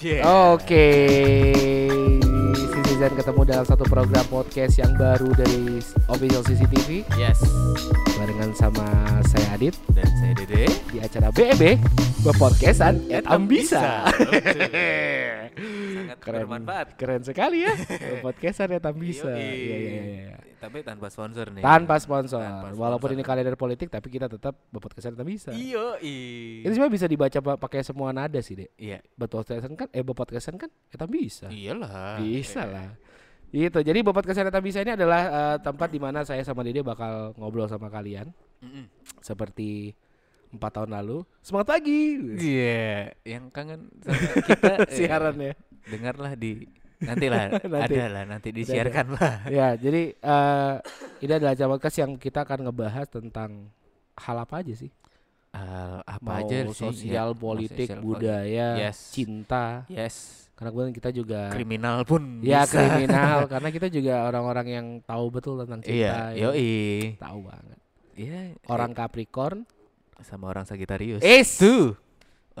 Yeah. 0.00 0.56
Oke, 0.56 0.88
Citizen 2.56 3.12
ketemu 3.12 3.40
dalam 3.44 3.62
satu 3.62 3.84
program 3.84 4.24
podcast 4.26 4.74
yang 4.74 4.90
baru 4.96 5.28
dari 5.30 5.78
official 6.08 6.40
CCTV 6.40 7.04
Yes. 7.14 7.38
barengan 8.16 8.50
sama 8.52 8.84
saya 9.28 9.54
Adit 9.54 9.76
Dan 9.92 10.08
saya 10.08 10.32
Dede. 10.34 10.64
di 10.88 10.96
acara 10.98 11.28
BEB 11.28 11.76
Bepodcastan 12.20 13.00
at 13.10 13.24
Ambisa. 13.28 14.08
Sangat 14.08 14.40
Keren, 16.18 16.48
bermanfaat. 16.48 16.86
keren 16.96 17.20
sekali 17.20 17.62
ya 17.62 17.72
Bepodcastan 18.16 18.72
at 18.72 18.84
Ambisa. 18.84 19.28
Yoi. 19.28 19.36
Iya, 19.36 19.76
iya, 19.76 20.00
iya. 20.00 20.36
Tapi 20.60 20.84
tanpa 20.84 21.08
sponsor 21.08 21.48
nih. 21.50 21.64
Tanpa 21.64 21.96
sponsor. 21.96 22.38
Tanpa 22.38 22.70
Walaupun 22.70 23.08
sponsor. 23.08 23.16
ini 23.16 23.22
kalender 23.24 23.56
politik 23.56 23.88
tapi 23.88 24.06
kita 24.06 24.28
tetap 24.28 24.52
Bepodcastan 24.68 25.12
at 25.12 25.20
Ambisa. 25.20 25.50
Iyo. 25.50 25.96
Ini 25.96 26.68
sebenarnya 26.68 26.92
bisa 26.92 27.06
dibaca 27.08 27.38
pa- 27.40 27.58
pakai 27.58 27.80
semua 27.80 28.12
nada 28.12 28.36
sih, 28.38 28.54
Dek. 28.54 28.76
Iya. 28.76 29.00
Bepodcastan 29.14 29.72
kan 29.72 29.88
eh 29.88 30.04
Bepodcastan 30.04 30.54
kan 30.54 30.68
at 30.68 31.00
Ambisa. 31.00 31.48
Iyalah. 31.48 32.20
Bisa 32.20 32.68
lah. 32.68 32.92
Itu. 33.50 33.80
Jadi 33.80 33.98
Bobat 34.00 34.22
Kesehatan 34.22 34.62
Bisa 34.62 34.78
ini 34.78 34.94
adalah 34.94 35.20
eh, 35.26 35.56
tempat 35.58 35.88
di 35.88 35.98
mana 35.98 36.22
saya 36.22 36.44
sama 36.44 36.62
Dede 36.62 36.86
bakal 36.86 37.34
ngobrol 37.34 37.66
sama 37.66 37.90
kalian 37.90 38.30
Mm-mm. 38.62 38.86
seperti 39.18 39.90
empat 40.50 40.70
tahun 40.76 40.94
lalu. 40.94 41.26
Semangat 41.42 41.74
pagi. 41.74 42.14
Iya, 42.36 43.10
yang 43.26 43.50
kangen 43.50 43.90
sama 44.02 44.22
kita 44.54 44.72
Siaran 44.86 45.34
ya. 45.40 45.54
dengarlah 45.82 46.34
di 46.34 46.62
nantilah 47.00 47.44
Nanti. 47.64 47.94
ada 47.96 48.04
lah 48.08 48.24
nanti 48.24 48.48
disiarkan 48.50 49.06
lah. 49.16 49.34
Ya, 49.48 49.74
jadi 49.74 50.12
eh 50.12 50.74
ini 51.20 51.32
adalah 51.32 51.52
acara 51.52 51.68
podcast 51.70 51.96
yang 51.98 52.14
kita 52.14 52.44
akan 52.44 52.68
ngebahas 52.68 53.06
tentang 53.08 53.72
hal 54.14 54.36
apa 54.38 54.60
aja 54.60 54.74
sih? 54.74 54.92
Hal 55.50 56.06
apa 56.06 56.22
Mau 56.22 56.38
aja 56.38 56.56
sih? 56.68 56.76
sosial, 56.76 57.28
ya, 57.32 57.36
politik, 57.36 57.88
sosial, 57.88 58.00
budaya, 58.00 58.68
Yes. 58.78 59.10
cinta. 59.10 59.82
Yes. 59.88 60.46
Karena 60.54 60.70
kemudian 60.70 60.92
kita 60.92 61.08
juga 61.08 61.48
Kriminal 61.48 62.04
pun 62.04 62.44
ya 62.44 62.62
bisa. 62.62 62.76
kriminal 62.76 63.48
karena 63.48 63.68
kita 63.80 63.88
juga 63.88 64.28
orang-orang 64.28 64.66
yang 64.68 64.86
tahu 65.00 65.32
betul 65.32 65.56
tentang 65.58 65.80
cinta. 65.80 65.96
Iya, 65.96 66.14
ya. 66.30 66.52
yoi. 66.52 66.70
Tahu 67.16 67.38
banget. 67.42 67.78
Iya, 68.14 68.40
Orang 68.68 68.92
Capricorn 68.92 69.64
sama 70.20 70.46
orang 70.46 70.68
Sagitarius. 70.68 71.24
Tuh. 71.56 71.96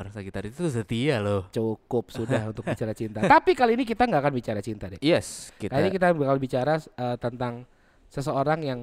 Orang 0.00 0.16
Sagitarius 0.16 0.56
itu 0.56 0.72
setia 0.72 1.20
loh. 1.20 1.52
cukup 1.52 2.08
sudah 2.08 2.46
untuk 2.56 2.64
bicara 2.64 2.96
cinta. 2.96 3.20
Tapi 3.20 3.52
kali 3.52 3.76
ini 3.76 3.84
kita 3.84 4.08
nggak 4.08 4.20
akan 4.24 4.32
bicara 4.32 4.60
cinta 4.64 4.88
deh. 4.88 4.96
Yes, 5.04 5.52
kita 5.60 5.76
Kali 5.76 5.84
ini 5.84 5.92
kita 5.92 6.16
bakal 6.16 6.40
bicara 6.40 6.80
eh, 6.80 7.16
tentang 7.20 7.68
seseorang 8.08 8.64
yang 8.64 8.80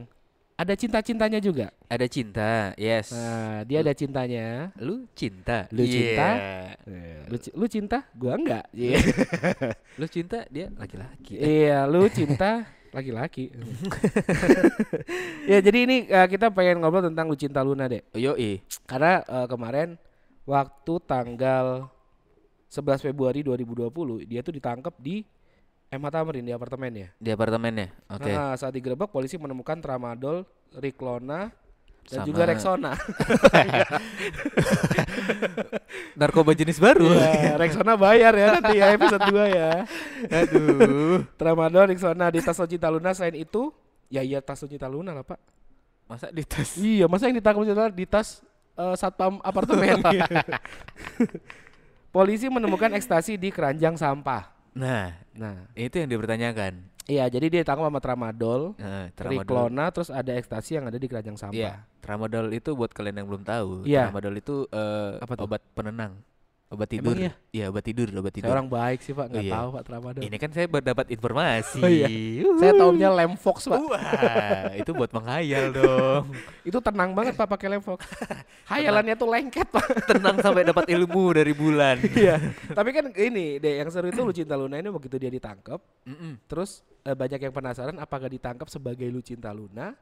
ada 0.58 0.73
cinta-cintanya 0.78 1.42
juga. 1.42 1.73
ada 1.90 2.06
cinta. 2.06 2.73
Yes. 2.78 3.14
Nah, 3.14 3.62
dia 3.66 3.82
ada 3.82 3.94
cintanya. 3.98 4.73
Lu 4.78 5.06
cinta. 5.14 5.66
Lu 5.70 5.86
cinta? 5.86 6.30
Iya. 6.86 7.18
Lu, 7.30 7.38
lu 7.38 7.66
cinta? 7.66 7.98
Gua 8.14 8.34
enggak. 8.38 8.66
Iya. 8.73 8.98
Lu 10.02 10.06
cinta, 10.06 10.45
dia 10.54 10.70
laki-laki. 10.78 11.34
Iya, 11.38 11.86
lu 11.90 12.06
cinta 12.14 12.66
laki-laki. 12.94 13.54
ya, 15.52 15.62
jadi 15.62 15.80
ini 15.86 16.06
eh, 16.10 16.28
kita 16.30 16.50
pengen 16.54 16.82
ngobrol 16.82 17.06
tentang 17.06 17.30
lu 17.30 17.38
cinta 17.38 17.62
Luna 17.62 17.86
deh. 17.90 18.02
Yoi. 18.18 18.62
Karena 18.90 19.22
eh, 19.26 19.45
kemarin 19.50 19.98
waktu 20.48 20.94
tanggal 21.03 21.92
11 22.72 23.12
Februari 23.12 23.44
2020 23.44 24.23
dia 24.23 24.40
tuh 24.40 24.56
ditangkap 24.56 24.95
di 24.95 25.28
MH 25.88 26.08
Tamrin 26.12 26.44
di 26.44 26.52
apartemennya. 26.52 27.08
Di 27.16 27.31
apartemennya. 27.31 27.88
Oke. 28.12 28.31
Nah, 28.31 28.59
saat 28.59 28.76
digerebek 28.76 29.08
polisi 29.08 29.39
menemukan 29.39 29.80
tramadol, 29.80 30.44
Riklona, 30.76 31.48
dan 32.08 32.23
Sama- 32.23 32.28
juga 32.28 32.44
Rexona. 32.44 32.92
Narkoba 36.20 36.52
jenis 36.56 36.80
baru. 36.80 37.08
Iya, 37.08 37.56
Rexona 37.56 37.95
bayar 37.95 38.36
ya 38.36 38.48
nanti 38.59 38.80
ya 38.80 38.86
episode 38.95 39.23
2 39.32 39.48
ya. 39.48 39.72
Aduh. 40.28 41.23
Tramadol, 41.39 41.88
Rexona 41.92 42.32
di 42.32 42.39
tas 42.44 42.59
Cinta 42.67 42.92
Luna 42.92 43.16
selain 43.16 43.36
itu, 43.39 43.72
ya 44.11 44.23
iya 44.23 44.44
tas 44.44 44.59
Cinta 44.64 44.88
Luna 44.92 45.16
lah, 45.16 45.23
Pak. 45.23 45.39
Masa 46.08 46.32
di 46.32 46.44
tas? 46.48 46.80
Iya, 46.80 47.11
masa 47.11 47.27
yang 47.32 47.39
ditangkap 47.39 47.92
di 47.92 48.08
tas 48.08 48.39
eh, 48.77 48.95
satpam 48.95 49.42
apartemen. 49.42 49.98
polisi 52.10 52.48
menemukan 52.48 52.92
ekstasi 52.93 53.36
di 53.36 53.49
keranjang 53.49 53.95
sampah. 53.95 54.49
Nah, 54.73 55.14
Nah, 55.33 55.65
itu 55.73 55.98
yang 55.98 56.10
dipertanyakan. 56.10 56.82
iya 57.05 57.30
jadi 57.30 57.45
dia 57.48 57.60
ditangkap 57.61 57.88
sama 57.88 58.02
tramadol, 58.02 58.73
Nah, 58.76 59.08
tramadol. 59.14 59.42
Riklona, 59.45 59.86
terus 59.89 60.10
ada 60.10 60.33
ekstasi 60.33 60.76
yang 60.76 60.86
ada 60.89 60.98
di 60.98 61.05
keranjang 61.05 61.38
sampah. 61.38 61.55
Iya, 61.55 61.73
tramadol 62.02 62.49
itu 62.52 62.73
buat 62.73 62.89
kalian 62.89 63.21
yang 63.21 63.27
belum 63.30 63.42
tahu. 63.42 63.86
Iya. 63.86 64.10
Tramadol 64.10 64.33
itu 64.36 64.65
eh, 64.67 65.11
Apa 65.21 65.33
tuh? 65.38 65.45
obat 65.45 65.61
penenang. 65.71 66.17
Obat 66.67 66.92
Emang 66.92 67.00
tidur. 67.00 67.16
iya? 67.16 67.32
Iya, 67.48 67.66
obat 67.72 67.80
tidur, 67.82 68.11
obat 68.11 68.28
Saya 68.28 68.44
tidur. 68.44 68.52
orang 68.52 68.67
baik 68.67 69.00
sih, 69.00 69.16
Pak, 69.16 69.32
nggak 69.32 69.45
Iya. 69.48 69.54
tahu 69.55 69.67
Pak 69.72 69.83
tramadol. 69.88 70.20
Ini 70.20 70.36
kan 70.36 70.50
saya 70.52 70.67
berdapat 70.67 71.05
informasi. 71.10 71.80
Oh 71.80 71.88
iya. 71.88 72.08
Saya 72.60 72.72
taunya 72.76 73.08
Lemfox, 73.10 73.58
Pak. 73.66 73.80
Wah, 73.88 74.04
itu 74.76 74.92
buat 74.92 75.08
menghayal 75.10 75.72
dong. 75.80 76.27
Itu 76.61 76.83
tenang 76.83 77.16
banget 77.16 77.33
Pak 77.33 77.48
pakai 77.48 77.67
Lemfox. 77.72 78.04
Hayalannya 78.72 79.16
tuh 79.16 79.32
lengket, 79.32 79.64
Pak. 79.72 79.88
Tenang 80.11 80.44
sampai 80.44 80.67
dapat 80.67 80.92
ilmu 80.92 81.32
dari 81.32 81.56
bulan. 81.56 82.04
Iya. 82.04 82.36
Tapi 82.67 82.89
kan 82.92 83.16
ini, 83.16 83.58
deh 83.58 83.80
yang 83.80 83.88
seru 83.88 84.11
itu 84.11 84.20
Lucinta 84.20 84.60
Luna 84.60 84.76
ini 84.76 84.92
begitu 84.92 85.16
dia 85.16 85.32
ditangkap, 85.32 85.80
terus 86.45 86.83
eh, 87.02 87.16
banyak 87.16 87.39
yang 87.39 87.56
penasaran 87.56 87.95
apakah 87.95 88.27
ditangkap 88.27 88.67
sebagai 88.67 89.08
Lucinta 89.08 89.56
Luna 89.56 89.95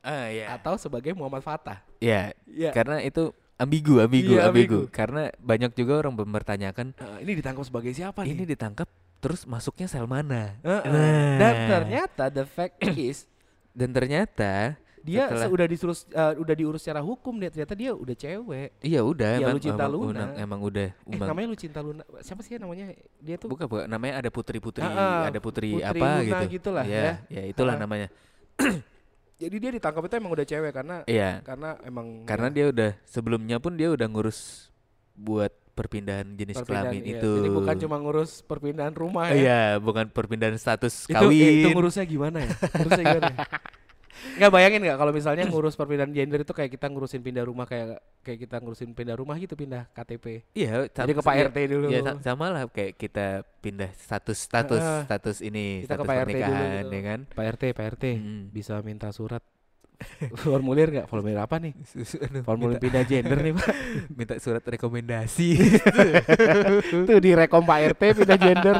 Ah, 0.00 0.26
iya. 0.26 0.50
atau 0.50 0.74
sebagai 0.74 1.12
Muhammad 1.12 1.44
Fatah. 1.44 1.84
Iya, 2.00 2.32
Iya. 2.48 2.72
karena 2.72 2.98
itu 2.98 3.30
ambigu, 3.62 3.94
ambigu, 3.98 4.34
Iya, 4.34 4.48
ambigu. 4.48 4.82
ambigu. 4.82 4.90
Karena 4.90 5.30
banyak 5.36 5.72
juga 5.72 5.92
orang 5.96 6.14
mempertanyakan 6.14 6.86
Eh, 6.92 7.18
ini 7.22 7.32
ditangkap 7.34 7.62
sebagai 7.62 7.90
siapa 7.90 8.22
ini 8.22 8.42
nih? 8.42 8.52
ditangkap 8.52 8.90
terus 9.18 9.44
masuknya 9.44 9.86
sel 9.86 10.04
mana? 10.04 10.58
Heeh. 10.60 10.82
Nah. 10.84 11.36
Dan 11.38 11.54
ternyata 11.68 12.24
the 12.28 12.42
fact 12.44 12.76
is 13.00 13.24
Dan 13.70 13.88
ternyata 13.90 14.76
dia 15.00 15.26
Setelah- 15.26 15.48
sudah 15.48 15.66
disuruh 15.66 15.96
eh, 15.96 16.34
udah 16.36 16.54
diurus 16.54 16.78
secara 16.78 17.00
hukum 17.00 17.34
deh 17.34 17.48
ternyata 17.48 17.72
dia 17.72 17.90
udah 17.90 18.12
cewek. 18.12 18.70
iya 18.80 19.00
udah 19.00 19.34
Iya, 19.34 19.42
emang, 19.42 19.56
Lucinta 19.56 19.82
emang, 19.82 19.92
Luna. 19.92 20.10
unang- 20.12 20.34
emang 20.36 20.60
udah 20.62 20.88
Eh 20.90 21.10
emang- 21.10 21.28
namanya 21.28 21.48
Lucinta 21.48 21.78
Luna. 21.80 22.02
Siapa 22.20 22.40
sih 22.40 22.54
ya 22.54 22.60
namanya? 22.60 22.94
Dia 23.18 23.34
tuh 23.34 23.48
bukan 23.48 23.66
bukan 23.66 23.86
namanya 23.86 24.20
ada 24.20 24.28
putri-putri, 24.28 24.78
Ah, 24.78 24.92
ah, 24.92 25.20
ada 25.26 25.40
putri, 25.42 25.74
Putri 25.74 25.82
apa 25.82 26.06
Luna 26.20 26.22
gitu. 26.22 26.54
gitulah 26.54 26.84
ya. 26.84 27.18
Ya, 27.26 27.42
itulah 27.44 27.74
Ah. 27.74 27.80
namanya. 27.80 28.06
jadi 29.42 29.56
dia 29.58 29.70
ditangkap 29.74 30.02
itu 30.06 30.14
emang 30.16 30.32
udah 30.32 30.46
cewek 30.46 30.70
karena 30.70 30.96
Iya. 31.04 31.42
karena 31.42 31.74
emang 31.82 32.22
Karena 32.22 32.48
dia 32.48 32.70
udah 32.70 32.90
sebelumnya 33.02 33.58
pun 33.58 33.74
dia 33.74 33.90
udah 33.90 34.06
ngurus 34.06 34.70
buat 35.12 35.50
perpindahan 35.72 36.36
jenis 36.36 36.60
perpindahan, 36.60 36.92
kelamin 36.92 37.02
iya. 37.02 37.12
itu. 37.18 37.32
Jadi 37.40 37.50
bukan 37.50 37.76
cuma 37.80 37.96
ngurus 37.96 38.30
perpindahan 38.44 38.92
rumah 38.92 39.32
ya. 39.32 39.34
Iya, 39.34 39.60
bukan 39.80 40.12
perpindahan 40.12 40.56
status 40.60 41.08
Itu, 41.08 41.16
kawin. 41.16 41.32
eh, 41.42 41.52
itu 41.64 41.68
ngurusnya 41.72 42.04
gimana 42.04 42.44
ya? 42.44 42.50
Ngurusnya 42.76 43.04
gimana? 43.08 43.32
ya? 43.32 43.38
Nggak 44.32 44.50
bayangin 44.50 44.80
nggak 44.80 44.96
kalau 44.96 45.10
misalnya 45.10 45.44
ngurus 45.44 45.74
perpindahan 45.74 46.08
gender 46.08 46.40
itu 46.40 46.50
kayak 46.50 46.70
kita 46.70 46.86
ngurusin 46.86 47.20
pindah 47.20 47.42
rumah 47.42 47.64
kayak 47.64 47.98
kayak 48.20 48.38
kita 48.40 48.56
ngurusin 48.58 48.90
pindah 48.90 49.14
rumah 49.14 49.34
gitu 49.36 49.52
pindah 49.52 49.90
KTP. 49.90 50.46
Iya, 50.52 50.86
Jadi 50.88 51.12
ke 51.12 51.20
Pak 51.20 51.34
iya, 51.34 51.44
RT 51.46 51.58
dulu. 51.68 51.86
Ya 51.88 52.00
sa- 52.00 52.20
sama 52.24 52.46
lah 52.48 52.62
kayak 52.66 52.94
kita 52.94 53.26
pindah 53.58 53.90
status 53.92 54.38
status 54.38 54.80
Ah, 54.80 55.02
status 55.04 55.38
ini 55.40 55.82
kita 55.82 55.94
ke 55.94 56.00
status 56.00 56.06
Pak 56.06 56.16
RT 56.16 56.30
dulu 56.30 56.38
pernikahan 56.40 56.70
gitu. 56.80 56.92
ya 56.92 57.02
kan. 57.04 57.20
Pak 57.28 57.44
RT, 57.52 57.62
Pak 57.72 57.84
RT 57.92 58.04
Mm. 58.14 58.42
bisa 58.48 58.74
minta 58.80 59.08
surat 59.10 59.42
formulir 60.42 60.88
nggak? 60.90 61.06
Formulir 61.06 61.38
apa 61.38 61.56
nih? 61.58 61.78
Formulir 62.42 62.74
minta, 62.74 62.82
pindah 62.82 63.04
gender 63.04 63.38
nih 63.38 63.52
Pak. 63.54 63.68
minta 64.18 64.34
surat 64.38 64.58
rekomendasi. 64.60 65.48
Tuh 67.06 67.18
direkom 67.18 67.62
Pak 67.62 67.78
RT 67.94 68.02
pindah 68.16 68.38
gender. 68.40 68.76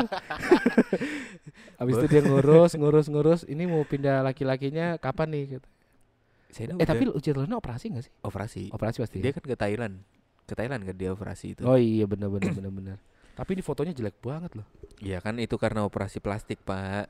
Habis 1.82 1.98
itu 1.98 2.06
dia 2.06 2.22
ngurus, 2.22 2.72
ngurus, 2.78 3.06
ngurus. 3.10 3.41
Ini 3.50 3.66
mau 3.66 3.82
pindah 3.82 4.22
laki-lakinya 4.22 4.97
kapan 5.03 5.34
nih? 5.34 5.44
Gitu. 5.59 5.69
Saya 6.53 6.76
Eh 6.78 6.87
tapi 6.87 7.10
Uci 7.10 7.34
Luna 7.34 7.59
operasi 7.59 7.91
nggak 7.91 8.04
sih? 8.06 8.12
operasi. 8.22 8.62
Operasi 8.70 9.03
pasti. 9.03 9.19
Dia 9.19 9.34
kan 9.34 9.43
ke 9.43 9.56
Thailand. 9.59 9.98
Ke 10.47 10.54
Thailand 10.54 10.87
kan 10.87 10.94
dia 10.94 11.10
operasi 11.10 11.59
itu. 11.59 11.62
Oh 11.66 11.75
iya 11.75 12.06
benar 12.06 12.31
benar 12.31 12.54
benar 12.54 12.71
benar. 12.71 12.97
Tapi 13.32 13.56
di 13.56 13.62
fotonya 13.65 13.97
jelek 13.97 14.21
banget 14.21 14.60
loh. 14.60 14.66
Iya 15.01 15.18
kan 15.24 15.41
itu 15.41 15.57
karena 15.57 15.83
operasi 15.89 16.21
plastik, 16.21 16.60
Pak. 16.62 17.09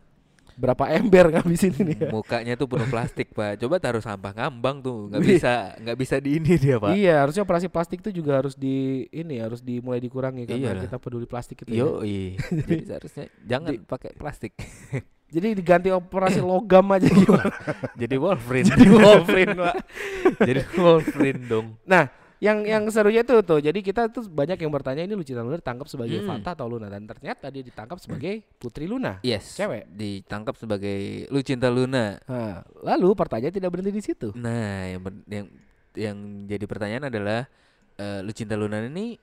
Berapa 0.57 0.85
ember 0.93 1.29
ngabisin 1.33 1.73
ini 1.81 1.95
ya? 1.97 2.09
Mukanya 2.13 2.55
tuh 2.55 2.69
penuh 2.69 2.89
plastik, 2.89 3.33
Pak. 3.33 3.61
Coba 3.61 3.81
taruh 3.81 4.03
sampah 4.05 4.33
ngambang 4.37 4.85
tuh. 4.85 5.09
nggak 5.13 5.23
bisa 5.25 5.53
nggak 5.81 5.97
bisa 5.99 6.15
di 6.21 6.37
ini 6.39 6.53
dia, 6.61 6.77
Pak. 6.77 6.93
Iya, 6.95 7.25
harusnya 7.25 7.43
operasi 7.45 7.67
plastik 7.73 8.05
itu 8.05 8.11
juga 8.23 8.41
harus 8.41 8.55
di 8.57 9.07
ini 9.11 9.41
harus 9.41 9.65
dimulai 9.65 10.01
dikurangi 10.01 10.45
karena 10.45 10.77
Iyalah. 10.77 10.83
kita 10.87 10.97
peduli 11.01 11.27
plastik 11.27 11.65
itu. 11.65 11.73
ya. 11.73 11.85
Yo, 11.85 12.05
jadi 12.65 12.77
seharusnya 12.85 13.25
jangan 13.45 13.73
pakai 13.85 14.11
plastik. 14.17 14.53
Jadi 15.33 15.57
diganti 15.57 15.89
operasi 15.89 16.45
logam 16.45 16.93
aja 16.93 17.09
gimana? 17.09 17.49
jadi 17.97 18.21
Wolverine. 18.21 18.69
Jadi 18.69 18.85
Wolverine, 18.85 19.57
Pak. 19.57 19.75
jadi 20.45 20.61
Wolverine 20.77 21.41
dong. 21.49 21.67
Nah, 21.89 22.05
yang 22.43 22.67
yang 22.67 22.83
serunya 22.91 23.23
itu 23.23 23.39
tuh. 23.41 23.63
Jadi 23.63 23.79
kita 23.81 24.11
tuh 24.11 24.27
banyak 24.27 24.59
yang 24.59 24.69
bertanya 24.69 25.07
ini 25.07 25.15
Lucinta 25.15 25.41
Luna 25.41 25.63
ditangkap 25.63 25.87
sebagai 25.87 26.19
Hmm. 26.19 26.27
Fata 26.27 26.59
atau 26.59 26.67
Luna 26.67 26.91
dan 26.91 27.07
ternyata 27.07 27.47
dia 27.49 27.63
ditangkap 27.63 28.03
sebagai 28.03 28.43
Putri 28.59 28.91
Luna. 28.91 29.23
Yes. 29.23 29.55
Cewek. 29.55 29.87
Ditangkap 29.89 30.59
sebagai 30.59 31.31
Lucinta 31.31 31.71
Luna. 31.71 32.19
Nah, 32.27 32.67
lalu 32.83 33.15
pertanyaan 33.15 33.55
tidak 33.55 33.71
berhenti 33.71 33.95
di 33.95 34.03
situ. 34.03 34.35
Nah, 34.35 34.91
yang 34.91 35.01
ber- 35.01 35.23
yang 35.31 35.47
yang 35.95 36.17
jadi 36.45 36.65
pertanyaan 36.67 37.07
adalah 37.07 37.47
eh, 37.95 38.21
Lucinta 38.27 38.59
Luna 38.59 38.83
ini 38.83 39.15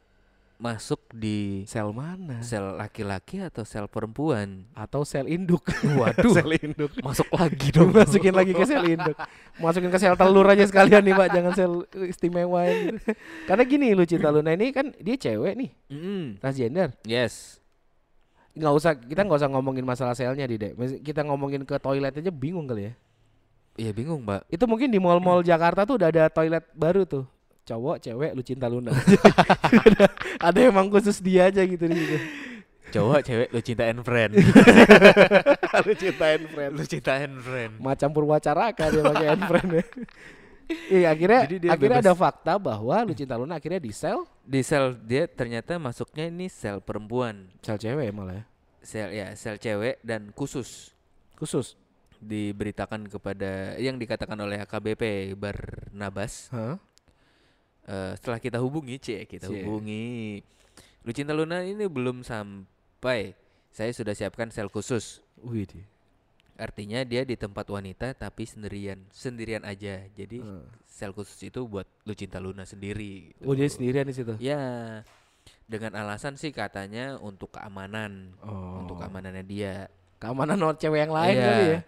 masuk 0.60 1.00
di 1.16 1.64
Sel 1.64 1.88
mana? 1.96 2.44
sel 2.44 2.76
laki-laki 2.76 3.40
atau 3.40 3.64
sel 3.64 3.88
perempuan? 3.88 4.68
Atau 4.76 5.08
sel 5.08 5.26
induk? 5.26 5.64
Waduh. 6.00 6.36
sel 6.36 6.52
induk. 6.52 6.92
Masuk 7.00 7.32
lagi 7.32 7.72
dong. 7.76 7.96
Masukin 7.96 8.36
lagi 8.36 8.52
ke 8.52 8.68
sel 8.68 8.84
induk. 8.84 9.16
Masukin 9.56 9.88
ke 9.88 9.96
sel 9.96 10.20
telur 10.20 10.44
aja 10.44 10.68
sekalian 10.68 11.00
nih, 11.00 11.16
Pak. 11.16 11.28
Jangan 11.32 11.52
sel 11.56 11.72
istimewa 12.06 12.68
ini. 12.68 13.00
Karena 13.48 13.64
gini 13.64 13.96
lu 13.96 14.04
Cinta 14.04 14.30
Luna 14.30 14.52
ini 14.52 14.76
kan 14.76 14.92
dia 15.00 15.16
cewek 15.16 15.56
nih, 15.56 15.72
Mm-mm. 15.90 16.24
transgender. 16.38 16.92
Yes. 17.08 17.56
nggak 18.50 18.74
usah 18.76 18.92
kita 18.98 19.24
nggak 19.24 19.40
usah 19.40 19.52
ngomongin 19.56 19.86
masalah 19.88 20.12
selnya 20.12 20.44
di 20.44 20.60
dek 20.60 20.76
kita 21.00 21.24
ngomongin 21.24 21.64
ke 21.64 21.80
toilet 21.80 22.12
aja 22.12 22.28
bingung 22.28 22.68
kali 22.68 22.92
ya 22.92 22.94
Iya 23.80 23.96
bingung, 23.96 24.28
Mbak. 24.28 24.52
itu 24.52 24.66
mungkin 24.68 24.92
di 24.92 25.00
mall-mall 25.00 25.40
Jakarta 25.40 25.88
tuh 25.88 25.96
udah 25.96 26.12
ada 26.12 26.28
toilet 26.28 26.66
baru 26.76 27.08
tuh 27.08 27.24
cowok 27.64 27.98
cewek 28.00 28.32
lu 28.34 28.42
cinta 28.42 28.66
Luna 28.66 28.92
ada, 30.48 30.58
emang 30.60 30.88
khusus 30.88 31.20
dia 31.20 31.48
aja 31.48 31.62
gitu 31.62 31.86
di 31.86 31.96
situ 31.96 32.18
Cowok, 32.90 33.22
cewek, 33.22 33.54
lu 33.54 33.62
cinta 33.62 33.86
and 33.86 34.02
friend. 34.02 34.34
lu 35.86 35.94
cintain 35.94 36.42
friend 36.42 36.72
lu 36.74 36.82
cinta 36.84 37.22
and 37.22 37.38
friend. 37.38 37.78
macam 37.78 38.10
purwacaraka 38.10 38.90
dia 38.90 39.06
pakai 39.06 39.28
handphone 39.30 39.70
ya 39.78 39.84
Iya 40.90 41.08
akhirnya 41.10 41.42
Jadi 41.46 41.58
dia 41.60 41.70
akhirnya 41.70 41.98
bebas. 41.98 42.06
ada 42.06 42.14
fakta 42.14 42.54
bahwa 42.58 42.98
Lucinta 43.02 43.34
Luna 43.34 43.58
akhirnya 43.58 43.78
di 43.78 43.90
sel 43.90 44.22
Di 44.42 44.62
sel 44.62 44.94
dia 45.02 45.26
ternyata 45.26 45.78
masuknya 45.78 46.30
ini 46.30 46.46
sel 46.46 46.78
perempuan. 46.78 47.50
sel 47.62 47.78
cewek 47.78 48.10
malah 48.10 48.38
ya. 48.38 48.44
Sel 48.82 49.10
ya, 49.10 49.28
sel 49.34 49.58
cewek 49.58 49.98
dan 50.02 50.30
khusus 50.30 50.94
khusus. 51.38 51.74
diberitakan 52.20 53.06
kepada 53.06 53.78
yang 53.78 53.96
dikatakan 53.96 54.36
oleh 54.36 54.60
AKBP 54.60 55.34
Barnabas 55.34 56.50
Hah? 56.50 56.76
Eh, 57.90 58.14
setelah 58.22 58.38
kita 58.38 58.62
hubungi 58.62 59.02
cek 59.02 59.24
kita 59.28 59.50
Cie. 59.50 59.66
hubungi 59.66 60.46
Lucinta 61.02 61.34
Luna 61.34 61.66
ini 61.66 61.90
belum 61.90 62.22
sampai 62.22 63.34
saya 63.74 63.90
sudah 63.90 64.14
siapkan 64.14 64.54
sel 64.54 64.70
khusus 64.70 65.26
Wih. 65.42 65.66
artinya 66.54 67.02
dia 67.02 67.26
di 67.26 67.34
tempat 67.34 67.66
wanita 67.66 68.14
tapi 68.14 68.46
sendirian 68.46 69.02
sendirian 69.10 69.66
aja 69.66 70.06
jadi 70.12 70.38
Heeh. 70.38 70.64
sel 70.86 71.18
khusus 71.18 71.42
itu 71.42 71.66
buat 71.66 71.90
Lucinta 72.06 72.38
Luna 72.38 72.62
sendiri 72.62 73.34
gitu. 73.34 73.50
Oh 73.50 73.58
dia 73.58 73.66
sendirian 73.66 74.06
di 74.06 74.14
situ. 74.14 74.38
ya 74.38 75.02
dengan 75.66 75.98
alasan 75.98 76.38
sih 76.38 76.54
katanya 76.54 77.18
untuk 77.18 77.58
keamanan 77.58 78.38
Oh. 78.46 78.86
untuk 78.86 79.02
keamanannya 79.02 79.42
dia 79.44 79.90
keamanan 80.22 80.62
orang 80.62 80.78
cewek 80.78 81.10
yang 81.10 81.14
lain 81.16 81.34
Iya. 81.34 81.46
kali 81.48 81.66
ya. 81.66 81.80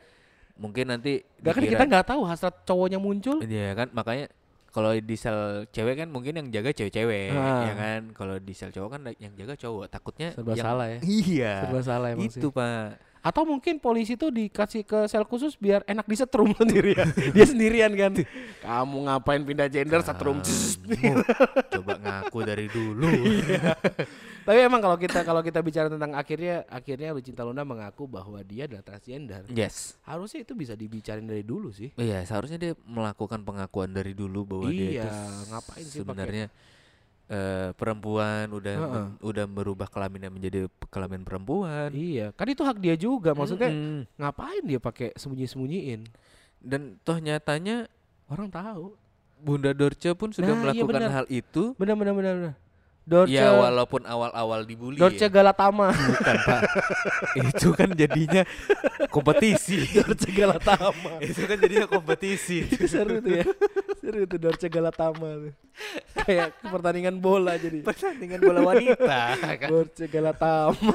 mungkin 0.58 0.86
nanti 0.90 1.14
Gak 1.42 1.54
kan 1.54 1.62
kita 1.62 1.84
nggak 1.86 2.06
tahu 2.10 2.22
hasrat 2.26 2.58
cowoknya 2.66 2.98
muncul. 2.98 3.38
Iya 3.42 3.78
kan 3.78 3.94
makanya 3.94 4.34
kalau 4.72 4.92
di 4.94 5.16
sel 5.16 5.38
cewek 5.68 5.96
kan 5.98 6.08
mungkin 6.08 6.34
yang 6.34 6.48
jaga 6.50 6.72
cewek-cewek 6.72 7.30
Ah. 7.30 7.64
ya 7.64 7.74
kan 7.74 8.02
kalau 8.12 8.36
di 8.36 8.52
sel 8.52 8.70
cowok 8.70 8.90
kan 8.90 9.02
yang 9.16 9.36
jaga 9.36 9.54
cowok 9.58 9.86
takutnya 9.86 10.32
Serba 10.32 10.52
yang 10.54 10.66
salah 10.66 10.88
ya. 10.88 11.00
iya 11.04 11.54
Serba 11.62 11.80
salah 11.82 12.08
emang 12.10 12.26
itu 12.26 12.40
sih. 12.42 12.50
pak 12.50 13.12
Atau 13.22 13.46
mungkin 13.46 13.78
polisi 13.78 14.18
tuh 14.18 14.34
dikasih 14.34 14.82
ke 14.82 15.06
sel 15.06 15.22
khusus 15.24 15.54
biar 15.54 15.86
enak 15.86 16.04
disetrum 16.06 16.56
sendirian. 16.58 17.06
dia 17.30 17.46
sendirian 17.46 17.94
kan. 17.94 18.18
Kamu 18.58 18.98
ngapain 19.06 19.44
pindah 19.44 19.68
gender 19.68 20.02
setrum? 20.02 20.42
Kamu 20.42 21.22
coba 21.78 21.94
ngaku 22.00 22.40
dari 22.42 22.66
dulu 22.66 23.14
Tapi 24.42 24.58
emang 24.60 24.80
kalau 24.80 24.96
kita 24.96 25.22
kalau 25.22 25.40
kita 25.40 25.60
bicara 25.60 25.86
tentang 25.86 26.12
akhirnya 26.12 26.66
akhirnya 26.66 27.10
Lucinta 27.12 27.42
Luna 27.42 27.62
mengaku 27.62 28.06
bahwa 28.06 28.42
dia 28.42 28.66
adalah 28.66 28.82
transgender. 28.82 29.46
yes 29.48 29.94
Harusnya 30.02 30.42
itu 30.42 30.54
bisa 30.54 30.74
dibicarain 30.74 31.22
dari 31.22 31.42
dulu 31.42 31.70
sih. 31.70 31.94
iya 31.96 32.22
seharusnya 32.22 32.58
dia 32.58 32.74
melakukan 32.84 33.40
pengakuan 33.40 33.90
dari 33.90 34.12
dulu 34.12 34.44
bahwa 34.44 34.68
dia 34.68 34.90
itu 34.96 35.08
Iya, 35.08 35.14
ngapain 35.48 35.86
sih 35.86 36.00
sebenarnya 36.00 36.46
eh, 37.28 37.70
perempuan 37.72 38.50
udah 38.50 38.76
Heeh. 38.76 38.92
men- 38.92 39.16
udah 39.22 39.46
merubah 39.46 39.88
kelaminnya 39.88 40.28
menjadi 40.28 40.60
kelamin 40.86 41.22
perempuan 41.22 41.88
Iya, 41.90 42.34
kan 42.34 42.46
itu 42.46 42.62
hak 42.62 42.78
dia 42.78 42.96
juga. 42.96 43.32
Maksudnya 43.32 43.70
Mm-mm. 43.70 44.04
ngapain 44.16 44.64
dia 44.64 44.80
pakai 44.80 45.14
sembunyi-sembunyiin? 45.16 46.02
dan 46.60 46.98
toh 47.02 47.18
nyatanya 47.18 47.90
Orang 48.26 48.48
tahu. 48.48 48.96
Bunda 49.38 49.70
Dorce 49.72 50.14
pun 50.14 50.30
sudah 50.30 50.54
Nah, 50.54 50.72
iya 50.72 50.86
melakukan 50.86 50.94
benar. 51.04 51.12
hal 51.12 51.26
itu 51.28 51.74
Benar 51.76 51.96
benar 51.96 52.14
benar. 52.14 52.34
benar. 52.38 52.54
Dorce 53.02 53.34
Ya 53.34 53.50
walaupun 53.50 54.06
awal-awal 54.06 54.62
dibully 54.64 54.96
Dorce 54.96 55.26
ya. 55.26 55.28
Galatama. 55.28 55.90
Bukan 55.90 56.36
pak 56.38 56.62
Itu 57.34 57.74
kan 57.74 57.90
jadinya 57.92 58.46
kompetisi 59.10 59.84
Dorce 59.90 60.30
Galatama. 60.30 61.18
Itu 61.20 61.44
kan 61.44 61.58
jadinya 61.58 61.88
kompetisi 61.88 62.62
Itu 62.70 62.86
seru 62.86 63.18
tuh 63.18 63.42
ya. 63.42 63.46
Seru 63.98 64.24
tuh 64.24 64.38
Dorce 64.38 64.68
Galatama 64.68 65.28
tuh. 65.40 65.54
Kayak 66.22 66.54
pertandingan 66.62 67.18
bola 67.18 67.58
jadi. 67.58 67.82
Pertandingan 67.82 68.38
bola 68.40 68.60
wanita 68.64 69.22
kan 69.58 69.68
Dorce 69.68 70.06
Galatama. 70.06 70.94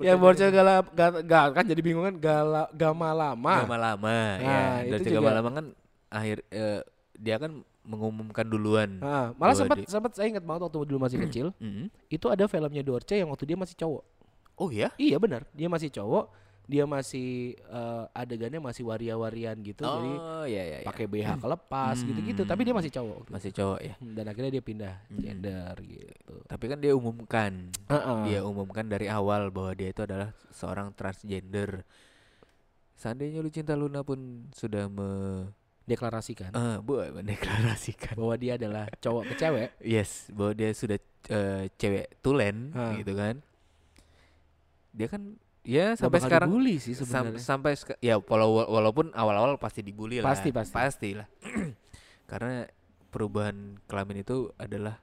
ya 0.00 0.16
Dorce 0.16 0.46
Gala 0.48 0.82
ga, 0.90 1.06
ga- 1.22 1.52
kan 1.52 1.64
jadi 1.64 1.80
bingung 1.80 2.02
kan 2.04 2.16
Gala 2.16 2.66
Gama 2.72 3.12
lama. 3.12 3.54
Gama 3.62 3.76
lama 3.78 4.18
Nah, 4.42 4.82
ya 4.82 4.98
juga- 4.98 5.16
Gama 5.16 5.30
lama 5.32 5.48
kan 5.52 5.66
akhir 6.10 6.42
eh, 6.50 6.82
Dia 7.14 7.36
kan 7.36 7.62
mengumumkan 7.90 8.46
duluan 8.46 9.02
Nah, 9.02 9.34
malah 9.34 9.52
sempat 9.52 9.76
di- 9.76 9.86
sempat 9.86 10.14
saya 10.14 10.30
ingat 10.30 10.46
banget 10.46 10.70
waktu 10.70 10.78
dulu 10.86 10.98
masih 11.02 11.18
kecil, 11.20 11.46
Mm. 11.58 11.90
itu 12.06 12.26
ada 12.26 12.46
filmnya 12.46 12.80
Dorce 12.80 13.14
yang 13.14 13.28
waktu 13.28 13.44
dia 13.44 13.58
masih 13.58 13.74
cowok. 13.74 14.04
Oh 14.54 14.70
ya 14.70 14.94
Iya 14.94 15.16
benar, 15.16 15.42
dia 15.50 15.66
masih 15.66 15.90
cowok, 15.90 16.30
dia 16.64 16.84
masih 16.84 17.28
eh, 17.58 18.04
adegannya 18.12 18.60
masih 18.60 18.84
waria-warian 18.84 19.58
gitu, 19.58 19.82
jadi 19.82 20.12
Oh 20.14 20.44
ya 20.44 20.62
ya, 20.62 20.78
ya. 20.80 20.86
pakai 20.86 21.04
BH 21.04 21.38
kelepas 21.38 21.96
gitu-gitu, 21.98 22.42
tapi 22.44 22.62
dia 22.62 22.70
masih 22.70 22.92
cowok. 22.92 23.26
Masih 23.26 23.50
cowok 23.50 23.80
ya 23.80 23.94
Hmm, 23.96 24.14
Dan 24.14 24.24
akhirnya 24.24 24.52
dia 24.52 24.62
pindah 24.62 24.94
gender 25.10 25.74
gitu. 25.82 26.34
Tapi 26.46 26.64
kan 26.66 26.78
dia 26.78 26.92
umumkan 26.92 27.74
Heeh. 27.88 28.20
Dia 28.28 28.40
umumkan 28.42 28.84
dari 28.84 29.08
awal 29.08 29.50
bahwa 29.50 29.72
dia 29.72 29.90
itu 29.90 30.00
adalah 30.00 30.30
seorang 30.50 30.94
transgender 30.94 31.82
Seandainya 32.94 33.40
Lucinta 33.40 33.72
Luna 33.72 34.04
pun 34.04 34.20
sudah 34.52 34.84
me 34.86 35.08
deklarasikan 35.90 36.50
Ah, 36.52 36.78
bu, 36.78 37.02
mendeklarasikan. 37.10 38.14
bahwa 38.14 38.34
dia 38.34 38.54
adalah 38.54 38.86
cowok 38.96 39.22
ke 39.26 39.34
cewek. 39.36 39.68
Yes, 39.82 40.30
bahwa 40.30 40.52
dia 40.54 40.70
sudah 40.70 40.98
eh, 41.26 41.66
cewek 41.74 42.22
tulen 42.22 42.70
Ah. 42.72 42.94
gitu 42.94 43.12
kan. 43.12 43.42
Dia 44.90 45.06
kan 45.06 45.22
ya 45.60 45.92
sampai 45.92 46.18
sekarang 46.18 46.48
dibully 46.48 46.78
sih 46.78 46.94
sam- 46.94 47.30
sebenarnya. 47.30 47.42
sampai 47.42 47.72
seka- 47.76 48.00
ya 48.00 48.16
walau- 48.18 48.64
walaupun 48.64 49.12
awal-awal 49.12 49.54
pasti 49.56 49.82
dibully 49.82 50.18
lah. 50.18 50.30
Pasti, 50.30 50.48
pasti. 50.50 50.72
Pastilah. 50.72 51.26
Karena 52.30 52.64
perubahan 53.10 53.82
kelamin 53.84 54.22
itu 54.22 54.54
adalah 54.56 55.02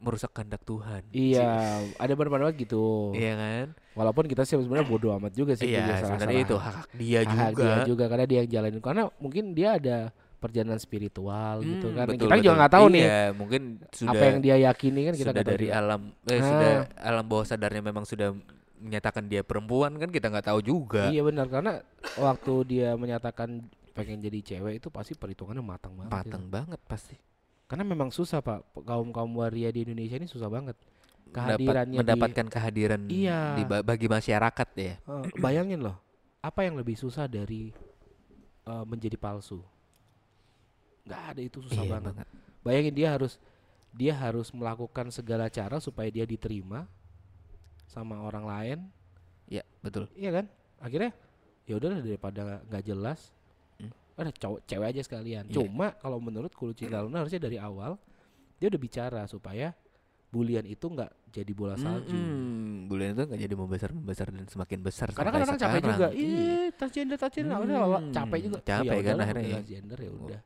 merusak 0.00 0.32
kehendak 0.32 0.64
Tuhan. 0.64 1.04
Iya, 1.10 1.50
ada 1.94 2.12
beberapa 2.12 2.48
gitu. 2.50 3.12
Iya 3.12 3.32
kan? 3.34 3.66
Walaupun 3.92 4.24
kita 4.24 4.42
sih 4.42 4.56
sebenarnya 4.56 4.88
bodoh 4.88 5.12
amat 5.14 5.32
juga 5.32 5.52
sih 5.54 5.68
Iya, 5.68 6.00
sebenarnya 6.00 6.40
itu 6.40 6.56
hak 6.56 6.76
dia 6.96 7.20
hak 7.20 7.52
juga. 7.52 7.62
dia 7.62 7.76
juga 7.84 8.04
karena 8.08 8.24
dia 8.24 8.38
yang 8.40 8.50
jalanin 8.50 8.80
karena 8.80 9.02
mungkin 9.20 9.52
dia 9.52 9.76
ada 9.76 10.08
perjalanan 10.40 10.80
spiritual 10.80 11.60
gitu 11.60 11.86
Hmm, 11.86 11.96
kan. 12.00 12.06
betul, 12.08 12.24
kita 12.24 12.34
juga 12.34 12.40
betul. 12.42 12.56
nggak 12.56 12.72
tahu 12.72 12.86
nih 12.88 13.04
Iya, 13.04 13.20
mungkin 13.36 13.62
sudah 13.92 14.10
apa 14.10 14.24
yang 14.24 14.38
dia 14.40 14.56
yakini 14.58 15.00
kan 15.04 15.14
kita 15.14 15.30
sudah 15.30 15.44
dari 15.44 15.66
juga. 15.68 15.76
alam 15.76 16.00
eh, 16.24 16.32
Ah. 16.32 16.40
sudah 16.40 16.70
alam 16.96 17.24
bawah 17.28 17.44
sadarnya 17.44 17.82
memang 17.82 18.04
sudah 18.04 18.28
menyatakan 18.74 19.28
dia 19.28 19.44
perempuan 19.44 19.92
kan 19.94 20.08
kita 20.08 20.32
nggak 20.32 20.48
tahu 20.48 20.60
juga. 20.60 21.12
Iya 21.12 21.20
benar 21.20 21.46
karena 21.46 21.84
waktu 22.16 22.52
dia 22.64 22.96
menyatakan 22.96 23.68
pengen 23.92 24.18
jadi 24.18 24.40
cewek 24.40 24.80
itu 24.80 24.88
pasti 24.88 25.12
perhitungannya 25.12 25.60
matang 25.60 25.92
banget. 25.92 26.08
Matang 26.10 26.42
itu. 26.42 26.50
banget 26.50 26.80
pasti. 26.88 27.16
Karena 27.70 27.86
memang 27.86 28.10
susah 28.10 28.42
pak 28.42 28.66
kaum 28.82 29.14
kaum 29.14 29.30
waria 29.32 29.70
di 29.70 29.86
Indonesia 29.86 30.18
ini 30.18 30.26
susah 30.26 30.50
banget. 30.50 30.74
Kehadirannya 31.30 31.94
di- 31.94 32.00
mendapatkan 32.02 32.46
kehadiran 32.50 33.00
Iya. 33.06 33.54
di 33.54 33.62
ba- 33.62 33.86
bagi 33.86 34.10
masyarakat 34.10 34.68
ya. 34.74 34.98
Bayangin 35.38 35.78
loh, 35.78 35.94
apa 36.40 36.66
yang 36.66 36.74
lebih 36.74 36.98
susah 36.98 37.24
dari 37.24 37.70
eh, 38.60 38.84
menjadi 38.84 39.14
palsu? 39.14 39.62
Nggak 41.02 41.22
ada 41.28 41.40
itu 41.40 41.58
susah 41.62 41.80
Iya 41.80 41.92
banget. 41.92 42.12
banget. 42.12 42.26
Bayangin 42.60 42.94
dia 42.94 43.08
harus 43.10 43.32
dia 43.90 44.14
harus 44.14 44.50
melakukan 44.50 45.10
segala 45.10 45.46
cara 45.46 45.78
supaya 45.78 46.06
dia 46.06 46.22
diterima 46.22 46.86
sama 47.86 48.22
orang 48.22 48.44
lain, 48.44 48.78
Iya, 49.46 49.62
betul. 49.80 50.06
iya 50.14 50.30
kan? 50.30 50.46
Akhirnya 50.78 51.10
ya 51.64 51.74
udahlah 51.74 51.98
daripada 51.98 52.62
nggak 52.64 52.84
jelas, 52.84 53.34
Hmm. 54.20 54.26
ada 54.26 54.32
cowok 54.36 54.60
cewek 54.64 54.86
aja 54.86 55.00
sekalian. 55.00 55.44
Iya. 55.46 55.54
Cuma 55.56 55.86
kalau 55.94 56.18
menurut 56.18 56.52
Cinta 56.72 57.00
Luna 57.00 57.20
harusnya 57.20 57.40
dari 57.40 57.56
awal 57.56 57.96
dia 58.56 58.68
udah 58.68 58.76
bicara 58.78 59.24
supaya 59.24 59.72
bulian 60.28 60.62
itu 60.62 60.84
nggak 60.84 61.10
jadi 61.32 61.52
bola 61.52 61.74
salju. 61.74 62.12
Mm-mm. 62.12 62.86
Bulan 62.86 63.14
itu 63.14 63.22
nggak 63.24 63.40
jadi 63.40 63.54
membesar 63.56 63.90
membesar 63.90 64.26
dan 64.30 64.46
semakin 64.46 64.78
besar. 64.78 65.08
Karena 65.10 65.30
kan 65.32 65.40
orang 65.42 65.58
capek 65.58 65.66
sekarang. 65.74 65.90
juga. 65.90 66.08
Iya. 66.12 66.38
Ih, 66.38 66.68
transgender 66.76 67.16
transgender 67.16 67.56
udah 67.56 67.78
Hmm, 67.98 68.12
capek 68.12 68.38
juga. 68.40 68.58
capek 68.62 68.86
Ya 68.94 69.02
kan 69.02 69.16
akhirnya 69.16 69.26
udah 69.34 69.42
ya. 69.42 69.56
transgender 69.58 69.98
ya 69.98 70.10
udah. 70.12 70.40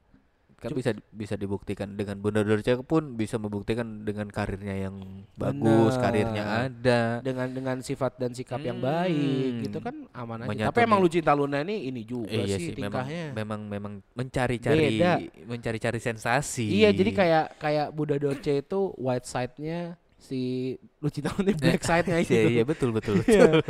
Kan 0.65 0.73
Cuma- 0.73 0.81
bisa 0.81 0.91
bisa 1.13 1.35
dibuktikan 1.37 1.93
dengan 1.93 2.17
Bunda 2.17 2.41
Dorce 2.41 2.73
pun 2.81 3.13
bisa 3.13 3.37
membuktikan 3.37 4.01
dengan 4.01 4.25
karirnya 4.27 4.89
yang 4.89 4.97
bagus, 5.35 5.93
karirnya 5.95 6.41
Benar. 6.41 6.65
ada. 6.65 7.01
dengan 7.21 7.49
dengan 7.53 7.77
sifat 7.79 8.17
dan 8.17 8.33
sikap 8.33 8.59
yang 8.59 8.81
baik 8.81 9.13
Hmm. 9.53 9.63
gitu 9.63 9.79
kan 9.79 9.95
aman 10.11 10.41
aja. 10.41 10.49
Menyatu 10.49 10.69
Tapi 10.73 10.81
emang 10.81 10.99
nih. 10.99 11.05
Lucinta 11.05 11.33
Luna 11.33 11.61
ini 11.61 11.77
ini 11.85 12.01
juga 12.03 12.33
iya 12.33 12.57
sih, 12.57 12.73
sih, 12.73 12.75
tingkahnya. 12.75 13.37
memang 13.37 13.61
memang 13.65 13.93
mencari-cari 14.11 15.05
mencari-cari 15.45 16.01
sensasi. 16.01 16.65
Iya, 16.65 16.91
jadi 16.91 17.11
kayak 17.13 17.45
kayak 17.59 17.87
Buddha 17.93 18.17
Dorce 18.17 18.57
itu 18.57 18.81
white 18.97 19.29
side-nya 19.29 20.01
si 20.17 20.73
Lucinta 20.99 21.29
Luna 21.37 21.53
black 21.53 21.85
side-nya 21.85 22.17
gitu. 22.19 22.33
Iya, 22.41 22.49
iya 22.51 22.65
betul 22.65 22.91
betul. 22.91 23.21
Iya, 23.23 23.61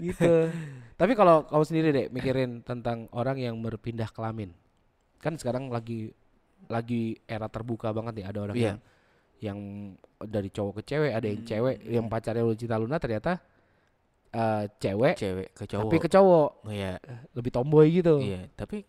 gitu. 0.00 0.48
Tapi 0.94 1.12
kalau 1.12 1.44
kamu 1.44 1.62
sendiri 1.62 1.88
deh 1.92 2.06
mikirin 2.08 2.64
tentang 2.64 3.06
orang 3.12 3.36
yang 3.36 3.54
berpindah 3.60 4.08
kelamin. 4.08 4.50
Kan 5.18 5.34
sekarang 5.34 5.68
lagi 5.68 6.14
lagi 6.68 7.16
era 7.24 7.48
terbuka 7.48 7.90
banget 7.90 8.22
nih 8.22 8.26
ada 8.26 8.38
orang 8.40 8.56
Iya. 8.56 8.64
yang 8.68 8.78
yang 9.38 9.58
dari 10.18 10.50
cowok 10.50 10.82
ke 10.82 10.94
cewek, 10.94 11.12
ada 11.14 11.24
yang 11.24 11.40
Hmm, 11.40 11.48
cewek 11.48 11.76
yang 11.86 12.06
pacarnya 12.06 12.42
Lucinta 12.42 12.74
Luna 12.74 12.98
ternyata 12.98 13.38
eh 14.28 14.64
cewek 14.76 15.14
Cewek 15.16 15.48
ke 15.54 15.64
cowok. 15.64 15.82
tapi 15.86 15.96
ke 15.98 16.08
cowok 16.08 16.50
Oh, 16.62 16.70
iya. 16.70 16.98
lebih 17.32 17.48
tomboy 17.48 17.86
gitu. 17.88 18.18
Iya, 18.18 18.50
tapi 18.52 18.84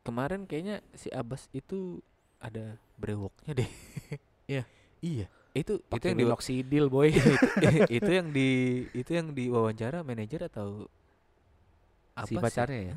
kemarin 0.00 0.44
kayaknya 0.44 0.80
si 0.92 1.06
Abbas 1.08 1.46
itu 1.52 2.00
ada 2.38 2.74
brewoknya 2.96 3.52
deh. 3.54 3.70
Iya. 4.48 4.64
iya. 4.98 5.26
Itu 5.52 5.78
itu 5.78 5.86
Pakai 5.86 6.10
yang 6.10 6.18
di 6.18 6.24
minoxidil 6.24 6.86
boy. 6.88 7.10
itu 7.96 8.10
yang 8.10 8.32
di 8.32 8.48
itu 8.90 9.10
yang 9.12 9.30
diwawancara 9.30 10.00
manajer 10.00 10.46
atau 10.46 10.88
si 12.24 12.34
Abbas 12.34 12.42
pacarnya 12.50 12.80
ya. 12.82 12.94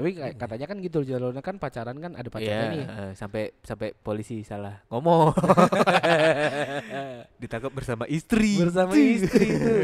Tapi 0.00 0.10
kayak 0.16 0.34
katanya 0.40 0.66
kan 0.66 0.76
gitu 0.80 0.98
Luna 1.04 1.40
kan 1.44 1.60
pacaran 1.60 1.96
kan 2.00 2.12
ada 2.16 2.28
pacarnya 2.32 2.56
Iya, 2.56 2.72
nih. 2.72 2.84
eh, 2.88 3.12
sampai 3.12 3.42
sampai 3.60 3.92
polisi 3.92 4.40
salah 4.40 4.80
ngomong. 4.88 5.36
Ditangkap 7.42 7.72
bersama 7.76 8.08
istri. 8.08 8.56
Bersama 8.56 8.96
istri 8.96 9.46
itu. 9.46 9.74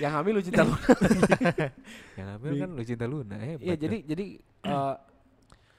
yang 0.00 0.12
hamil 0.18 0.40
Lucinta 0.40 0.64
Luna. 0.64 0.80
yang 2.18 2.28
hamil 2.34 2.52
kan 2.58 2.70
Lucinta 2.74 3.06
Luna 3.06 3.36
hebat. 3.38 3.62
Iya 3.62 3.74
tuh. 3.76 3.80
jadi 3.86 3.96
jadi 4.08 4.26
eh, 4.66 4.94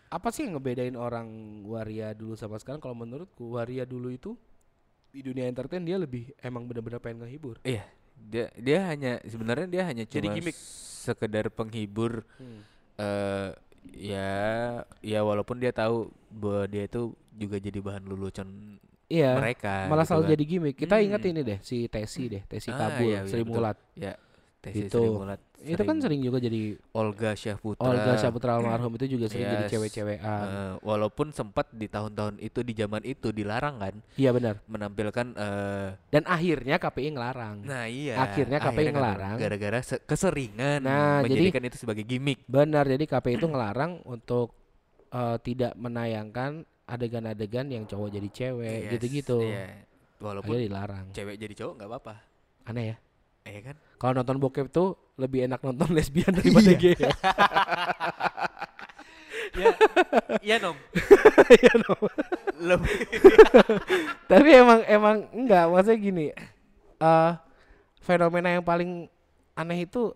apa 0.07 0.27
sih 0.31 0.47
yang 0.47 0.55
ngebedain 0.55 0.95
orang 0.95 1.27
waria 1.67 2.15
dulu 2.15 2.37
sama 2.39 2.55
sekarang? 2.61 2.79
Kalau 2.79 2.95
menurutku 2.95 3.57
waria 3.57 3.83
dulu 3.83 4.13
itu 4.13 4.37
di 5.11 5.25
dunia 5.25 5.49
entertain 5.49 5.81
dia 5.81 5.97
lebih 5.97 6.29
emang 6.39 6.69
benar-benar 6.69 7.01
pengen 7.01 7.25
ngehibur. 7.25 7.57
Iya, 7.65 7.83
dia 8.15 8.53
dia 8.55 8.79
hanya 8.85 9.17
sebenarnya 9.25 9.67
dia 9.67 9.83
hanya 9.89 10.03
Jadi 10.05 10.29
cuma 10.29 10.37
gimmick. 10.37 10.57
sekedar 11.07 11.47
penghibur 11.49 12.21
eh 12.97 13.49
ya 13.93 14.29
ya 14.99 15.19
walaupun 15.21 15.57
dia 15.57 15.71
tahu 15.71 16.09
bahwa 16.29 16.65
dia 16.65 16.85
itu 16.85 17.13
juga 17.31 17.57
jadi 17.57 17.79
bahan 17.79 18.03
lelucon 18.05 18.77
Iya. 19.07 19.39
mereka 19.39 19.87
Malah 19.87 20.03
gitu 20.03 20.09
selalu 20.11 20.23
kan. 20.27 20.31
jadi 20.35 20.43
gimmick. 20.43 20.75
Kita 20.75 20.95
ingat 20.99 21.21
Hmm. 21.23 21.31
ini 21.31 21.41
deh 21.41 21.59
si 21.63 21.87
Tesi 21.87 22.27
deh, 22.27 22.43
Tesi 22.43 22.67
Ah, 22.67 22.91
Kabul, 22.91 23.07
iya, 23.07 23.23
iya, 23.23 23.31
Sri. 23.31 23.43
Mulat. 23.47 23.77
ya 23.95 24.19
Tesi 24.67 24.85
Itu. 24.85 25.03
Mulat 25.15 25.39
Itu 25.57 25.81
kan 25.81 25.97
sering 25.97 26.21
juga 26.21 26.37
jadi 26.37 26.77
Olga 26.91 27.33
Syahputra 27.33 27.81
Olga 27.83 28.13
Saputra 28.15 28.55
almarhum 28.55 28.93
itu 28.93 29.09
juga 29.09 29.25
sering 29.25 29.47
jadi 29.47 29.63
Yes. 29.63 29.71
cewek-cewekan. 29.73 30.45
Eh, 30.45 30.73
walaupun 30.81 31.27
sempat 31.29 31.67
di 31.71 31.85
tahun-tahun 31.85 32.37
itu 32.39 32.61
di 32.61 32.73
zaman 32.73 33.01
itu 33.01 33.29
dilarang 33.29 33.75
kan 33.77 33.95
Iya 34.13 34.31
benar. 34.31 34.61
menampilkan 34.63 35.27
eh 35.33 35.89
Dan 36.09 36.23
akhirnya 36.23 36.77
KPI 36.77 37.09
ngelarang. 37.11 37.57
nah 37.63 37.83
iya 37.83 38.15
Akhirnya 38.17 38.57
KPI 38.57 38.69
akhirnya 38.69 38.85
kan 38.87 38.95
ngelarang. 38.95 39.35
gara-gara 39.37 39.79
se- 39.81 39.99
keseringan 39.99 40.79
Nah, 40.79 41.19
jadi- 41.19 41.49
menjadikan 41.49 41.63
itu 41.65 41.77
sebagai 41.77 42.03
gimmick 42.03 42.45
Benar, 42.45 42.85
jadi 42.85 43.03
KPI 43.03 43.35
itu 43.35 43.47
ngelarang 43.51 44.03
untuk 44.03 44.53
eh, 45.09 45.37
tidak 45.41 45.73
menayangkan 45.73 46.61
adegan-adegan 46.85 47.67
yang 47.67 47.83
cowok 47.83 48.09
jadi 48.11 48.29
cewek 48.29 48.79
Yes, 48.79 48.91
gitu-gitu. 48.93 49.39
iya. 49.41 49.83
walaupun 50.17 50.49
Akhirnya 50.51 50.65
dilarang. 50.65 51.05
cewek 51.11 51.35
jadi 51.35 51.53
cowok 51.55 51.73
nggak 51.75 51.89
apa-apa 51.89 52.15
Aneh 52.65 52.83
ya. 52.85 52.95
eh 53.43 53.61
kan 53.61 53.75
Kalau 53.97 54.13
nonton 54.13 54.37
bokep 54.37 54.69
tuh 54.69 54.93
lebih 55.15 55.45
enak 55.45 55.59
nonton 55.59 55.89
lesbian 55.97 56.29
daripada 56.29 56.69
Iya. 56.69 56.77
gay. 56.77 56.95
ya. 56.95 57.11
ya 59.57 59.71
iya 60.43 60.55
nom 60.59 60.77
Iya 61.57 61.73
dong. 61.79 62.01
lebih 62.59 62.93
Tapi 64.27 64.49
emang 64.51 64.79
emang 64.85 65.17
enggak, 65.31 65.65
maksudnya 65.67 65.97
gini. 65.97 66.25
eh 66.97 67.31
fenomena 67.99 68.49
yang 68.49 68.61
paling 68.61 69.05
aneh 69.53 69.83
itu 69.83 70.13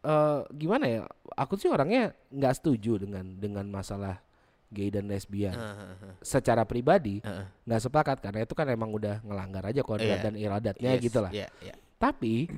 eh 0.00 0.40
gimana 0.50 0.84
ya? 0.84 1.00
Aku 1.34 1.56
sih 1.56 1.68
orangnya 1.68 2.12
nggak 2.28 2.54
setuju 2.54 2.96
dengan 2.98 3.24
dengan 3.34 3.64
masalah 3.66 4.20
gay 4.68 4.88
dan 4.88 5.06
lesbian. 5.06 5.52
Heeh, 5.52 6.14
Secara 6.20 6.64
pribadi 6.64 7.20
nggak 7.64 7.80
sepakat 7.82 8.16
karena 8.18 8.44
itu 8.44 8.52
kan 8.52 8.66
emang 8.66 8.90
udah 8.90 9.20
ngelanggar 9.20 9.64
aja 9.64 9.80
kodrat 9.80 10.20
Iya. 10.20 10.22
dan 10.22 10.34
iradatnya 10.34 10.90
Yes, 10.94 11.02
gitu 11.02 11.18
lah. 11.20 11.30
iya, 11.30 11.48
iya. 11.60 11.74
Tapi 11.96 12.48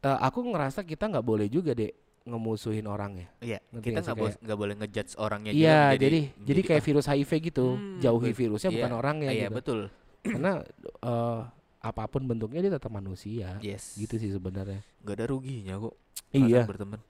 eh, 0.00 0.18
aku 0.18 0.44
ngerasa 0.44 0.80
kita 0.82 1.06
nggak 1.06 1.22
boleh 1.22 1.46
juga 1.46 1.72
deh 1.72 1.90
ngemusuhin 2.20 2.84
orangnya. 2.84 3.32
Iya, 3.38 3.58
Ngerti 3.70 3.86
kita 3.86 3.98
nggak 4.02 4.18
boleh 4.18 4.34
nggak 4.38 4.58
boleh 4.58 4.74
ngejudge 4.76 5.12
orangnya 5.16 5.50
Iya, 5.50 5.78
menjadi- 5.90 5.98
jadi 5.98 6.20
jadi 6.42 6.60
kayak 6.62 6.78
ah, 6.78 6.86
virus 6.86 7.06
HIV 7.06 7.30
gitu, 7.42 7.66
Hmm, 7.70 7.96
jauhi 7.98 8.30
virusnya 8.30 8.70
iya, 8.70 8.76
bukan 8.76 8.92
orangnya 8.94 9.30
iya 9.30 9.40
gitu. 9.42 9.54
betul 9.54 9.78
Karena 10.20 10.52
eh, 11.00 11.40
apa 11.80 12.02
pun 12.06 12.22
bentuknya 12.22 12.60
dia 12.60 12.72
tetap 12.72 12.90
manusia. 12.90 13.56
yes 13.58 13.96
Gitu 13.96 14.14
sih 14.16 14.30
sebenarnya. 14.30 14.84
nggak 15.00 15.16
ada 15.16 15.26
ruginya 15.26 15.74
kok 15.78 15.94
Iya, 16.30 16.62
berteman 16.64 17.00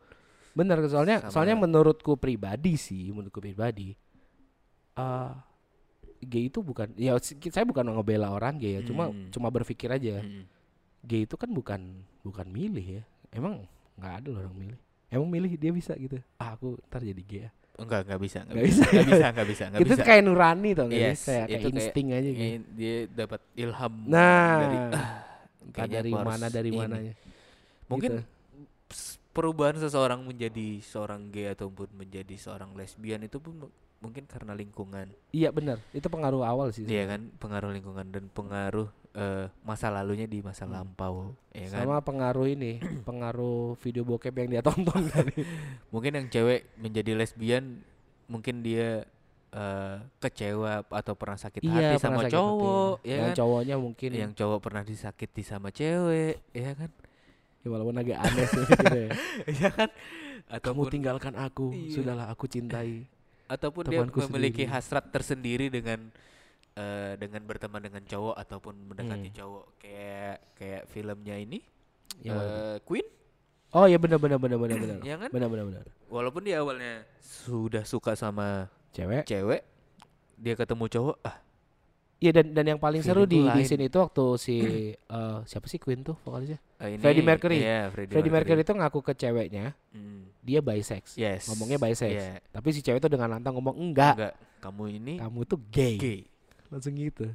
benar 0.50 0.82
soalnya 0.85 1.18
Sama- 1.20 1.30
soalnya 1.32 1.56
menurutku 1.56 2.14
pribadi 2.16 2.75
sih, 2.75 3.11
menurutku 3.11 3.38
pribadi 3.38 3.94
eh 4.92 5.32
gay 6.20 6.47
itu 6.47 6.61
bukan 6.61 6.92
ya 6.94 7.16
saya 7.20 7.64
bukan 7.64 7.87
ngebela 7.88 8.30
orang 8.30 8.56
gay 8.56 8.78
ya, 8.78 8.82
cuma 8.82 9.09
Hmm. 9.09 9.30
cuma 9.30 9.49
berpikir 9.49 9.88
aja. 9.88 10.20
Mm. 10.20 10.44
Gay 11.02 11.25
itu 11.25 11.35
kan 11.35 11.49
bukan 11.49 12.04
bukan 12.23 12.47
milih 12.47 12.87
ya. 12.99 13.03
Emang 13.31 13.65
nggak 13.95 14.15
ada 14.17 14.29
loh 14.29 14.41
orang 14.41 14.57
milih. 14.57 14.79
Emang 15.09 15.29
milih 15.29 15.53
dia 15.55 15.71
bisa 15.71 15.93
gitu. 15.95 16.19
Ah, 16.37 16.55
aku 16.55 16.79
ntar 16.85 17.00
jadi 17.00 17.21
gay 17.21 17.41
ya. 17.43 17.50
enggak 17.75 18.05
nggak 18.05 18.21
bisa 18.21 18.39
Nggak 18.45 18.61
bisa. 18.62 18.83
nggak 18.85 19.07
bisa 19.07 19.27
nggak 19.27 19.49
bisa 19.49 19.65
nggak 19.67 19.81
itu 19.81 19.89
bisa 19.91 20.03
kayak 20.05 20.23
nurani 20.23 20.71
tuh 20.71 20.85
nggak 20.85 20.95
sih? 20.95 21.07
Yes, 21.07 21.21
kayak, 21.23 21.41
kayak 21.41 21.49
itu 21.49 21.57
kayak- 21.62 21.79
insting 21.81 22.07
aja 22.11 22.29
gitu. 22.29 22.45
Dia 22.71 22.95
dapat 23.09 23.41
ilham 23.55 23.95
Nah, 24.05 24.53
dari 24.59 24.77
ah, 24.77 25.11
entah 25.62 25.87
dari 25.89 26.11
mana 26.12 26.47
dari 26.49 26.71
mananya. 26.71 27.15
mungkin 27.87 28.11
Gitu. 28.12 28.23
perubahan 29.31 29.77
seseorang 29.77 30.21
menjadi 30.21 30.69
seorang 30.81 31.31
gay 31.31 31.49
ataupun 31.49 31.89
menjadi 31.95 32.35
seorang 32.37 32.75
lesbian 32.75 33.23
itu 33.23 33.39
pun 33.39 33.55
mu- 33.59 33.75
mungkin 33.99 34.25
karena 34.25 34.53
lingkungan 34.53 35.09
Iya 35.31 35.49
benar, 35.49 35.81
itu 35.91 36.05
pengaruh 36.05 36.43
awal 36.43 36.69
sih. 36.71 36.85
Iya 36.85 37.09
kan 37.09 37.33
pengaruh 37.39 37.71
lingkungan 37.71 38.07
dan 38.09 38.29
pengaruh 38.29 38.93
eh, 39.12 39.47
masa 39.61 39.88
lalunya 39.88 40.25
di 40.25 40.38
masa 40.38 40.62
Hmm. 40.62 40.75
lampau 40.76 41.35
ya 41.50 41.67
kan 41.69 41.83
Sama 41.83 41.99
pengaruh 41.99 42.47
ini, 42.47 42.79
pengaruh 43.05 43.75
video 43.76 44.02
bokep 44.02 44.31
yang 44.33 44.49
dia 44.50 44.62
tonton 44.62 45.02
tadi. 45.12 45.43
mungkin 45.88 46.12
yang 46.14 46.26
cewek 46.26 46.71
menjadi 46.76 47.14
lesbian 47.14 47.83
mungkin 48.26 48.61
dia 48.61 49.02
eh, 49.50 49.97
kecewa 50.19 50.87
atau 50.87 51.14
pernah 51.14 51.35
sakit 51.37 51.59
hati 51.61 51.67
Iya, 51.67 51.88
pernah 51.93 51.99
sama 51.99 52.21
sakit 52.21 52.29
hati. 52.29 52.37
cowok 52.37 52.95
ya 53.00 53.11
yang 53.11 53.23
kan 53.25 53.37
cowoknya 53.37 53.76
mungkin 53.76 54.11
yang 54.12 54.33
cowok 54.33 54.59
pernah 54.61 54.83
disakiti 54.83 55.43
sama 55.43 55.69
cewek 55.69 56.38
ya 56.52 56.71
kan 56.73 56.90
ya 57.61 57.69
walaupun 57.69 57.97
agak 57.97 58.17
aneh 58.17 58.47
sih 58.47 58.62
gitu 58.64 58.87
ya. 58.88 59.09
ya 59.61 59.71
kan 59.71 59.90
Kamu 60.50 60.57
ataupun 60.83 60.87
tinggalkan 60.88 61.35
aku, 61.37 61.71
Iya. 61.71 61.93
sudahlah 61.93 62.26
aku 62.26 62.47
cintai. 62.47 63.07
ataupun 63.47 63.83
dia 63.85 64.02
memiliki 64.02 64.62
sendiri. 64.62 64.71
hasrat 64.71 65.05
tersendiri 65.09 65.67
dengan 65.69 66.11
eh, 66.75 67.12
dengan 67.17 67.43
berteman 67.45 67.81
dengan 67.81 68.03
cowok 68.03 68.35
ataupun 68.37 68.75
mendekati 68.87 69.29
Hmm. 69.29 69.37
cowok 69.37 69.65
kayak 69.77 70.37
kayak 70.55 70.83
filmnya 70.87 71.37
ini 71.37 71.59
tuh? 72.19 72.31
eh, 72.31 72.77
Queen 72.83 73.07
oh 73.71 73.87
iya 73.87 73.97
benar 73.97 74.19
benar 74.19 74.37
benar 74.37 74.59
benar 74.59 74.77
benar. 74.77 74.99
ya 75.09 75.17
kan 75.17 75.31
Benar 75.31 75.49
benar 75.49 75.65
benar. 75.67 75.85
walaupun 76.07 76.43
dia 76.43 76.59
awalnya 76.59 77.03
sudah 77.19 77.83
suka 77.83 78.15
sama 78.15 78.67
Cewek. 78.91 79.23
cewek 79.25 79.62
dia 80.35 80.55
ketemu 80.55 80.87
cowok 80.89 81.19
ah 81.23 81.39
Iya 82.21 82.37
dan 82.37 82.53
dan 82.53 82.67
yang 82.67 82.77
paling 82.77 83.00
seru 83.00 83.25
di 83.25 83.41
di 83.41 83.65
sini 83.65 83.89
itu 83.89 83.97
waktu 83.97 84.25
si 84.37 84.57
eh, 84.93 85.39
siapa 85.43 85.65
sih 85.65 85.81
Queen 85.81 86.05
tuh 86.05 86.21
vokalisnya? 86.21 86.61
eh, 86.77 86.93
ini 86.93 87.00
Freddie 87.00 87.25
Mercury. 87.25 87.57
iya, 87.59 87.89
Freddie, 87.89 88.12
Freddie 88.12 88.29
Mercury 88.31 88.61
itu 88.61 88.73
ngaku 88.73 89.00
ke 89.00 89.12
ceweknya 89.15 89.73
Hmm, 89.89 90.29
dia 90.39 90.61
bisex. 90.61 91.17
yes 91.17 91.49
Ngomongnya 91.49 91.81
bisex. 91.81 92.12
Iya. 92.12 92.45
Tapi 92.47 92.69
si 92.71 92.81
cewek 92.81 93.00
itu 93.00 93.09
dengan 93.09 93.33
lantang 93.33 93.57
ngomong 93.57 93.73
enggak, 93.73 94.15
enggak 94.17 94.35
kamu 94.61 94.85
ini 94.93 95.15
kamu 95.17 95.41
tuh 95.49 95.59
gay. 95.73 95.97
gay 95.97 96.21
Langsung 96.71 96.95
gitu. 96.95 97.27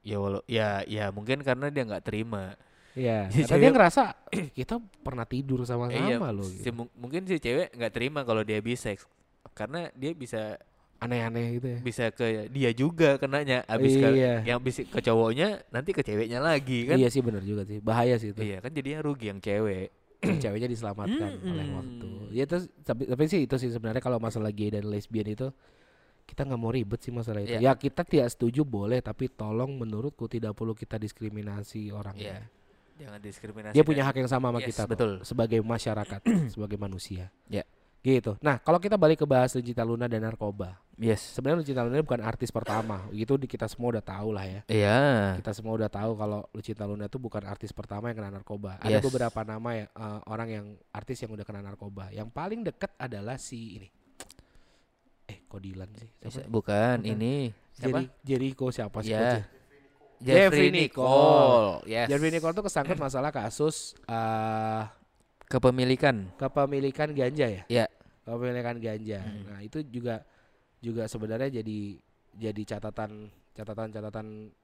ya 0.00 0.16
walau 0.16 0.40
ya 0.48 0.80
ya 0.88 1.12
mungkin 1.12 1.44
karena 1.44 1.68
dia 1.68 1.84
nggak 1.84 2.04
terima 2.04 2.56
Iya, 2.90 3.30
Si 3.30 3.44
karena 3.44 3.46
dia 3.46 3.54
cewek- 3.62 3.74
ngerasa 3.76 4.02
"Eh, 4.32 4.44
kita 4.50 4.74
pernah 5.04 5.22
tidur 5.22 5.62
sama-sama 5.62 6.10
iya, 6.10 6.16
loh 6.18 6.42
si 6.42 6.58
gitu. 6.58 6.72
mu- 6.74 6.92
mungkin 6.96 7.22
si 7.22 7.36
cewek 7.36 7.70
nggak 7.70 7.92
terima 7.92 8.24
kalau 8.24 8.42
dia 8.42 8.58
bisex 8.58 9.04
karena 9.52 9.92
dia 9.94 10.10
bisa 10.10 10.56
Aneh-aneh 10.98 11.56
gitu 11.56 11.68
ya. 11.68 11.78
bisa 11.80 12.04
ke 12.10 12.48
dia 12.48 12.70
juga 12.72 13.14
kenanya 13.16 13.62
habis 13.64 13.94
ke 13.94 14.08
Iya. 14.10 14.34
yang 14.42 14.56
habis 14.58 14.82
ke 14.82 15.00
cowoknya 15.00 15.62
nanti 15.68 15.92
ke 15.92 16.02
ceweknya 16.02 16.40
lagi 16.40 16.84
kan 16.84 16.96
Iya 16.96 17.08
sih 17.08 17.20
benar 17.20 17.40
juga 17.40 17.62
sih. 17.62 17.78
Bahaya 17.78 18.16
sih 18.16 18.32
itu. 18.32 18.40
iya 18.40 18.58
kan 18.58 18.68
jadinya 18.70 19.00
rugi 19.00 19.28
yang 19.28 19.38
cewek 19.38 19.92
Ceweknya 20.20 20.68
diselamatkan 20.68 21.32
oleh 21.40 21.64
Mm-mm. 21.64 21.76
waktu. 21.76 22.08
Ya 22.32 22.44
terus 22.44 22.68
tapi, 22.82 23.08
tapi 23.08 23.24
sih 23.24 23.40
itu 23.40 23.56
sih 23.56 23.68
sebenarnya 23.68 24.00
kalau 24.00 24.16
masalah 24.16 24.48
gay 24.50 24.68
dan 24.68 24.84
lesbian 24.84 25.24
itu 25.24 25.48
kita 26.30 26.46
nggak 26.46 26.60
mau 26.60 26.70
ribet 26.70 27.02
sih 27.02 27.10
masalah 27.10 27.42
itu. 27.42 27.58
Iya. 27.58 27.60
Ya 27.60 27.72
kita 27.74 28.06
tidak 28.06 28.30
setuju 28.30 28.62
boleh, 28.62 29.02
tapi 29.02 29.26
tolong 29.26 29.74
menurutku 29.74 30.30
tidak 30.30 30.54
perlu 30.54 30.72
kita 30.72 30.94
diskriminasi 30.94 31.90
orang. 31.90 32.14
Iya. 32.14 32.46
Jangan 33.00 33.18
diskriminasi. 33.18 33.74
Dia 33.74 33.82
punya 33.82 34.06
hak 34.06 34.22
yang 34.22 34.30
sama 34.30 34.54
sama 34.54 34.60
Yes, 34.62 34.68
kita 34.70 34.82
betul. 34.86 35.12
sebagai 35.26 35.58
masyarakat, 35.58 36.20
sebagai 36.54 36.78
manusia. 36.78 37.32
Ya. 37.50 37.66
Gitu. 38.00 38.32
Nah, 38.40 38.56
kalau 38.56 38.80
kita 38.80 38.96
balik 38.96 39.20
ke 39.20 39.26
bahas 39.28 39.52
Lucinta 39.52 39.84
Luna 39.84 40.08
dan 40.08 40.24
narkoba. 40.24 40.80
Yes. 40.96 41.36
Sebenarnya 41.36 41.60
Lucinta 41.64 41.84
Luna 41.84 42.00
bukan 42.00 42.20
artis 42.24 42.48
pertama. 42.48 43.04
Itu 43.12 43.36
di 43.36 43.44
kita 43.44 43.68
semua 43.68 43.92
udah 43.92 44.04
tahu 44.04 44.32
lah 44.32 44.44
ya. 44.48 44.60
Iya. 44.68 45.00
Kita 45.36 45.52
semua 45.52 45.76
udah 45.76 45.88
tahu 45.92 46.16
kalau 46.16 46.40
Lucinta 46.56 46.88
Luna 46.88 47.12
itu 47.12 47.20
bukan 47.20 47.44
artis 47.44 47.76
pertama 47.76 48.08
yang 48.08 48.16
kena 48.24 48.32
narkoba. 48.40 48.80
Ada 48.80 49.00
Yes. 49.00 49.04
beberapa 49.04 49.40
nama 49.44 49.68
ya 49.76 49.84
eh, 49.92 50.20
orang 50.32 50.48
yang 50.48 50.66
artis 50.92 51.20
yang 51.20 51.32
udah 51.36 51.44
kena 51.44 51.60
narkoba. 51.60 52.08
Yang 52.08 52.28
paling 52.32 52.60
dekat 52.64 52.92
adalah 52.96 53.36
si 53.36 53.76
ini. 53.80 53.88
Eh, 55.50 55.52
kok 55.52 55.62
Dilan 55.66 55.90
sih? 55.98 56.10
Siapa? 56.22 56.46
Bukan, 56.46 56.96
Bukan. 57.02 57.10
ini 57.10 57.50
siapa? 57.74 58.06
Jerry, 58.06 58.54
Jericho 58.54 58.70
siapa 58.70 59.02
sih? 59.02 59.10
Ya. 59.10 59.18
Coach? 59.18 59.58
Jeffrey 60.20 60.38
Jeffrey 60.46 60.68
Nicole. 60.70 61.82
Yes. 61.90 62.06
Jeffrey 62.06 62.30
Nicole 62.30 62.54
tuh 62.54 62.64
kesangkut 62.70 62.98
masalah 63.00 63.34
kasus 63.34 63.98
eh 64.06 64.84
Kepemilikan. 65.50 66.30
kepemilikan 66.38 67.10
ganja 67.10 67.50
ya? 67.50 67.62
Ya. 67.66 67.86
Kepemilikan 68.22 68.78
ganja. 68.78 69.18
Hmm. 69.26 69.50
Nah, 69.50 69.60
itu 69.66 69.82
juga 69.82 70.22
juga 70.78 71.10
sebenarnya 71.10 71.58
jadi 71.58 71.98
jadi 72.38 72.62
catatan 72.62 73.26
catatan-catatan 73.58 74.54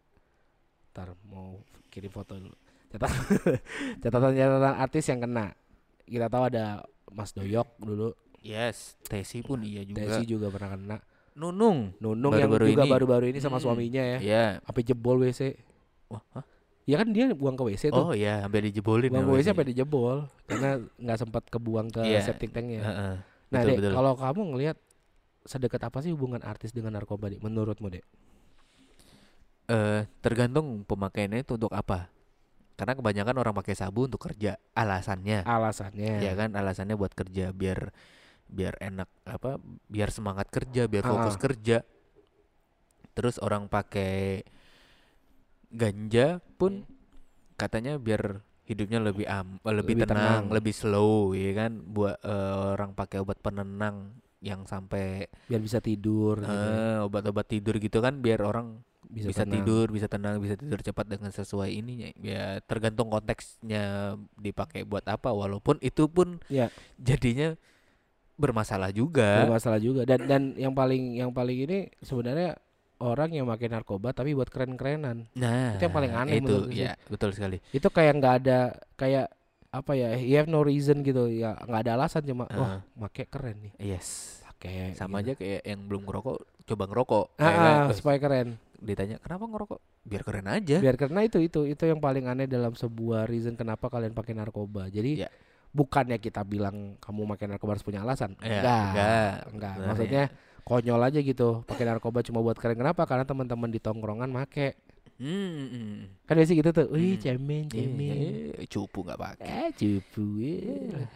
ntar 0.94 1.18
mau 1.26 1.58
kirim 1.90 2.12
foto 2.14 2.38
dulu. 2.38 2.54
Catatan 2.86 3.18
catatan-catatan 4.06 4.74
artis 4.78 5.04
yang 5.10 5.18
kena. 5.26 5.50
Kita 6.06 6.30
tahu 6.30 6.44
ada 6.46 6.86
Mas 7.10 7.34
Doyok 7.34 7.82
dulu, 7.82 8.14
Yes. 8.46 8.94
Tesi 9.02 9.42
pun 9.42 9.60
iya 9.60 9.82
juga. 9.82 10.00
Desi 10.00 10.22
juga 10.24 10.46
pernah 10.48 10.70
kena. 10.72 10.96
Nunung. 11.34 11.92
Nunung 11.98 12.32
Baru-baru 12.32 12.64
yang 12.64 12.72
juga 12.72 12.84
ini. 12.84 12.92
baru-baru 12.92 13.24
ini 13.28 13.38
sama 13.38 13.58
Mm. 13.58 13.62
suaminya 13.62 14.02
ya. 14.06 14.18
Iya. 14.18 14.44
Sampai 14.62 14.82
jebol 14.82 15.16
WC. 15.20 15.40
Wah, 16.08 16.22
hah? 16.32 16.44
Ya 16.86 16.96
kan 16.96 17.10
dia 17.10 17.26
buang 17.34 17.58
ke 17.58 17.66
WC 17.66 17.90
tuh. 17.90 17.98
Oh 18.00 18.14
iya, 18.14 18.40
sampai 18.40 18.62
dijebolin. 18.64 19.10
buang 19.10 19.20
ya 19.20 19.28
ke 19.28 19.36
WC 19.36 19.46
sampai 19.50 19.66
dijebol 19.66 20.16
karena 20.46 20.70
nggak 20.96 21.18
sempat 21.18 21.42
kebuang 21.50 21.90
ke 21.90 22.00
Iya. 22.00 22.22
septic 22.22 22.54
tanknya. 22.54 22.78
Heeh. 22.80 23.14
Nah, 23.46 23.60
Betul, 23.60 23.68
Dek, 23.68 23.76
betul. 23.82 23.92
kalau 23.92 24.12
kamu 24.14 24.40
ngelihat 24.54 24.76
sedekat 25.42 25.82
apa 25.82 25.98
sih 26.00 26.10
hubungan 26.10 26.38
artis 26.40 26.70
dengan 26.70 26.94
narkoba, 26.94 27.26
Dek? 27.26 27.42
Menurutmu, 27.42 27.90
Dek? 27.90 28.06
Eh, 29.66 30.06
tergantung 30.20 30.86
pemakaiannya 30.86 31.42
itu 31.42 31.58
untuk 31.58 31.74
apa. 31.74 32.06
Karena 32.76 32.94
kebanyakan 32.94 33.34
orang 33.36 33.54
pakai 33.56 33.74
sabu 33.74 34.06
untuk 34.06 34.22
kerja. 34.22 34.54
Alasannya. 34.72 35.42
Alasannya. 35.42 36.22
Ya 36.22 36.32
kan, 36.32 36.54
alasannya 36.54 36.94
buat 36.94 37.10
kerja 37.10 37.50
biar 37.50 37.90
biar 38.46 38.78
enak 38.78 39.08
apa? 39.24 39.58
Biar 39.86 40.08
semangat 40.08 40.48
kerja, 40.48 40.86
biar 40.86 41.02
fokus 41.02 41.34
Ah. 41.34 41.42
kerja. 41.42 41.78
Terus 43.12 43.40
orang 43.40 43.66
pakai 43.66 44.44
ganja 45.72 46.38
pun 46.56 46.86
katanya 47.56 47.96
biar 47.98 48.40
hidupnya 48.66 48.98
lebih 48.98 49.26
am 49.26 49.58
eh, 49.62 49.74
lebih, 49.74 49.94
Lebih 49.98 50.06
tenang, 50.06 50.24
tenang. 50.46 50.54
lebih 50.54 50.74
slow 50.74 51.32
ya 51.32 51.52
kan 51.56 51.72
buat 51.86 52.16
eh, 52.20 52.54
orang 52.74 52.92
pakai 52.92 53.22
obat 53.22 53.38
penenang 53.40 54.14
yang 54.40 54.62
sampai 54.64 55.26
Biar 55.48 55.58
bisa 55.58 55.80
tidur 55.80 56.38
gitu 56.38 56.50
ya. 56.50 56.76
eh, 56.76 56.98
obat-obat 57.02 57.46
tidur 57.48 57.74
gitu 57.78 57.98
kan 57.98 58.20
biar 58.20 58.42
orang 58.42 58.82
Bisa, 59.06 59.30
bisa, 59.30 59.42
tenang. 59.46 59.62
tidur, 59.62 59.86
bisa 59.88 60.06
tenang, 60.10 60.34
bisa 60.42 60.58
tidur 60.58 60.82
cepat 60.82 61.06
dengan 61.06 61.30
sesuai 61.30 61.70
ininya. 61.70 62.10
Ya 62.18 62.58
tergantung 62.60 63.06
konteksnya 63.06 64.18
dipakai 64.34 64.82
buat 64.82 65.06
apa. 65.06 65.30
Walaupun 65.30 65.78
itu 65.78 66.10
pun 66.10 66.42
Ya. 66.50 66.74
jadinya 66.98 67.54
bermasalah 68.36 68.88
juga. 68.90 69.44
Bermasalah 69.44 69.76
juga. 69.78 70.04
Dan 70.04 70.24
dan 70.24 70.42
yang 70.54 70.70
paling 70.70 71.16
yang 71.16 71.30
paling 71.30 71.58
ini 71.58 71.78
sebenarnya 71.98 72.56
orang 72.96 73.28
yang 73.30 73.44
pakai 73.46 73.68
narkoba 73.68 74.12
tapi 74.12 74.32
buat 74.32 74.46
keren-kerenan. 74.46 75.28
Nah, 75.34 75.76
Itu 75.76 75.84
yang 75.84 75.94
paling 75.94 76.12
aneh 76.12 76.32
itu 76.34 76.44
menurutku 76.46 76.72
sih. 76.72 76.84
ya 76.84 76.92
betul 77.06 77.30
sekali. 77.32 77.58
Itu 77.70 77.88
kayak 77.88 78.12
nggak 78.14 78.34
ada 78.38 78.58
kayak 78.94 79.26
apa 79.68 79.92
ya? 79.92 80.16
You 80.16 80.36
have 80.36 80.48
no 80.48 80.60
reason 80.60 81.00
gitu. 81.02 81.28
Ya 81.28 81.56
nggak 81.58 81.80
ada 81.82 81.92
alasan 81.94 82.24
cuma 82.24 82.44
wah, 82.46 82.80
Ah. 82.80 82.80
pakai 83.02 83.24
keren 83.26 83.56
nih. 83.62 83.72
Yes. 83.78 84.40
Pakai 84.46 84.96
Sama 84.96 85.20
gitu. 85.20 85.20
aja 85.20 85.32
kayak 85.36 85.62
yang 85.62 85.80
belum 85.84 86.02
ngerokok 86.04 86.36
coba 86.64 86.84
ngerokok. 86.86 87.24
Ah, 87.36 87.44
ya 87.44 87.72
ah, 87.82 87.92
supaya 87.92 88.16
keren. 88.16 88.56
ditanya 88.76 89.16
kenapa 89.16 89.44
ngerokok? 89.46 89.80
Biar 90.02 90.22
keren 90.22 90.46
aja. 90.46 90.76
biar 90.78 90.96
karena 90.96 91.20
itu 91.22 91.40
itu 91.40 91.64
itu 91.64 91.82
yang 91.82 91.96
paling 91.96 92.24
aneh 92.24 92.44
dalam 92.44 92.72
sebuah 92.72 93.24
reason 93.24 93.52
kenapa 93.52 93.88
kalian 93.88 94.12
pakai 94.12 94.32
narkoba 94.32 94.86
jadi 94.86 95.24
Ya. 95.24 95.30
Bukannya 95.76 96.16
kita 96.16 96.40
bilang 96.42 96.97
kamu 96.97 97.28
pakai 97.28 97.47
narkoba 97.47 97.76
harus 97.76 97.84
punya 97.84 98.00
alasan 98.00 98.32
Ya, 98.41 98.49
enggak 98.56 98.80
enggak, 98.89 99.32
enggak 99.47 99.73
sebenarnya. 99.75 99.86
maksudnya 99.86 100.25
konyol 100.62 101.00
aja 101.02 101.21
gitu 101.21 101.49
pakai 101.62 101.84
narkoba 101.84 102.19
cuma 102.21 102.41
buat 102.41 102.56
keren 102.56 102.75
kenapa 102.75 103.04
karena 103.04 103.23
teman-teman 103.23 103.69
di 103.69 103.78
tongkrongan 103.78 104.28
make 104.28 104.75
Hmm, 105.17 105.49
hmm. 105.73 106.28
kan 106.28 106.36
biasa 106.36 106.52
gitu 106.52 106.71
tuh 106.71 106.93
wih 106.93 107.17
Hmm. 107.17 107.23
cemen 107.23 107.65
cemen 107.67 108.52
Eh, 108.52 108.69
cupu 108.69 109.00
nggak 109.00 109.17
pakai. 109.17 109.49
eh 109.49 109.69
cupu 109.73 110.45
eh. 110.45 111.08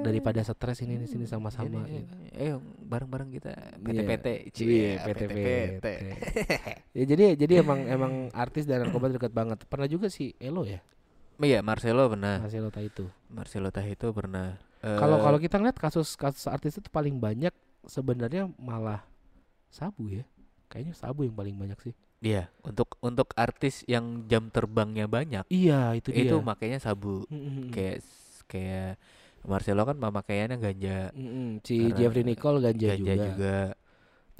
daripada 0.00 0.40
stres 0.40 0.80
ini 0.80 0.96
di 0.96 1.04
sini 1.04 1.24
sama-sama 1.26 1.84
gitu. 1.84 2.16
Eh, 2.32 2.56
bareng-bareng 2.82 3.28
kita 3.30 3.52
Iya. 3.76 3.76
PT-PT. 3.76 4.26
Iya, 4.56 4.92
PT-PT. 5.04 5.86
ya 6.96 7.04
jadi 7.04 7.24
jadi 7.36 7.54
emang 7.60 7.84
emang 7.84 8.12
artis 8.32 8.64
dan 8.64 8.82
narkoba 8.82 9.08
dekat 9.10 9.28
banget 9.30 9.60
pernah 9.66 9.84
juga 9.84 10.08
si 10.08 10.32
Elo 10.38 10.64
ya 10.64 10.80
Iya, 11.42 11.58
Marcelo 11.60 12.06
pernah. 12.06 12.38
Marcelo 12.38 12.70
itu 12.78 13.04
Marcelo 13.28 13.68
Tahito 13.68 14.08
pernah. 14.14 14.56
Kalau 14.82 15.18
Eh, 15.18 15.22
kalau 15.22 15.38
kita 15.38 15.58
ngeliat 15.58 15.78
kasus 15.78 16.14
kasus 16.14 16.46
artis 16.46 16.78
itu 16.78 16.86
paling 16.90 17.18
banyak 17.18 17.50
sebenarnya 17.86 18.50
malah 18.58 19.02
sabu 19.68 20.10
ya. 20.10 20.24
Kayaknya 20.66 20.94
sabu 20.94 21.26
yang 21.26 21.34
paling 21.34 21.54
banyak 21.58 21.78
sih. 21.82 21.94
iya, 22.22 22.46
untuk 22.62 22.94
untuk 23.02 23.34
artis 23.34 23.82
yang 23.90 24.30
jam 24.30 24.46
terbangnya 24.46 25.10
banyak, 25.10 25.42
Iya 25.50 25.98
itu 25.98 26.14
dia. 26.14 26.22
itu 26.30 26.38
makanya 26.38 26.78
sabu. 26.78 27.26
Kayak 27.74 28.06
kayak 28.46 28.94
Marcelo 29.42 29.82
kan 29.82 29.98
pemakaiannya 29.98 30.54
ganja, 30.56 31.10
Mm-mm. 31.18 31.58
si 31.66 31.82
Karena 31.82 31.98
Jeffrey 31.98 32.22
Nicole 32.22 32.62
ganja, 32.62 32.94
ganja 32.94 32.94
juga. 32.94 33.26
juga. 33.26 33.58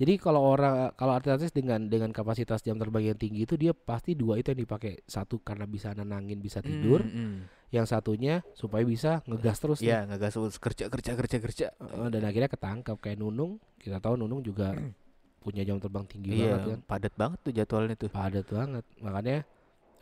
Jadi 0.02 0.18
kalau 0.18 0.42
orang 0.42 0.90
kalau 0.98 1.14
artis-artis 1.14 1.54
dengan 1.54 1.86
dengan 1.86 2.10
kapasitas 2.10 2.58
jam 2.66 2.74
terbang 2.74 3.14
yang 3.14 3.18
tinggi 3.22 3.46
itu 3.46 3.54
dia 3.54 3.70
pasti 3.70 4.18
dua 4.18 4.34
itu 4.42 4.50
yang 4.50 4.66
dipakai. 4.66 4.98
Satu 5.06 5.38
karena 5.38 5.62
bisa 5.70 5.94
nenangin, 5.94 6.42
bisa 6.42 6.58
tidur. 6.58 7.06
Mm, 7.06 7.14
mm. 7.14 7.34
Yang 7.70 7.86
satunya 7.94 8.42
supaya 8.58 8.82
bisa 8.82 9.22
ngegas 9.30 9.62
terus. 9.62 9.78
nih. 9.78 9.94
Iya, 9.94 9.98
ngegas 10.10 10.34
terus 10.34 10.58
kerja 10.58 10.90
kerja 10.90 11.12
kerja 11.14 11.36
kerja. 11.38 11.66
Dan 12.10 12.22
akhirnya 12.26 12.50
ketangkap 12.50 12.98
kayak 12.98 13.22
Nunung. 13.22 13.62
Kita 13.78 14.02
tahu 14.02 14.18
Nunung 14.18 14.42
juga 14.42 14.74
punya 15.46 15.62
jam 15.62 15.78
terbang 15.78 16.02
tinggi 16.10 16.34
Iya, 16.34 16.58
banget 16.58 16.66
kan. 16.66 16.80
padat 16.90 17.14
banget 17.14 17.38
tuh 17.46 17.52
jadwalnya 17.54 17.94
tuh. 17.94 18.10
Padat 18.10 18.46
banget. 18.50 18.84
Makanya 18.98 19.36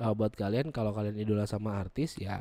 uh, 0.00 0.12
buat 0.16 0.32
kalian 0.32 0.72
kalau 0.72 0.96
kalian 0.96 1.20
idola 1.20 1.44
sama 1.44 1.76
artis 1.76 2.16
ya 2.16 2.40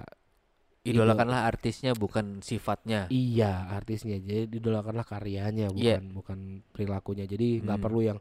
Idolakanlah 0.91 1.41
artisnya 1.45 1.91
bukan 1.93 2.39
sifatnya. 2.39 3.05
iya 3.09 3.67
artisnya. 3.69 4.17
Jadi 4.17 4.57
idolakanlah 4.57 5.03
karyanya 5.03 5.69
bukan 5.69 5.81
Iya. 5.81 5.97
bukan 6.01 6.37
perilakunya. 6.69 7.25
Jadi 7.25 7.61
nggak 7.61 7.77
Hmm. 7.77 7.85
perlu 7.85 7.99
yang 8.01 8.17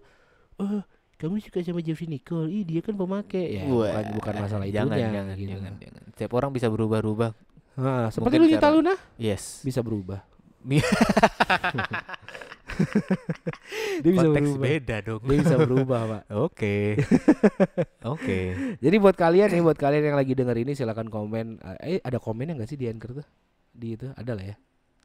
oh 0.59 0.83
kamu 1.16 1.42
suka 1.42 1.59
sama 1.61 1.83
Jeffrey 1.83 2.07
Nicole, 2.07 2.46
ih 2.46 2.62
dia 2.62 2.78
kan 2.78 2.94
pemakai 2.94 3.59
ya. 3.59 3.62
Wah, 3.66 3.90
bukan 3.90 4.04
bukan 4.14 4.35
masalah 4.38 4.66
jangan, 4.70 4.94
itunya 4.94 5.11
jangan, 5.11 5.35
gitu. 5.35 5.50
jangan, 5.50 5.72
jangan. 5.83 6.02
Setiap 6.14 6.33
orang 6.33 6.50
bisa 6.54 6.66
berubah-ubah. 6.70 7.31
Nah, 7.78 8.07
seperti 8.11 8.38
Mungkin 8.38 8.40
lu 8.42 8.48
karena- 8.59 8.74
Luna 8.74 8.94
Yes. 9.18 9.62
bisa 9.62 9.83
berubah. 9.83 10.22
Dia 14.03 14.11
bisa 14.14 14.29
Konteks 14.29 14.51
berubah. 14.55 14.64
beda 14.64 14.97
dong. 15.03 15.23
Dia 15.27 15.37
bisa 15.43 15.57
berubah, 15.59 16.01
Pak. 16.07 16.23
Oke. 16.47 16.77
Oke. 18.07 18.38
Jadi 18.85 18.97
buat 18.99 19.17
kalian 19.19 19.49
nih, 19.53 19.62
buat 19.62 19.79
kalian 19.79 20.05
yang 20.12 20.17
lagi 20.19 20.33
denger 20.35 20.57
ini 20.62 20.73
silakan 20.79 21.11
komen. 21.11 21.61
Eh 21.83 21.99
ada 22.03 22.19
komennya 22.23 22.55
nggak 22.59 22.71
sih 22.71 22.79
di 22.79 22.87
Anchor 22.87 23.23
tuh? 23.23 23.27
Di 23.75 23.99
itu 23.99 24.07
ada 24.14 24.33
lah 24.35 24.45
ya. 24.45 24.57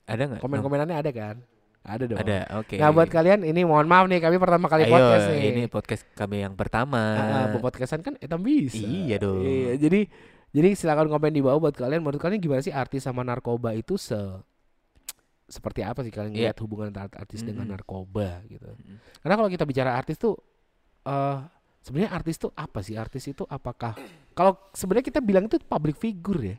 Ada 0.09 0.23
nggak? 0.29 0.41
Komen-komenannya 0.43 0.95
ada 0.97 1.11
kan? 1.11 1.35
Ada 1.83 2.03
dong. 2.07 2.19
Ada. 2.19 2.39
Oke. 2.63 2.79
Nah 2.79 2.89
buat 2.95 3.11
kalian 3.11 3.43
ini 3.43 3.67
mohon 3.67 3.91
maaf 3.91 4.07
nih 4.07 4.23
kami 4.23 4.39
pertama 4.39 4.71
kali 4.71 4.87
Ayo, 4.87 4.95
podcast 4.95 5.27
nih. 5.35 5.41
ini 5.51 5.63
podcast 5.67 6.03
kami 6.15 6.47
yang 6.47 6.55
pertama. 6.55 7.01
Ah, 7.19 7.51
ah, 7.51 7.59
podcastan 7.59 7.99
kan 7.99 8.15
etam 8.23 8.39
bisa. 8.39 8.79
Iya 8.79 9.19
dong. 9.19 9.43
Iya, 9.43 9.75
jadi 9.75 10.07
jadi 10.55 10.69
silakan 10.79 11.11
komen 11.11 11.35
di 11.35 11.43
bawah 11.43 11.59
buat 11.59 11.75
kalian. 11.75 11.99
Menurut 11.99 12.23
kalian 12.23 12.39
gimana 12.39 12.63
sih 12.63 12.71
artis 12.71 13.03
sama 13.03 13.25
narkoba 13.27 13.75
itu 13.75 13.99
se 13.99 14.15
seperti 15.53 15.85
apa 15.85 16.01
sih 16.01 16.09
kalian 16.09 16.33
Iya. 16.33 16.49
lihat 16.49 16.57
hubungan 16.65 16.89
antara 16.89 17.13
artis 17.13 17.45
dengan 17.45 17.69
Mm-mm. 17.69 17.77
narkoba 17.77 18.41
gitu. 18.49 18.73
Mm. 18.73 18.97
Karena 19.21 19.35
kalau 19.37 19.49
kita 19.53 19.63
bicara 19.69 19.93
artis 19.93 20.17
tuh 20.17 20.33
eh 21.05 21.37
sebenarnya 21.85 22.11
artis 22.17 22.35
tuh 22.41 22.49
apa 22.57 22.81
sih? 22.81 22.97
Artis 22.97 23.29
itu 23.29 23.45
apakah 23.45 23.93
kalau 24.33 24.57
sebenarnya 24.73 25.05
kita 25.13 25.21
bilang 25.21 25.45
itu 25.45 25.61
public 25.61 26.01
figure 26.01 26.41
ya. 26.41 26.57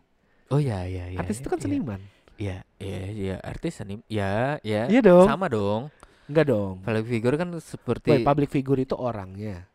Oh 0.54 0.60
ya 0.62 0.86
ya 0.86 1.10
ya. 1.10 1.18
artis 1.18 1.40
ya, 1.40 1.40
itu 1.42 1.48
kan 1.50 1.58
ya. 1.58 1.64
seniman. 1.66 2.00
Iya, 2.34 2.66
iya, 2.82 2.98
iya, 3.14 3.36
artis 3.46 3.78
seni. 3.78 4.02
Ya, 4.10 4.58
ya. 4.66 4.90
Iya 4.90 5.00
dong. 5.06 5.26
Sama 5.30 5.46
dong. 5.46 5.86
Enggak 6.26 6.50
dong. 6.50 6.82
Public 6.82 7.06
figure 7.06 7.36
kan 7.38 7.48
seperti 7.62 8.10
public 8.26 8.50
figure 8.50 8.80
itu 8.82 8.98
orangnya. 8.98 9.70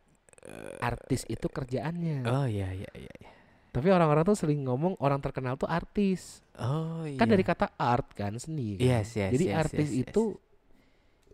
Artis 0.80 1.24
itu 1.30 1.46
kerjaannya. 1.48 2.26
Oh 2.28 2.44
iya 2.44 2.68
iya 2.72 2.90
iya. 2.96 3.12
iya. 3.16 3.30
Tapi 3.70 3.86
orang-orang 3.86 4.26
tuh 4.26 4.34
sering 4.34 4.66
ngomong 4.66 4.98
orang 4.98 5.22
terkenal 5.22 5.54
tuh 5.54 5.70
artis. 5.70 6.42
Oh 6.58 7.06
iya. 7.06 7.14
Kan 7.14 7.30
dari 7.30 7.46
kata 7.46 7.70
art 7.78 8.10
kan 8.18 8.34
seni. 8.34 8.74
Kan? 8.74 8.82
Yes, 8.82 9.14
yes, 9.14 9.30
Jadi 9.30 9.44
yes, 9.46 9.56
artis 9.62 9.88
yes, 9.88 9.94
yes. 9.94 10.02
itu 10.10 10.24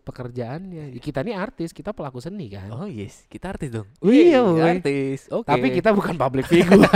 pekerjaannya. 0.05 0.83
Kita 1.01 1.25
ini 1.25 1.33
artis, 1.35 1.73
kita 1.73 1.91
pelaku 1.91 2.21
seni 2.21 2.47
kan. 2.47 2.69
Oh 2.71 2.85
yes, 2.85 3.25
kita 3.27 3.57
artis 3.57 3.73
dong. 3.73 3.89
Iya, 4.05 4.39
Wih, 4.45 4.61
woy. 4.61 4.69
artis. 4.79 5.27
Oke. 5.33 5.49
Tapi 5.49 5.67
kita 5.73 5.89
bukan 5.91 6.15
public 6.15 6.45
figure. 6.47 6.79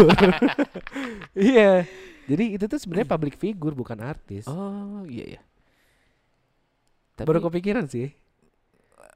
Iya. 1.31 1.87
Jadi 2.27 2.59
itu 2.59 2.65
tuh 2.67 2.79
sebenarnya 2.79 3.07
public 3.07 3.39
figure 3.39 3.71
bukan 3.71 3.97
artis. 4.03 4.43
Oh 4.47 5.07
iya 5.07 5.39
ya. 5.39 5.41
Tapi, 7.15 7.27
Baru 7.27 7.39
kepikiran 7.47 7.87
sih. 7.87 8.11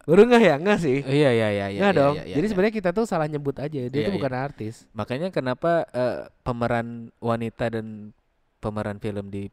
Baru 0.05 0.21
nggak 0.23 0.41
ya? 0.41 0.55
Nggak 0.57 0.79
sih. 0.79 0.97
Iya 1.01 1.29
iya 1.31 1.47
iya 1.49 1.65
iya. 1.67 1.79
Nggak 1.81 1.93
iya, 1.93 1.99
dong. 1.99 2.13
iya, 2.15 2.23
iya, 2.23 2.35
Jadi 2.37 2.45
iya. 2.45 2.51
sebenarnya 2.53 2.75
kita 2.75 2.89
tuh 2.91 3.05
salah 3.05 3.25
nyebut 3.25 3.55
aja. 3.57 3.67
Dia 3.67 3.85
Iya, 3.85 3.91
tuh 3.91 4.13
iya. 4.13 4.17
bukan 4.17 4.33
artis. 4.33 4.75
makanya 4.91 5.27
kenapa 5.29 5.71
eh, 5.89 6.17
pemeran 6.41 6.87
wanita 7.19 7.65
dan 7.69 8.13
pemeran 8.57 8.97
film 8.97 9.27
di 9.27 9.49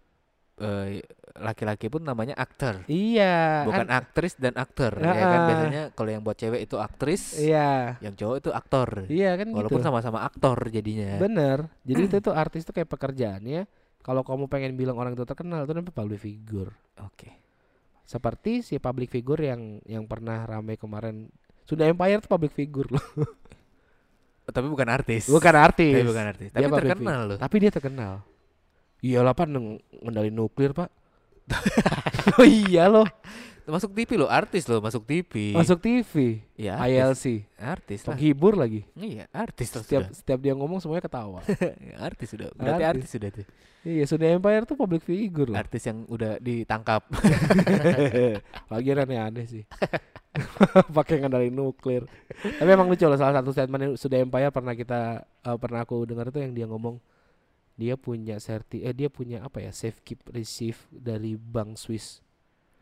eh, 0.54 1.00
laki-laki 1.34 1.88
pun 1.88 2.04
namanya 2.04 2.36
aktor. 2.36 2.84
Iya. 2.86 3.64
Bukan 3.64 3.88
kan- 3.88 3.96
aktris 3.98 4.36
dan 4.36 4.52
aktor 4.54 4.94
ya 4.94 5.10
kan 5.10 5.40
biasanya 5.48 5.82
kalau 5.92 6.10
yang 6.10 6.20
buat 6.20 6.36
cewek 6.36 6.60
itu 6.62 6.76
aktris, 6.76 7.34
Iya. 7.34 7.96
yang 7.98 8.12
cowok 8.12 8.36
itu 8.38 8.50
aktor. 8.52 8.88
Iya 9.08 9.34
kan 9.34 9.48
Walaupun 9.50 9.80
gitu. 9.80 9.88
sama-sama 9.88 10.22
aktor 10.22 10.68
jadinya. 10.68 11.16
Bener. 11.18 11.72
Jadi 11.82 12.00
itu 12.12 12.16
tuh 12.20 12.36
artis 12.36 12.62
tuh 12.62 12.72
kayak 12.72 12.86
pekerjaannya. 12.86 13.64
Kalau 14.02 14.22
kamu 14.22 14.46
pengen 14.46 14.76
bilang 14.76 14.98
orang 14.98 15.14
itu 15.14 15.24
terkenal 15.24 15.64
itu 15.64 15.72
namanya 15.72 15.94
public 15.94 16.20
figure. 16.20 16.70
Oke. 17.00 17.41
Seperti 18.12 18.60
si 18.60 18.76
public 18.76 19.08
figure 19.08 19.40
yang 19.40 19.80
yang 19.88 20.04
pernah 20.04 20.44
rame 20.44 20.76
kemarin. 20.76 21.32
Sudah 21.64 21.88
Empire 21.88 22.20
tuh 22.20 22.28
public 22.28 22.52
figure 22.52 22.92
loh. 22.92 23.00
Tapi 24.52 24.68
bukan 24.68 24.84
artis. 24.92 25.32
Bukan 25.32 25.54
artis. 25.56 25.96
Tapi 25.96 26.04
bukan 26.04 26.24
artis. 26.28 26.48
Tapi 26.52 26.68
Dia 26.68 26.76
terkenal 26.76 27.20
loh. 27.24 27.38
Tapi 27.40 27.56
dia 27.56 27.72
terkenal. 27.72 28.12
Iyalah 29.00 29.32
pak 29.32 29.48
ngendalin 29.48 30.34
nuklir 30.34 30.76
pak. 30.76 30.92
oh 32.36 32.44
iya 32.68 32.92
loh. 32.92 33.08
Masuk 33.72 33.96
TV 33.96 34.20
loh, 34.20 34.28
artis 34.28 34.68
loh, 34.68 34.84
masuk 34.84 35.00
TV. 35.08 35.56
Masuk 35.56 35.80
TV. 35.80 36.44
ya, 36.60 36.76
artis. 36.76 36.92
ILC. 37.24 37.24
Artis 37.56 38.00
lah. 38.04 38.12
Penghibur 38.12 38.52
lagi. 38.52 38.84
Iya, 38.92 39.24
artis 39.32 39.72
lah 39.72 39.80
Setiap 39.80 40.02
sudah. 40.04 40.12
setiap 40.12 40.38
dia 40.44 40.52
ngomong 40.52 40.76
semuanya 40.76 41.08
ketawa. 41.08 41.40
artis 42.12 42.36
sudah. 42.36 42.52
Berarti 42.52 42.84
Artis. 42.84 42.92
artis 43.00 43.10
sudah 43.16 43.30
tuh. 43.32 43.46
iya 43.88 44.04
sudah 44.04 44.26
Empire 44.28 44.68
tuh 44.68 44.76
public 44.76 45.00
figure 45.00 45.48
loh. 45.48 45.56
Artis 45.56 45.88
yang 45.88 46.04
udah 46.04 46.36
ditangkap. 46.36 47.00
Lagi 48.76 48.88
aneh-aneh 48.92 49.44
sih. 49.48 49.64
Pakai 51.00 51.24
ngendalin 51.24 51.56
nuklir. 51.56 52.04
Tapi 52.44 52.68
emang 52.68 52.92
lucu 52.92 53.08
loh 53.08 53.16
salah 53.16 53.40
satu 53.40 53.56
statement 53.56 53.82
yang 53.88 53.92
sudah 53.96 54.20
Empire 54.20 54.52
pernah 54.52 54.76
kita 54.76 55.24
eh, 55.24 55.56
pernah 55.56 55.80
aku 55.88 56.04
dengar 56.04 56.28
itu 56.28 56.44
yang 56.44 56.52
dia 56.52 56.68
ngomong 56.68 57.00
dia 57.72 57.96
punya 57.96 58.36
serti 58.36 58.84
eh 58.84 58.92
dia 58.92 59.08
punya 59.08 59.40
apa 59.40 59.64
ya 59.64 59.72
safe 59.72 59.96
keep 60.04 60.20
receive 60.28 60.76
dari 60.92 61.40
bank 61.40 61.80
Swiss. 61.80 62.20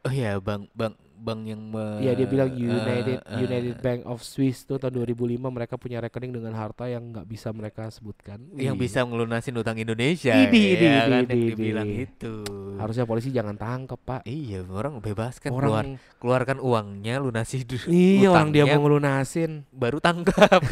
Oh 0.01 0.13
iya, 0.13 0.41
Bang 0.41 0.69
Bang 0.73 0.97
Bang 1.21 1.45
yang 1.45 1.61
me, 1.61 2.01
Iya 2.01 2.17
dia 2.17 2.25
bilang 2.25 2.49
eh, 2.49 2.65
United 2.65 3.19
eh, 3.21 3.41
United 3.45 3.77
Bank 3.85 4.01
of 4.09 4.25
Swiss 4.25 4.65
tuh 4.65 4.81
tahun 4.81 5.05
2005 5.05 5.37
mereka 5.53 5.77
punya 5.77 6.01
rekening 6.01 6.33
dengan 6.33 6.57
harta 6.57 6.89
yang 6.89 7.13
nggak 7.13 7.29
bisa 7.29 7.53
mereka 7.53 7.93
sebutkan. 7.93 8.41
yang 8.57 8.81
Wih. 8.81 8.89
bisa 8.89 9.05
ngelunasin 9.05 9.53
utang 9.61 9.77
Indonesia. 9.77 10.33
Idi, 10.33 10.81
idi, 10.81 10.87
ya 10.89 11.05
kan 11.05 11.05
idi, 11.05 11.13
yang 11.13 11.29
idi. 11.29 11.53
dibilang 11.53 11.91
itu. 11.93 12.35
Harusnya 12.81 13.05
polisi 13.05 13.29
jangan 13.29 13.61
tangkep 13.61 14.01
pak. 14.01 14.21
Iya, 14.25 14.65
orang 14.65 15.05
bebaskan 15.05 15.53
Orang 15.53 15.61
keluar 15.69 15.85
keluarkan 16.17 16.59
uangnya 16.65 17.21
lunasi 17.21 17.69
dulu. 17.69 17.93
iya 17.93 18.29
orang 18.33 18.49
dia 18.57 18.65
mau 18.65 18.81
ngelunasin. 18.89 19.69
baru 19.69 20.01
tangkap. 20.01 20.65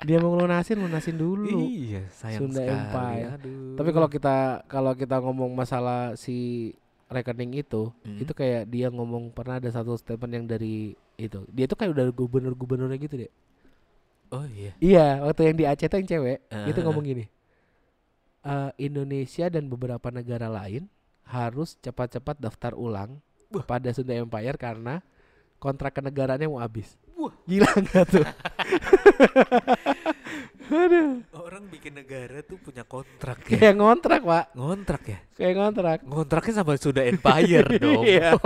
Dia 0.00 0.16
mau 0.16 0.32
ngelunasin 0.32 0.80
lunasin 0.80 1.14
dulu. 1.20 1.60
iya, 1.70 2.08
sayang 2.10 2.48
Sunda 2.48 2.64
sekali. 2.64 2.72
Empire. 2.72 3.28
Aduh. 3.36 3.76
Tapi 3.76 3.90
kalau 3.92 4.08
kita 4.08 4.36
kalau 4.64 4.92
kita 4.96 5.16
ngomong 5.20 5.52
masalah 5.52 6.16
si 6.16 6.72
rekening 7.10 7.58
itu, 7.58 7.90
Hmm. 8.06 8.22
itu 8.22 8.30
kayak 8.30 8.70
dia 8.70 8.86
ngomong 8.88 9.34
pernah 9.34 9.58
ada 9.58 9.66
satu 9.68 9.98
statement 9.98 10.30
yang 10.32 10.46
dari 10.46 10.94
itu. 11.18 11.42
Dia 11.50 11.66
tuh 11.66 11.74
kayak 11.74 11.92
udah 11.92 12.06
gubernur-gubernurnya 12.14 12.96
gitu 12.96 13.26
deh. 13.26 13.32
Oh 14.30 14.46
iya. 14.46 14.72
Iya, 14.78 15.06
waktu 15.26 15.50
yang 15.50 15.56
di 15.58 15.64
Aceh 15.66 15.90
tuh 15.90 15.98
yang 15.98 16.06
cewek, 16.08 16.38
itu 16.70 16.78
Ah. 16.78 16.84
ngomong 16.86 17.02
gini. 17.02 17.24
"Eh, 18.40 18.70
Indonesia 18.80 19.50
dan 19.50 19.66
beberapa 19.66 20.08
negara 20.08 20.46
lain 20.46 20.86
harus 21.26 21.74
cepat-cepat 21.76 22.38
daftar 22.38 22.72
ulang 22.72 23.18
Wah. 23.50 23.66
pada 23.66 23.90
Sunda 23.90 24.14
Empire 24.14 24.54
karena 24.54 25.02
kontrak 25.58 25.92
kenegaraannya 25.92 26.46
mau 26.46 26.62
habis. 26.62 26.94
Wah. 27.18 27.34
Gila 27.44 27.68
nggak 27.68 28.04
tuh? 28.06 28.24
Aduh, 30.70 31.26
Orang 31.34 31.66
bikin 31.66 31.94
negara 31.94 32.40
tuh 32.40 32.54
punya 32.56 32.86
kontrak 32.86 33.42
ya. 33.50 33.58
kayak 33.58 33.74
ngontrak 33.74 34.20
pak, 34.22 34.44
Ngontrak 34.54 35.02
ya. 35.04 35.18
kayak 35.34 35.54
ngontrak. 35.56 35.98
Ngontraknya 36.06 36.52
sama 36.54 36.72
sudah 36.76 37.02
Empire 37.04 37.68
dong. 37.82 38.02
Iya. 38.06 38.38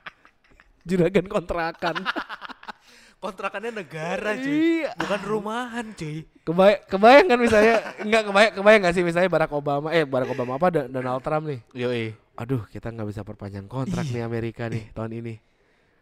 Juragan 0.88 1.26
kontrakan. 1.28 1.96
Kontrakannya 3.22 3.70
negara 3.70 4.34
cuy. 4.34 4.82
Iya. 4.82 4.98
Bukan 4.98 5.20
rumahan 5.22 5.86
cuy. 5.94 6.26
Kebayang, 6.42 6.80
kebayang 6.90 7.26
kan 7.30 7.38
misalnya 7.38 7.74
nggak 8.02 8.22
kebayang 8.26 8.52
kebayang 8.58 8.80
nggak 8.82 8.94
sih 8.98 9.04
misalnya 9.06 9.30
Barack 9.30 9.54
Obama 9.54 9.94
eh 9.94 10.02
Barack 10.02 10.34
Obama 10.34 10.58
apa 10.58 10.90
Donald 10.90 11.22
Trump 11.22 11.46
nih. 11.46 11.60
Yoi. 11.70 12.18
Aduh 12.34 12.66
kita 12.66 12.90
nggak 12.90 13.06
bisa 13.06 13.22
perpanjang 13.22 13.70
kontrak 13.70 14.10
nih 14.10 14.26
Amerika 14.26 14.66
nih 14.66 14.90
tahun 14.90 15.22
ini. 15.22 15.34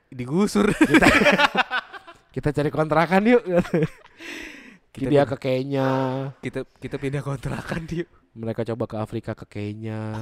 Digusur. 0.08 0.72
Kita 0.72 1.06
kita 2.32 2.48
cari 2.56 2.70
kontrakan 2.72 3.20
yuk. 3.28 3.42
Kita 4.90 5.06
Dia 5.06 5.22
ke 5.22 5.38
Kenya, 5.38 5.88
kita 6.42 6.66
kita 6.82 6.98
pindah 6.98 7.22
kontrakan 7.22 7.86
dia. 7.86 8.02
mereka 8.34 8.66
coba 8.66 8.90
ke 8.90 8.96
Afrika 8.98 9.38
ke 9.38 9.46
Kenya. 9.46 10.18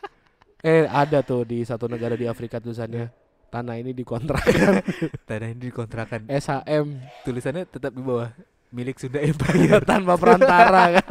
eh 0.68 0.84
ada 0.84 1.24
tuh 1.24 1.48
di 1.48 1.64
satu 1.64 1.88
negara 1.88 2.12
di 2.12 2.28
Afrika 2.28 2.60
tulisannya 2.60 3.08
tanah 3.52 3.76
ini 3.80 3.92
dikontrakan 3.92 4.80
Tanah 5.28 5.48
ini 5.52 5.60
dikontrakan. 5.68 6.28
SHM 6.28 6.86
Tulisannya 7.24 7.64
tetap 7.68 7.92
di 7.92 8.04
bawah. 8.04 8.32
Milik 8.72 8.96
Sunda 9.00 9.20
Empire. 9.20 9.80
tanpa 9.90 10.16
perantara 10.16 11.00
kan. 11.00 11.08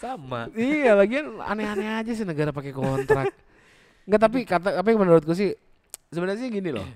sama. 0.00 0.48
iya 0.56 0.96
lagian 0.96 1.38
aneh-aneh 1.44 2.00
aja 2.00 2.12
sih 2.16 2.24
negara 2.24 2.56
pakai 2.56 2.72
kontrak 2.72 3.30
Enggak 4.08 4.20
tapi 4.26 4.38
kata 4.48 4.80
tapi 4.80 4.90
menurutku 4.96 5.36
sih 5.36 5.52
sebenarnya 6.08 6.40
sih 6.40 6.48
gini 6.48 6.72
loh 6.72 6.88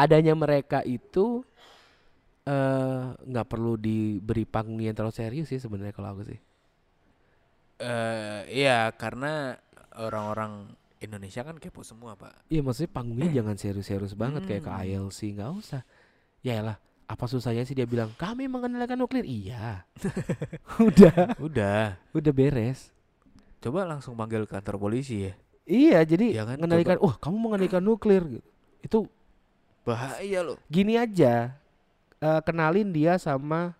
adanya 0.00 0.32
mereka 0.32 0.80
itu 0.80 1.44
eh 2.50 3.00
nggak 3.22 3.46
perlu 3.46 3.78
diberi 3.78 4.42
panggung 4.42 4.82
yang 4.82 4.96
terlalu 4.96 5.14
serius 5.14 5.46
sih 5.46 5.62
sebenarnya 5.62 5.94
kalau 5.94 6.10
aku 6.10 6.22
sih. 6.26 6.38
Eh 7.80 8.40
iya 8.52 8.90
karena 8.92 9.56
orang-orang 9.96 10.68
Indonesia 11.00 11.40
kan 11.40 11.56
kepo 11.56 11.80
semua, 11.80 12.12
Pak. 12.12 12.44
iya 12.52 12.60
maksudnya 12.60 12.92
panggungnya 12.92 13.30
jangan 13.40 13.56
serius-serius 13.56 14.12
banget 14.12 14.44
kayak 14.44 14.62
ke 14.66 14.70
Hmm. 14.70 14.82
ILC 14.84 15.18
nggak 15.38 15.50
usah. 15.54 15.82
Ya 16.42 16.60
lah 16.60 16.76
apa 17.10 17.26
susahnya 17.26 17.66
sih 17.66 17.74
dia 17.74 17.88
bilang 17.88 18.12
kami 18.16 18.46
mengenalkan 18.46 18.94
nuklir. 18.94 19.24
Iya. 19.24 19.82
Udah. 20.88 21.34
Udah. 21.40 21.98
udah 22.12 22.32
beres. 22.32 22.92
Coba 23.60 23.84
langsung 23.84 24.14
panggil 24.14 24.44
kantor 24.44 24.76
polisi 24.78 25.28
ya. 25.28 25.34
iya 25.64 26.00
jadi 26.02 26.34
Iya 26.34 26.42
kan, 26.48 26.56
mengendalikan 26.58 26.96
wah 26.98 27.14
kamu 27.16 27.36
mengendalikan 27.38 27.82
nuklir. 27.82 28.22
Gitu. 28.26 28.48
Itu 28.80 28.98
Bahaya 29.80 30.40
loh. 30.44 30.58
gini 30.68 30.94
aja 30.94 31.56
eh, 32.20 32.40
kenalin 32.42 32.88
dia 32.88 33.16
sama 33.16 33.74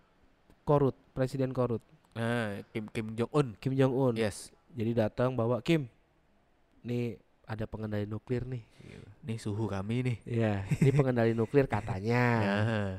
Korut 0.61 0.93
presiden 1.11 1.51
Korut 1.51 1.81
Nah, 2.11 2.59
Kim 2.69 2.85
Kim 2.87 3.07
Jong 3.13 3.31
Un. 3.31 3.47
Kim 3.55 3.71
Jong 3.71 3.93
Un 3.93 4.13
Yes. 4.13 4.51
jadi 4.69 5.07
datang 5.07 5.31
bawa 5.31 5.59
Kim 5.59 5.87
nih 6.81 7.15
ada 7.45 7.63
pengendali 7.63 8.03
nuklir 8.03 8.43
nih 8.43 8.63
Nih 9.21 9.37
suhu 9.37 9.63
kami 9.65 10.01
nih. 10.01 10.17
ya 10.25 10.53
ini 10.75 10.91
pengendali 10.91 11.31
nuklir 11.31 11.65
katanya 11.65 12.23
Nah, 12.41 12.91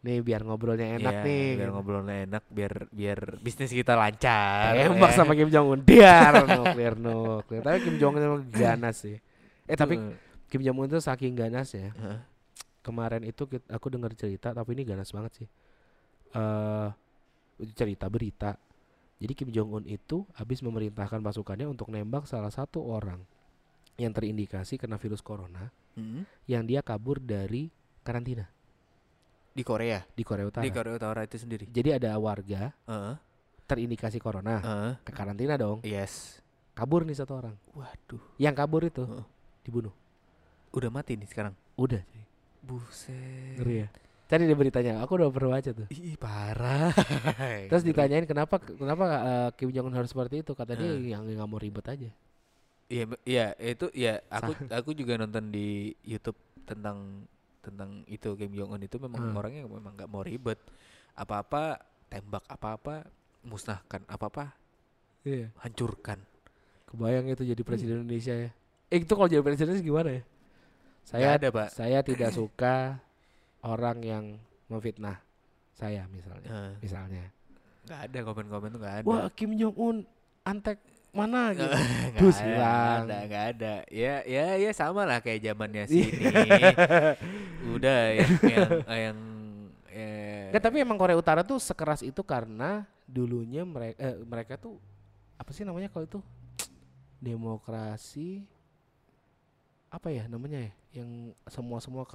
nih 0.00 0.18
biar 0.18 0.42
ngobrolnya 0.42 0.92
enak 0.94 1.14
iya, 1.14 1.24
nih 1.24 1.46
Biar 1.56 1.70
ngobrolnya 1.70 2.16
enak, 2.22 2.42
biar 2.48 2.72
biar 2.90 3.18
bisnis 3.38 3.70
kita 3.70 3.94
lancar. 3.94 4.72
tembak 4.74 5.08
ya. 5.08 5.16
sama 5.16 5.32
Kim 5.32 5.48
Jong 5.48 5.66
Un 5.70 5.80
biar 5.80 6.32
nuklir 6.50 6.94
nuklir 6.96 7.60
tapi 7.60 7.78
Kim 7.80 7.96
Jong 7.96 8.12
Un 8.14 8.22
emang 8.22 8.42
ganas 8.46 8.96
sih 8.98 9.16
eh 9.64 9.76
tapi. 9.76 9.96
Kim 10.46 10.60
Jong 10.60 10.76
Un 10.76 10.88
tuh 10.90 11.00
saking 11.00 11.32
ganas 11.32 11.70
ya 11.70 11.92
Heeh. 11.92 12.18
Kemarin 12.80 13.22
itu 13.22 13.44
kit- 13.46 13.66
aku 13.66 13.86
dengar 13.88 14.12
cerita 14.12 14.50
tapi 14.50 14.72
ini 14.72 14.84
ganas 14.84 15.10
banget 15.10 15.32
sih 15.36 15.48
eh 16.30 16.88
cerita 17.72 18.06
berita 18.06 18.56
jadi 19.20 19.32
Kim 19.34 19.50
Jong 19.50 19.70
Un 19.74 19.84
itu 19.84 20.24
habis 20.32 20.60
memerintahkan 20.60 21.20
pasukannya 21.20 21.66
untuk 21.66 21.88
nembak 21.88 22.24
salah 22.24 22.48
satu 22.48 22.80
orang 22.80 23.20
yang 23.96 24.10
terindikasi 24.10 24.76
kena 24.76 24.96
virus 24.96 25.20
corona 25.20 25.68
Mm. 25.90 26.22
yang 26.46 26.62
dia 26.62 26.80
kabur 26.80 27.18
dari 27.18 27.66
karantina 28.00 28.46
Di 29.50 29.60
Korea. 29.60 30.06
di 30.08 30.22
Korea 30.22 30.46
Utara. 30.46 30.62
Di 30.62 30.70
Korea 30.70 30.94
Utara 30.94 31.26
itu 31.26 31.34
sendiri. 31.34 31.66
Jadi 31.66 31.90
ada 31.92 32.14
warga 32.14 32.70
Heeh. 32.86 33.14
terindikasi 33.66 34.16
corona 34.16 34.62
Heeh. 34.62 34.92
ke 35.02 35.10
karantina 35.10 35.58
dong. 35.58 35.82
Yes. 35.82 36.38
Kabur 36.72 37.02
nih 37.02 37.18
satu 37.18 37.34
orang. 37.34 37.58
Waduh, 37.74 38.22
Yang 38.38 38.54
kabur 38.54 38.82
itu 38.84 39.02
Heeh. 39.02 39.26
dibunuh. 39.60 39.90
udah 40.70 40.88
mati 40.88 41.18
nih 41.18 41.26
sekarang. 41.26 41.58
Udah. 41.74 41.98
Buset. 42.60 43.56
Ngeri 43.58 43.74
ya. 43.84 43.88
Tadi 44.30 44.46
dia 44.46 44.54
beritanya, 44.54 44.92
aku 45.02 45.18
udah 45.18 45.26
pernah 45.28 45.58
baca 45.58 45.70
tuh. 45.74 45.86
Ih, 45.90 46.14
parah. 46.14 46.94
Terus 47.70 47.82
ditanyain 47.82 48.22
kenapa 48.24 48.62
kenapa 48.62 49.04
eh, 49.20 49.48
Kim 49.58 49.74
Jong 49.74 49.90
Un 49.90 49.96
harus 49.96 50.06
seperti 50.08 50.46
itu? 50.46 50.54
Kata 50.54 50.78
dia 50.78 50.86
Eh. 50.86 51.10
yang 51.10 51.26
nggak 51.26 51.48
mau 51.50 51.58
ribet 51.58 51.82
aja. 51.84 52.10
Iya, 52.86 53.04
iya 53.22 53.46
itu 53.56 53.86
ya 53.90 54.18
aku 54.26 54.54
aku 54.66 54.90
juga 54.92 55.14
nonton 55.14 55.50
di 55.50 55.94
YouTube 56.02 56.38
tentang 56.62 57.26
tentang 57.60 58.06
itu 58.06 58.34
Kim 58.34 58.54
Jong 58.54 58.70
Un 58.70 58.82
itu 58.82 58.96
memang 58.96 59.18
Hmm. 59.20 59.34
orangnya 59.34 59.66
memang 59.66 59.98
nggak 59.98 60.06
mau 60.06 60.22
ribet. 60.22 60.62
Apa-apa 61.12 61.82
tembak 62.06 62.46
apa-apa 62.46 63.06
musnahkan, 63.42 64.06
apa-apa 64.06 64.54
Iya. 65.22 65.50
hancurkan. 65.58 66.22
Kebayang 66.86 67.26
itu 67.26 67.42
jadi 67.42 67.62
presiden 67.62 68.06
Indonesia 68.06 68.34
ya. 68.36 68.50
Eh 68.88 68.98
itu 68.98 69.10
kalau 69.10 69.26
jadi 69.26 69.42
presiden 69.42 69.74
gimana 69.78 70.18
ya? 70.18 70.22
Saya 71.04 71.34
ada, 71.36 71.48
Pak. 71.50 71.68
saya 71.74 71.98
tidak 72.00 72.30
suka 72.30 73.00
orang 73.60 73.98
yang 74.00 74.24
memfitnah 74.70 75.18
saya 75.74 76.04
misalnya. 76.06 76.48
Eh, 76.48 76.72
Misalnya. 76.84 77.24
nggak 77.80 78.00
ada 78.06 78.18
komen-komen 78.22 78.68
tuh 78.70 78.80
nggak 78.80 78.94
ada. 79.02 79.06
Wah, 79.08 79.26
Kim 79.32 79.56
Jong 79.56 79.74
Un 79.74 79.96
antek 80.44 80.78
mana 81.10 81.50
gitu. 81.58 81.66
Nggak 81.66 82.20
Terus 82.22 82.36
ada, 82.38 82.46
hilang. 82.46 83.00
nggak 83.02 83.02
ada, 83.02 83.18
nggak 83.26 83.44
ada. 83.56 83.74
Ya, 83.90 84.14
ya, 84.28 84.44
ya 84.60 84.70
sama 84.70 85.02
lah 85.08 85.18
kayak 85.18 85.40
zamannya 85.42 85.84
sini. 85.90 86.22
Udah 87.74 88.00
yang 88.14 88.30
yang 88.46 88.70
yang 88.86 89.16
eh, 89.90 90.54
Nggak, 90.54 90.62
tapi 90.62 90.76
emang 90.84 91.00
Korea 91.00 91.18
Utara 91.18 91.42
tuh 91.42 91.58
sekeras 91.58 92.06
itu 92.06 92.22
karena 92.22 92.86
dulunya 93.10 93.66
mereka 93.66 94.14
mereka 94.22 94.54
tuh 94.54 94.78
apa 95.34 95.50
sih 95.50 95.66
namanya 95.66 95.90
kalau 95.90 96.06
itu 96.06 96.20
demokrasi 97.26 98.44
apa 99.90 100.08
ya 100.08 100.24
namanya 100.26 100.58
ya 100.62 100.72
yang 100.96 101.10
semua 101.46 101.78
semua 101.78 102.06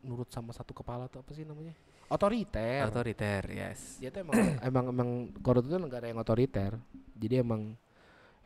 nurut 0.00 0.28
sama 0.28 0.50
satu 0.50 0.72
kepala 0.72 1.06
tuh 1.06 1.20
apa 1.20 1.32
sih 1.32 1.44
namanya 1.44 1.76
otoriter 2.08 2.88
otoriter, 2.88 3.42
yes. 3.52 4.00
dia 4.00 4.08
tuh 4.08 4.24
emang 4.24 4.36
emang 4.68 4.84
emang 4.88 5.08
Korea 5.38 5.60
itu 5.60 5.76
negara 5.76 6.08
yang 6.08 6.16
otoriter 6.16 6.80
jadi 7.12 7.44
emang 7.44 7.76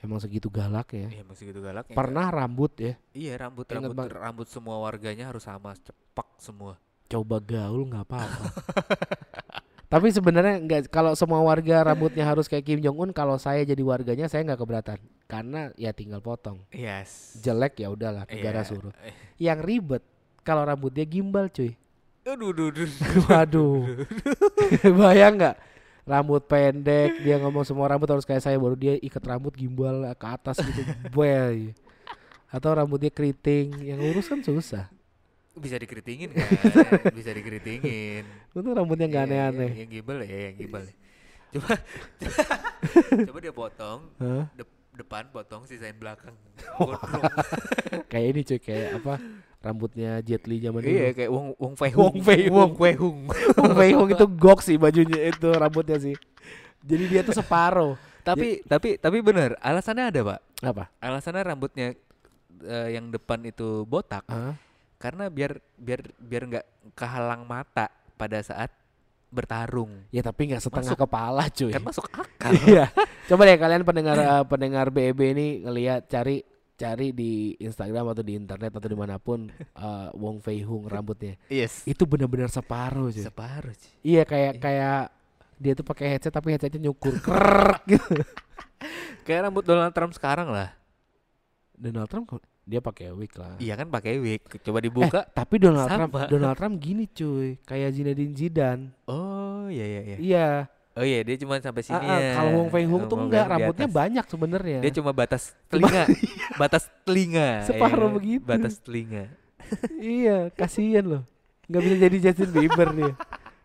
emang 0.03 0.19
segitu 0.19 0.51
galak 0.51 0.91
ya 0.91 1.07
Iya 1.09 1.23
masih 1.23 1.55
gitu 1.55 1.63
galak. 1.63 1.87
pernah 1.95 2.27
rambut 2.27 2.75
ya 2.75 2.99
Iya 3.15 3.39
rambut 3.39 3.71
Ingat 3.71 3.79
rambut 3.79 3.95
banget. 3.95 4.13
rambut 4.19 4.49
semua 4.51 4.77
warganya 4.83 5.31
harus 5.31 5.47
sama 5.47 5.79
cepak 5.79 6.27
semua. 6.43 6.75
coba 7.07 7.39
gaul 7.39 7.87
nggak 7.87 8.03
apa-apa 8.03 8.45
tapi 9.93 10.09
sebenarnya 10.09 10.57
nggak 10.65 10.81
kalau 10.89 11.13
semua 11.13 11.45
warga 11.45 11.85
rambutnya 11.85 12.25
harus 12.25 12.49
kayak 12.49 12.65
Kim 12.65 12.81
Jong 12.81 12.97
Un 12.97 13.11
kalau 13.13 13.37
saya 13.37 13.61
jadi 13.61 13.85
warganya 13.85 14.25
saya 14.25 14.41
nggak 14.49 14.61
keberatan. 14.65 14.99
Karena 15.29 15.69
ya 15.77 15.93
tinggal 15.93 16.25
potong. 16.25 16.65
Yes. 16.73 17.37
jelek 17.45 17.85
ya 17.85 17.93
udahlah 17.93 18.25
negara 18.25 18.65
Iya. 18.65 18.69
suruh 18.73 18.93
Eh, 19.05 19.13
yang 19.37 19.61
ribet 19.61 20.01
kalau 20.41 20.65
rambutnya 20.65 21.05
gimbal 21.05 21.53
cuy. 21.53 21.77
Aduh, 22.25 22.57
aduh, 22.57 22.73
aduh. 22.73 22.89
waduh. 23.29 23.77
Bayang 25.05 25.37
nggak? 25.37 25.57
Rambut 26.03 26.43
pendek 26.49 27.21
dia 27.21 27.37
ngomong 27.39 27.63
semua 27.63 27.87
rambut 27.87 28.09
harus 28.11 28.25
kayak 28.25 28.43
saya 28.43 28.57
baru 28.57 28.75
dia 28.75 28.97
ikat 28.97 29.23
rambut 29.23 29.53
gimbal 29.55 30.09
ke 30.17 30.27
atas 30.27 30.59
gitu 30.59 30.83
boy 31.15 31.71
atau 32.51 32.71
rambutnya 32.75 33.09
keriting 33.09 33.73
yang 33.81 34.03
urus 34.13 34.29
kan 34.29 34.43
susah 34.45 34.91
Bisa 35.53 35.77
dikeritingin 35.77 36.33
kan? 36.35 36.49
Bisa 37.11 37.31
dikeritingin. 37.31 38.25
itu 38.49 38.71
rambutnya 38.71 39.07
nggak 39.07 39.25
Iya, 39.25 39.31
aneh-aneh 39.51 39.71
Yang 39.77 39.91
gimbal 39.93 40.19
ya, 40.21 40.39
yang 40.43 40.57
gimbal. 40.57 40.83
ya. 40.83 40.95
Coba 41.53 41.69
coba 43.29 43.39
dia 43.39 43.53
potong 43.53 44.01
dep- 44.53 44.81
depan 44.93 45.29
potong 45.29 45.63
sisain 45.65 45.93
belakang. 45.95 46.33
Kayak 48.11 48.27
ini 48.29 48.41
cuy 48.43 48.59
kayak 48.59 48.89
apa 48.97 49.15
rambutnya 49.61 50.19
Jet 50.21 50.45
Li 50.45 50.59
zaman 50.59 50.81
dulu 50.81 50.91
iya 50.91 51.13
kayak 51.13 51.31
Wong 51.31 51.47
Wong 51.55 51.75
Fei 51.75 51.93
Wong 51.93 52.17
Fei 52.19 52.41
Hung. 52.45 52.57
Wong 52.57 52.73
Fei 52.75 52.95
Hung. 52.95 53.19
Wong 53.31 53.73
Fei 53.75 53.91
Hung 53.93 54.09
itu 54.11 54.27
gok 54.27 54.59
sih 54.59 54.75
bajunya 54.75 55.23
itu 55.25 55.49
rambutnya 55.49 55.97
sih 55.97 56.17
jadi 56.83 57.05
dia 57.07 57.21
tuh 57.23 57.31
separuh 57.33 57.95
tapi 58.21 58.59
tapi 58.65 58.99
tapi 58.99 59.19
bener 59.21 59.55
alasannya 59.59 60.05
ada 60.09 60.21
pak 60.25 60.39
apa 60.63 60.85
alasannya 60.99 61.43
rambutnya 61.45 61.95
eh, 62.61 62.89
yang 62.91 63.07
depan 63.09 63.39
itu 63.45 63.85
botak 63.85 64.27
Hah? 64.27 64.59
Karena 65.03 65.27
biar 65.27 65.59
biar 65.75 66.01
biar 66.17 66.43
nggak 66.47 66.67
kehalang 66.95 67.43
mata 67.43 67.91
pada 68.15 68.39
saat 68.39 68.71
bertarung 69.29 70.07
ya 70.09 70.21
tapi 70.21 70.47
nggak 70.47 70.61
setengah 70.61 70.93
Masuk. 70.93 71.03
kepala 71.03 71.43
cuy 71.49 71.73
kan 71.73 71.83
masuk 71.83 72.07
akal 72.07 72.53
Iya. 72.69 72.87
Coba 73.25 73.43
deh 73.43 73.57
kalian 73.57 73.83
pendengar 73.83 74.15
eh, 74.15 74.45
pendengar 74.45 74.87
BEB 74.89 75.21
ini 75.27 75.47
ngelihat 75.61 76.07
cari 76.07 76.45
cari 76.75 77.11
di 77.11 77.33
Instagram 77.59 78.07
atau 78.09 78.21
di 78.21 78.35
internet 78.35 78.73
atau 78.73 78.87
di 78.87 78.95
mana 78.95 79.17
pun 79.17 79.49
eh, 79.89 80.09
Wong 80.15 80.39
Fei 80.39 80.61
Hung 80.61 80.85
rambutnya. 80.85 81.35
yes 81.49 81.83
Itu 81.83 82.05
benar-benar 82.05 82.47
separuh 82.49 83.09
cuy. 83.09 83.25
separuh 83.25 83.73
sih 83.73 83.91
Iya 84.05 84.23
kayak 84.23 84.61
kayak 84.61 85.01
dia 85.57 85.73
tuh 85.73 85.83
pakai 85.83 86.07
headset 86.11 86.31
tapi 86.31 86.53
headsetnya 86.53 86.79
nyukur 86.83 87.17
gitu. 87.87 88.05
kayak 89.25 89.49
rambut 89.49 89.65
Donald 89.65 89.91
Trump 89.91 90.13
sekarang 90.13 90.47
lah 90.47 90.77
Donald 91.73 92.07
Trump 92.07 92.29
kok- 92.29 92.45
dia 92.65 92.79
pakai 92.79 93.11
wig 93.11 93.33
lah. 93.35 93.59
iya 93.59 93.75
kan 93.75 93.87
pakai 93.87 94.17
wig 94.17 94.39
coba 94.57 94.79
Eh, 94.79 94.85
dibuka 94.87 95.21
tapi 95.27 95.59
Donald 95.59 95.89
Trump 95.89 96.13
sama. 96.13 96.27
Donald 96.27 96.55
Trump 96.55 96.75
gini 96.77 97.05
cuy, 97.07 97.59
kayak 97.61 97.91
Zinedine 97.91 98.33
Zidane. 98.33 98.85
oh 99.05 99.67
iya 99.67 99.83
iya 99.85 100.01
iya 100.05 100.17
Iya. 100.17 100.49
oh 100.93 101.03
iya 101.03 101.19
dia 101.23 101.37
cuma 101.37 101.59
sampai 101.59 101.83
sini 101.83 101.99
Ah, 101.99 102.07
ah, 102.07 102.19
ya 102.19 102.31
kalau 102.37 102.51
Wong 102.57 102.69
Fei 102.69 102.85
Hung 102.85 103.05
tuh 103.05 103.19
enggak, 103.19 103.45
rambutnya 103.49 103.85
atas. 103.85 103.97
banyak 103.97 104.25
sebenarnya. 104.27 104.79
dia 104.81 104.93
cuma 104.93 105.11
batas 105.11 105.43
telinga 105.67 106.05
batas 106.61 106.83
telinga 107.03 107.49
Separuh 107.65 108.07
iya. 108.07 108.15
begitu. 108.15 108.45
batas 108.45 108.75
telinga 108.79 109.25
iya, 109.99 110.39
kasihan 110.51 111.03
loh. 111.03 111.23
Nggak 111.65 111.83
bisa 111.83 111.97
jadi 111.99 112.17
Justin 112.21 112.51
Bieber 112.53 112.89
dia. 112.93 113.13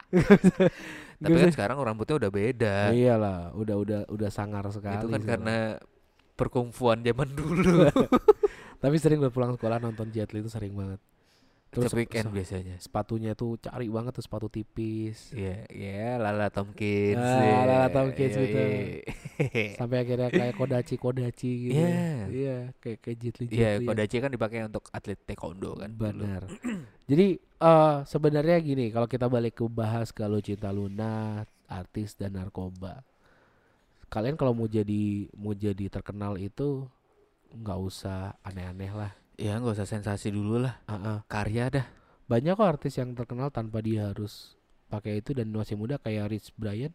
Tapi 1.17 1.33
kan 1.35 1.49
sekarang 1.51 1.77
rambutnya 1.77 2.15
udah 2.15 2.31
beda 2.31 2.77
Iyalah, 2.91 3.51
udah 3.51 3.75
udah 3.75 3.99
udah 4.07 4.29
sangar 4.29 4.63
sekali. 4.69 4.95
itu 4.95 5.07
kan 5.07 5.17
sekarang. 5.17 5.27
karena 5.27 5.57
perkumpuan 6.33 7.01
zaman 7.01 7.29
dulu 7.29 7.89
Tapi 8.77 8.95
sering 9.01 9.19
lo 9.21 9.33
pulang 9.33 9.57
sekolah 9.57 9.81
nonton 9.81 10.13
Jet 10.13 10.29
Li 10.33 10.45
itu 10.45 10.51
sering 10.51 10.73
banget. 10.77 11.01
Terus 11.67 11.91
Setiap 11.91 11.99
weekend 11.99 12.27
biasanya 12.31 12.75
sepatunya 12.79 13.35
tuh 13.35 13.59
cari 13.59 13.91
banget 13.91 14.15
tuh 14.15 14.23
sepatu 14.23 14.47
tipis. 14.47 15.35
Iya, 15.35 15.67
iya, 15.67 16.15
Lala 16.15 16.47
Tomkins. 16.47 17.19
Ah, 17.19 17.43
iya, 17.43 17.59
Lala 17.67 17.87
Tomkins 17.91 18.33
iya, 18.39 18.43
gitu. 18.47 18.59
iya. 18.63 19.75
Sampai 19.79 19.97
akhirnya 20.07 20.29
kayak 20.31 20.55
kodachi 20.55 20.95
kodachi 20.95 21.51
gitu. 21.67 21.75
Iya. 21.75 22.07
Iya, 22.31 22.57
kayak 22.79 22.97
kayak 23.03 23.17
Jet 23.19 23.35
Li. 23.43 23.45
Iya, 23.51 23.69
ya. 23.77 23.79
Kodachi 23.83 24.17
kan 24.23 24.31
dipakai 24.31 24.63
untuk 24.63 24.87
atlet 24.95 25.19
taekwondo 25.27 25.75
kan. 25.75 25.91
Benar. 25.91 26.47
Jadi 27.11 27.27
eh 27.35 27.95
sebenarnya 28.07 28.57
gini, 28.63 28.87
kalau 28.87 29.07
kita 29.11 29.27
balik 29.27 29.59
ke 29.59 29.67
bahas 29.67 30.15
kalau 30.15 30.39
cinta 30.39 30.71
Luna, 30.71 31.43
artis 31.67 32.15
dan 32.15 32.39
narkoba. 32.39 33.03
Kalian 34.07 34.39
kalau 34.39 34.55
mau 34.55 34.71
jadi 34.71 35.27
mau 35.35 35.51
jadi 35.51 35.91
terkenal 35.91 36.39
itu 36.39 36.87
nggak 37.53 37.79
usah 37.79 38.35
aneh-aneh 38.43 38.91
lah. 38.91 39.11
Ya 39.37 39.55
nggak 39.61 39.77
usah 39.77 39.87
sensasi 39.87 40.33
dulu 40.33 40.57
lah, 40.65 40.81
Ah, 40.89 40.97
ah. 40.97 41.17
karya 41.29 41.69
dah. 41.69 41.85
Banyak 42.27 42.57
kok 42.57 42.67
artis 42.67 42.97
yang 42.97 43.13
terkenal 43.13 43.53
tanpa 43.53 43.79
dia 43.79 44.09
harus 44.11 44.57
pakai 44.87 45.21
itu 45.21 45.31
dan 45.31 45.51
masih 45.53 45.77
muda 45.77 45.95
kayak 46.01 46.33
Rich 46.33 46.51
Brian. 46.57 46.91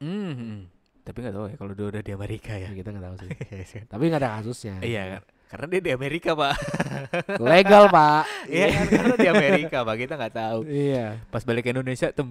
Hmm, 0.00 0.32
hmm. 0.34 0.60
Tapi 1.00 1.16
nggak 1.24 1.34
tahu 1.34 1.46
ya 1.48 1.56
kalau 1.56 1.72
dia 1.72 1.86
udah 1.88 2.02
di 2.04 2.12
Amerika 2.12 2.52
ya. 2.56 2.68
Ya, 2.68 2.76
kita 2.76 2.88
nggak 2.92 3.04
tahu 3.06 3.16
sih. 3.24 3.30
Tapi 3.92 4.02
nggak 4.08 4.20
ada 4.20 4.30
kasusnya. 4.40 4.74
Iya 4.84 5.02
kan, 5.16 5.22
karena 5.48 5.66
dia 5.72 5.80
di 5.80 5.92
Amerika 5.96 6.30
pak. 6.36 6.54
Legal 7.50 7.84
pak. 7.88 8.22
Iya 8.50 8.66
kan, 8.68 8.84
karena 8.90 9.14
di 9.16 9.28
Amerika 9.28 9.76
pak 9.86 9.96
kita 9.96 10.12
nggak 10.20 10.34
tahu. 10.34 10.60
Iya. 10.68 11.06
Pas 11.32 11.42
balik 11.46 11.64
ke 11.64 11.70
Indonesia, 11.72 12.08
tem, 12.12 12.28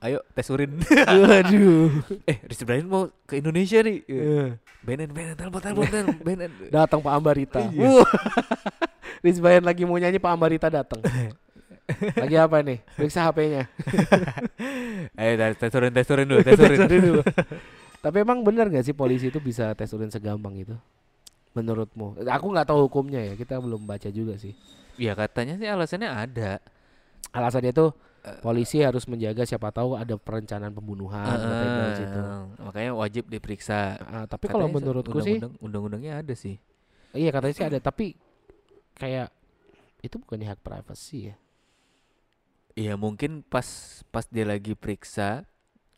ayo 0.00 0.18
tes 0.32 0.48
urin. 0.48 0.80
Waduh. 0.88 1.92
eh, 2.30 2.40
Rizky 2.48 2.64
Brian 2.64 2.88
mau 2.88 3.12
ke 3.28 3.38
Indonesia 3.40 3.84
nih. 3.84 4.00
Iya. 4.08 4.56
Benen, 4.80 5.08
benen, 5.12 5.36
telepon, 5.36 5.60
telepon, 5.60 5.86
telepon, 5.88 6.16
benen. 6.24 6.50
Datang 6.74 7.04
Pak 7.04 7.12
Ambarita. 7.12 7.60
Iya. 7.68 8.00
Rich 9.24 9.40
Brian 9.44 9.60
lagi 9.60 9.84
mau 9.84 10.00
nyanyi 10.00 10.16
Pak 10.16 10.32
Ambarita 10.32 10.72
datang. 10.72 11.04
lagi 12.16 12.36
apa 12.38 12.64
nih? 12.64 12.80
Periksa 12.96 13.28
HP-nya. 13.28 13.68
Ayo 15.18 15.32
tes 15.36 15.58
tes 15.60 15.72
urin, 15.76 15.92
tes 15.92 16.08
urin 16.08 16.24
dulu, 16.24 16.40
tes 16.40 16.56
urin. 16.56 16.80
Dulu. 16.88 17.20
Tapi 18.00 18.16
emang 18.24 18.40
benar 18.40 18.72
nggak 18.72 18.86
sih 18.86 18.96
polisi 18.96 19.28
itu 19.28 19.36
bisa 19.42 19.76
tes 19.76 19.92
urin 19.92 20.08
segampang 20.08 20.56
itu? 20.56 20.72
Menurutmu? 21.52 22.16
Aku 22.24 22.46
nggak 22.48 22.72
tahu 22.72 22.88
hukumnya 22.88 23.20
ya. 23.20 23.34
Kita 23.36 23.60
belum 23.60 23.84
baca 23.84 24.08
juga 24.08 24.40
sih. 24.40 24.56
Ya 24.96 25.12
katanya 25.12 25.60
sih 25.60 25.68
alasannya 25.68 26.08
ada. 26.08 26.64
Alasannya 27.34 27.76
tuh 27.76 27.92
polisi 28.38 28.80
harus 28.80 29.04
menjaga 29.04 29.42
siapa 29.42 29.68
tahu 29.68 29.94
ada 29.94 30.14
perencanaan 30.14 30.70
pembunuhan 30.70 31.24
katanya 31.26 31.76
dari 31.80 31.94
situ. 31.96 32.20
Eh, 32.20 32.42
makanya 32.60 32.92
wajib 32.92 33.24
diperiksa. 33.26 33.96
Ah, 34.02 34.24
tapi 34.24 34.46
kalau 34.46 34.64
Katanya 34.64 34.72
se- 34.72 34.78
menurutku 34.82 35.18
sih, 35.18 35.36
undang-undang- 35.36 35.56
undang-undangnya 35.60 36.12
ada 36.18 36.34
sih. 36.34 36.56
iya 37.10 37.28
katanya 37.28 37.54
sih 37.54 37.66
ada. 37.66 37.78
Tapi 37.78 38.14
kayak 38.94 39.28
itu 40.00 40.16
bukannya 40.16 40.48
hak 40.48 40.60
privasi 40.60 41.32
ya? 41.32 41.36
Iya 42.72 42.94
mungkin 42.94 43.42
pas 43.42 43.66
pas 44.08 44.24
dia 44.24 44.46
lagi 44.46 44.72
periksa 44.72 45.44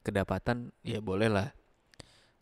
kedapatan 0.00 0.70
ya 0.82 0.98
boleh 0.98 1.28
lah. 1.28 1.48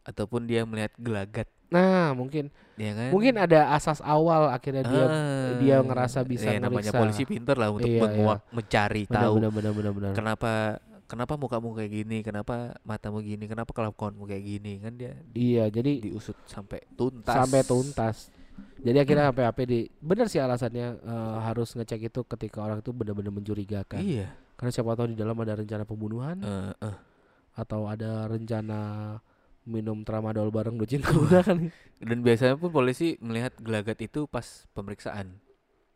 Ataupun 0.01 0.45
dia 0.45 0.65
melihat 0.65 0.97
gelagat, 0.97 1.49
Nah 1.71 2.13
mungkin 2.13 2.51
ya 2.75 2.93
kan? 2.93 3.09
mungkin 3.11 3.35
ada 3.37 3.71
asas 3.71 3.99
awal 4.01 4.51
akhirnya 4.51 4.83
dia 4.83 5.05
Ah, 5.05 5.55
dia 5.57 5.77
ngerasa 5.79 6.21
bisa 6.23 6.49
ya, 6.49 6.59
namanya 6.59 6.91
meriksa. 6.91 6.99
polisi 6.99 7.23
pinter 7.25 7.55
lah 7.55 7.71
untuk 7.71 7.87
Iya, 7.87 8.03
menguak, 8.03 8.41
mencari 8.51 9.03
benar, 9.05 9.15
tahu 9.23 9.35
benar 9.37 9.51
benar 9.53 9.73
benar 9.73 9.93
benar. 9.93 10.13
kenapa 10.13 10.53
kenapa 11.05 11.35
mukamu 11.35 11.75
kayak 11.75 11.91
gini, 11.93 12.19
kenapa 12.21 12.55
matamu 12.81 13.19
gini, 13.21 13.45
kenapa 13.45 13.71
kelakuanmu 13.71 14.25
kayak 14.25 14.45
gini 14.45 14.73
kan 14.79 14.93
dia 14.95 15.15
Iya 15.31 15.65
jadi 15.69 16.03
diusut 16.03 16.35
sampai 16.45 16.83
tuntas. 16.93 17.35
sampai 17.37 17.61
tuntas. 17.63 18.17
Jadi 18.79 18.97
akhirnya 18.97 19.29
HP 19.29 19.39
HP 19.43 19.59
di 19.65 19.81
benar 19.97 20.27
sih 20.27 20.39
alasannya 20.39 20.87
eh, 20.97 21.37
harus 21.43 21.73
ngecek 21.73 22.09
itu 22.09 22.21
ketika 22.25 22.61
orang 22.61 22.79
itu 22.79 22.91
benar-benar 22.91 23.31
mencurigakan. 23.31 24.01
Iya. 24.01 24.33
Karena 24.55 24.71
siapa 24.71 24.93
tahu 24.93 25.13
di 25.13 25.17
dalam 25.17 25.37
ada 25.37 25.55
rencana 25.55 25.85
pembunuhan 25.85 26.37
Eh, 26.39 26.73
eh. 26.83 26.97
atau 27.55 27.87
ada 27.87 28.25
rencana 28.27 28.79
minum 29.75 29.99
tramadol 30.09 30.49
bareng 30.57 30.77
Docin 30.81 31.03
Kuda 31.03 31.41
kan. 31.49 31.59
Dan 32.09 32.19
biasanya 32.27 32.55
pun 32.61 32.71
polisi 32.73 33.17
melihat 33.23 33.53
gelagat 33.61 33.99
itu 34.03 34.21
pas 34.27 34.47
pemeriksaan. 34.77 35.29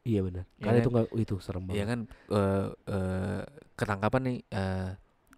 iya 0.04 0.20
benar. 0.26 0.44
Iya 0.60 0.62
Karena 0.64 0.78
kan? 0.78 0.82
itu 0.82 0.88
enggak 0.92 1.06
itu 1.24 1.34
serem 1.44 1.64
banget. 1.68 1.78
Iya 1.80 1.84
kan 1.90 2.00
eh, 2.30 2.66
eh, 2.94 3.40
ketangkapan 3.78 4.22
nih 4.28 4.38
eh, 4.52 4.88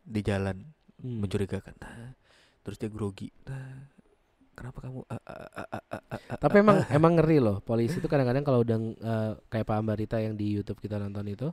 di 0.06 0.20
jalan 0.22 0.56
Hmm. 0.96 1.20
mencurigakan. 1.20 1.76
Nah, 1.84 2.16
terus 2.64 2.80
dia 2.80 2.88
grogi. 2.88 3.28
Nah, 3.44 3.84
kenapa 4.56 4.78
kamu 4.88 5.04
ah, 5.12 5.20
ah, 5.28 5.48
ah, 5.60 5.68
ah, 5.76 6.02
ah, 6.08 6.20
ah, 6.32 6.38
Tapi 6.40 6.56
emang 6.64 6.78
emang 6.88 7.12
ngeri 7.20 7.38
loh. 7.38 7.60
Polisi 7.60 8.00
itu 8.00 8.08
kadang-kadang 8.08 8.44
kalau 8.48 8.64
udah 8.64 8.78
eh, 8.80 9.32
kayak 9.52 9.66
Pak 9.68 9.76
Ambarita 9.76 10.16
yang 10.18 10.34
di 10.40 10.56
YouTube 10.56 10.80
kita 10.80 10.96
nonton 10.96 11.28
itu, 11.28 11.48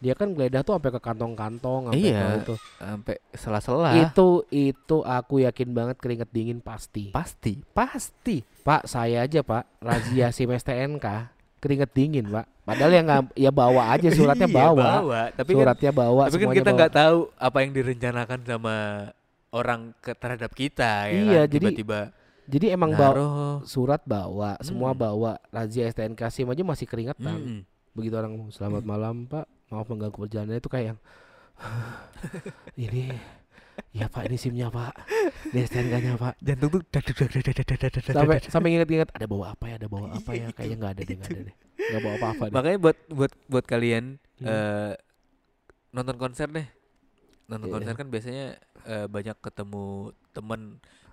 dia 0.00 0.12
kan 0.12 0.28
geledah 0.30 0.60
tuh 0.60 0.74
sampai 0.74 0.90
ke 0.90 0.98
kantong-kantong, 0.98 1.80
sampai 1.86 2.00
Iya. 2.02 2.40
itu. 2.40 2.54
sampai 2.74 3.16
sela-sela. 3.30 3.90
Itu 3.94 4.28
itu 4.48 4.96
aku 5.00 5.40
yakin 5.40 5.68
banget 5.70 5.96
keringet 5.96 6.28
dingin 6.28 6.58
pasti. 6.58 7.08
Pasti, 7.10 7.60
pasti. 7.70 8.40
Pak, 8.60 8.84
saya 8.84 9.22
aja 9.22 9.40
Pak, 9.40 9.64
razia 9.78 10.28
SIM 10.30 10.48
STNK 10.50 11.04
keringet 11.58 11.92
dingin 11.92 12.26
Pak. 12.26 12.48
Padahal 12.62 12.92
yang 12.92 13.04
nggak 13.04 13.22
ya 13.34 13.50
bawa 13.50 13.82
aja 13.90 14.08
suratnya 14.16 14.46
Iya, 14.46 14.56
bawa. 14.58 14.88
Tapi 15.30 15.50
kan, 15.50 15.58
suratnya 15.58 15.92
bawa 15.92 16.22
tapi 16.22 16.30
kan 16.30 16.40
semuanya 16.40 16.56
kita 16.56 16.64
bawa. 16.66 16.78
nggak 16.78 16.92
tahu 16.94 17.16
apa 17.36 17.56
yang 17.58 17.70
direncanakan 17.72 18.40
sama 18.42 18.76
orang 19.50 19.80
ke 19.98 20.12
terhadap 20.14 20.50
kita 20.50 20.90
ya 21.06 21.12
Iya, 21.12 21.40
kan? 21.42 21.50
jadi 21.50 21.66
tiba-tiba 21.68 22.00
Jadi 22.46 22.66
emang 22.68 22.90
bawa 22.90 23.12
naruh. 23.12 23.56
surat 23.62 24.02
bawa, 24.02 24.58
semua 24.60 24.90
Hmm. 24.90 24.98
bawa. 24.98 25.32
Razia 25.48 25.86
STNK 25.86 26.18
SIM 26.26 26.48
aja 26.48 26.62
masih 26.64 26.82
keringetan. 26.84 27.36
Mm-mm. 27.36 27.60
Begitu 27.92 28.10
orang 28.12 28.48
selamat 28.48 28.82
malam 28.88 29.22
Pak, 29.24 29.46
maaf 29.70 29.86
mengganggu 29.86 30.18
perjalanan 30.18 30.58
itu 30.58 30.70
kayak 30.70 30.86
yang 30.94 30.98
ini 32.90 33.14
ya 33.96 34.06
pak 34.12 34.28
ini 34.28 34.36
simnya 34.36 34.68
pak. 34.68 34.92
Ini 35.54 35.60
stnk-nya 35.64 36.14
pak. 36.20 36.34
Jantung 36.42 36.68
tuh 36.68 36.80
dadu 36.92 37.12
dadu 37.16 37.38
dadu 37.40 37.62
dadu 37.64 37.88
dadu 37.88 38.10
sampai 38.12 38.38
sampai 38.44 38.68
ingat-ingat 38.76 39.08
ada 39.14 39.26
bawa 39.26 39.56
apa 39.56 39.64
ya 39.70 39.74
ada 39.80 39.88
bawa 39.88 40.06
iya, 40.12 40.18
apa 40.20 40.30
ya? 40.36 40.46
kayaknya 40.52 40.76
nggak 40.76 40.92
ada 40.92 41.02
nggak 41.02 41.30
ada 41.30 41.52
nggak 41.80 42.00
bawa 42.04 42.14
apa-apa 42.20 42.44
makanya 42.52 42.78
buat 42.78 42.98
buat 43.08 43.32
buat 43.48 43.64
kalian 43.64 44.20
iya. 44.42 44.50
eh, 44.50 44.92
nonton 45.96 46.16
konser 46.20 46.48
deh. 46.50 46.66
Nonton 47.48 47.66
iya. 47.70 47.74
konser 47.78 47.94
kan 47.96 48.06
biasanya 48.12 48.46
eh, 48.84 49.06
banyak 49.08 49.36
ketemu 49.40 50.12
temen 50.30 50.60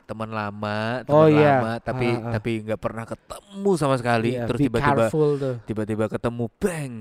teman 0.07 0.31
lama 0.31 1.03
teman 1.03 1.19
oh, 1.19 1.27
yeah. 1.27 1.59
lama 1.59 1.73
tapi 1.83 2.07
uh, 2.07 2.31
uh. 2.31 2.33
tapi 2.39 2.51
nggak 2.63 2.79
pernah 2.79 3.03
ketemu 3.03 3.71
sama 3.75 3.95
sekali. 3.99 4.39
Yeah, 4.39 4.47
terus 4.47 4.59
tiba-tiba 4.63 5.05
tiba-tiba 5.67 6.05
ketemu 6.07 6.45
bang 6.59 6.93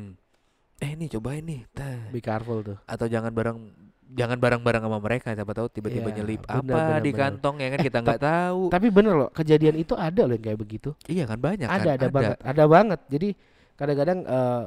Eh 0.76 0.92
ini 0.92 1.08
cobain 1.08 1.40
nih. 1.40 1.64
Be 2.12 2.20
careful 2.20 2.60
tuh. 2.60 2.76
Atau 2.84 3.08
jangan 3.08 3.32
bareng 3.32 3.58
jangan 4.06 4.38
bareng-bareng 4.38 4.82
sama 4.86 4.98
mereka 5.02 5.34
siapa 5.34 5.50
tahu 5.50 5.66
tiba-tiba 5.66 6.14
Iya, 6.14 6.16
nyelip 6.22 6.46
benar, 6.46 6.62
apa 6.62 6.62
benar, 6.62 7.00
di 7.02 7.10
kantong 7.10 7.56
ya 7.58 7.68
kan 7.74 7.80
kita 7.82 7.98
nggak 8.06 8.22
tahu. 8.22 8.60
Tapi 8.70 8.86
bener 8.94 9.14
loh, 9.18 9.30
kejadian 9.34 9.76
itu 9.76 9.98
ada 9.98 10.22
loh 10.22 10.34
yang 10.38 10.44
kayak 10.46 10.60
begitu. 10.62 10.94
Iya 11.10 11.24
kan 11.26 11.38
banyak 11.42 11.66
kan? 11.66 11.80
ada, 11.82 11.90
ada 11.98 12.06
banget, 12.08 12.38
ada 12.38 12.64
banget. 12.70 13.00
Jadi 13.10 13.28
kadang-kadang 13.74 14.18
eh, 14.22 14.62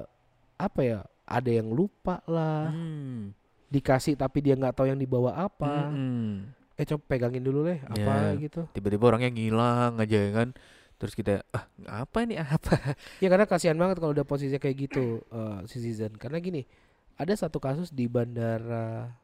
apa 0.60 0.82
ya? 0.84 1.00
Ada 1.30 1.62
yang 1.62 1.69
lupa 1.69 2.26
lah, 2.26 2.74
Hmm. 2.74 3.30
dikasih 3.69 4.17
tapi 4.17 4.41
dia 4.41 4.58
nggak 4.58 4.74
tahu 4.74 4.89
yang 4.89 4.98
dibawa 4.98 5.45
apa. 5.45 5.93
Mm-mm. 5.93 6.50
Eh 6.74 6.86
coba 6.89 7.06
pegangin 7.06 7.45
dulu 7.45 7.69
deh, 7.69 7.78
apa 7.86 8.34
Ya. 8.34 8.50
gitu. 8.50 8.65
Tiba-tiba 8.74 9.13
orangnya 9.13 9.30
ngilang 9.30 10.02
aja 10.02 10.17
ya 10.17 10.32
kan. 10.34 10.50
Terus 10.99 11.15
kita 11.15 11.47
ah 11.55 11.63
apa 11.88 12.27
ini 12.27 12.35
apa? 12.35 12.75
Ya 13.23 13.31
karena 13.31 13.47
kasihan 13.47 13.79
banget 13.79 14.03
kalau 14.03 14.12
udah 14.12 14.27
posisinya 14.27 14.59
kayak 14.59 14.77
gitu, 14.91 15.23
eh, 15.31 15.59
citizen. 15.71 16.19
Karena 16.19 16.43
gini, 16.43 16.67
ada 17.15 17.31
satu 17.33 17.57
kasus 17.63 17.89
di 17.95 18.05
bandara 18.12 19.15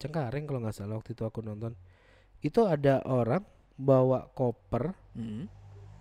Cengkareng 0.00 0.48
kalau 0.48 0.64
nggak 0.64 0.76
salah 0.76 0.96
waktu 0.96 1.12
itu 1.12 1.24
aku 1.28 1.44
nonton. 1.44 1.76
Itu 2.40 2.64
ada 2.64 3.04
orang 3.04 3.44
bawa 3.76 4.28
koper, 4.32 4.96
Mm. 5.16 5.44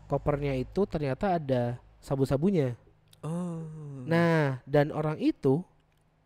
kopernya 0.07 0.55
itu 0.55 0.87
ternyata 0.87 1.35
ada 1.35 1.79
sabu-sabunya. 1.99 2.79
Oh. 3.19 3.63
Nah, 4.07 4.63
dan 4.63 4.95
orang 4.95 5.19
itu 5.19 5.63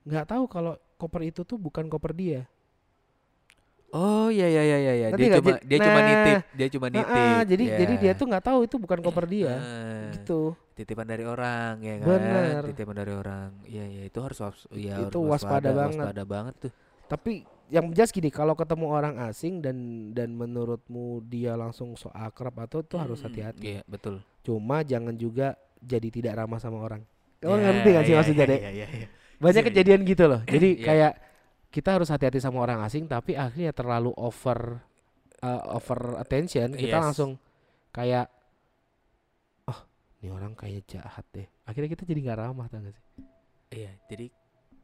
nggak 0.05 0.29
tahu 0.29 0.45
kalau 0.45 0.77
koper 1.01 1.25
itu 1.25 1.41
tuh 1.41 1.57
bukan 1.57 1.89
koper 1.89 2.13
dia. 2.13 2.45
Oh 3.93 4.27
iya 4.27 4.49
iya 4.49 4.61
iya 4.65 4.77
iya. 4.81 5.07
Ngerti 5.13 5.21
Dia 5.21 5.37
cuma 5.37 5.51
dia 5.61 5.77
cuma 5.79 5.93
nah, 5.93 6.03
nitip, 6.03 6.37
dia 6.51 6.67
cuma 6.67 6.87
nitip. 6.89 7.13
ah, 7.13 7.41
jadi 7.45 7.63
Ya. 7.63 7.77
jadi 7.77 7.93
dia 8.01 8.11
tuh 8.13 8.25
nggak 8.25 8.43
tahu 8.43 8.59
itu 8.65 8.75
bukan 8.75 8.99
koper 8.99 9.25
dia. 9.29 9.53
Ah, 9.53 10.09
Gitu. 10.11 10.57
Titipan 10.73 11.05
dari 11.05 11.21
orang 11.23 11.77
ya 11.77 12.01
kan. 12.01 12.07
Bener. 12.09 12.61
Titipan 12.67 12.95
dari 12.97 13.13
orang. 13.13 13.49
Iya 13.63 13.85
iya 13.85 14.03
itu 14.03 14.17
harus 14.17 14.37
ya 14.73 14.97
Itu 14.97 15.21
harus 15.21 15.31
waspada 15.37 15.69
banget. 15.69 16.01
Waspada 16.01 16.23
banget 16.25 16.53
tuh. 16.57 16.71
Tapi 17.05 17.33
yang 17.69 17.93
jelas 17.93 18.09
gini, 18.09 18.29
kalau 18.29 18.53
ketemu 18.53 18.85
orang 18.87 19.15
asing 19.23 19.61
dan 19.61 19.77
dan 20.09 20.33
menurutmu 20.33 21.21
dia 21.23 21.53
langsung 21.53 21.93
so 21.93 22.09
akrab 22.09 22.57
atau 22.59 22.81
itu 22.81 22.97
harus 22.97 23.21
Mm, 23.21 23.25
hati-hati. 23.29 23.61
Iya 23.61 23.81
betul. 23.85 24.25
Cuma 24.41 24.81
jangan 24.81 25.13
juga 25.13 25.53
jadi 25.77 26.09
tidak 26.09 26.33
ramah 26.35 26.57
sama 26.57 26.81
orang. 26.81 27.05
Kamu 27.37 27.53
Ya, 27.53 27.61
ngerti 27.61 27.89
gak 27.89 28.03
sih 28.03 28.09
iya, 28.09 28.17
maksudnya, 28.17 28.45
iya, 28.45 28.51
Dek? 28.51 28.59
Iya 28.59 28.71
iya 28.71 28.87
iya. 28.89 29.07
Banyak 29.35 29.53
Iya, 29.53 29.61
iya. 29.61 29.69
kejadian 29.69 30.01
gitu 30.01 30.23
loh. 30.25 30.41
Jadi 30.43 30.69
Iya. 30.73 30.81
kayak 30.81 31.11
kita 31.73 31.97
harus 31.97 32.13
hati-hati 32.13 32.37
sama 32.37 32.61
orang 32.61 32.85
asing 32.85 33.09
tapi 33.09 33.33
akhirnya 33.33 33.73
terlalu 33.73 34.13
over 34.13 34.77
uh, 35.41 35.73
over 35.73 36.21
attention, 36.21 36.77
kita 36.77 37.01
Yes. 37.01 37.03
langsung 37.09 37.41
kayak 37.89 38.29
oh, 39.65 39.79
ini 40.21 40.29
orang 40.29 40.53
kayaknya 40.53 41.01
jahat 41.01 41.25
deh. 41.33 41.49
Akhirnya 41.65 41.89
kita 41.89 42.05
jadi 42.05 42.19
nggak 42.21 42.39
ramah 42.39 42.69
tau 42.69 42.79
gak 42.79 42.93
sih? 42.93 43.03
Iya, 43.73 43.91
jadi 44.05 44.29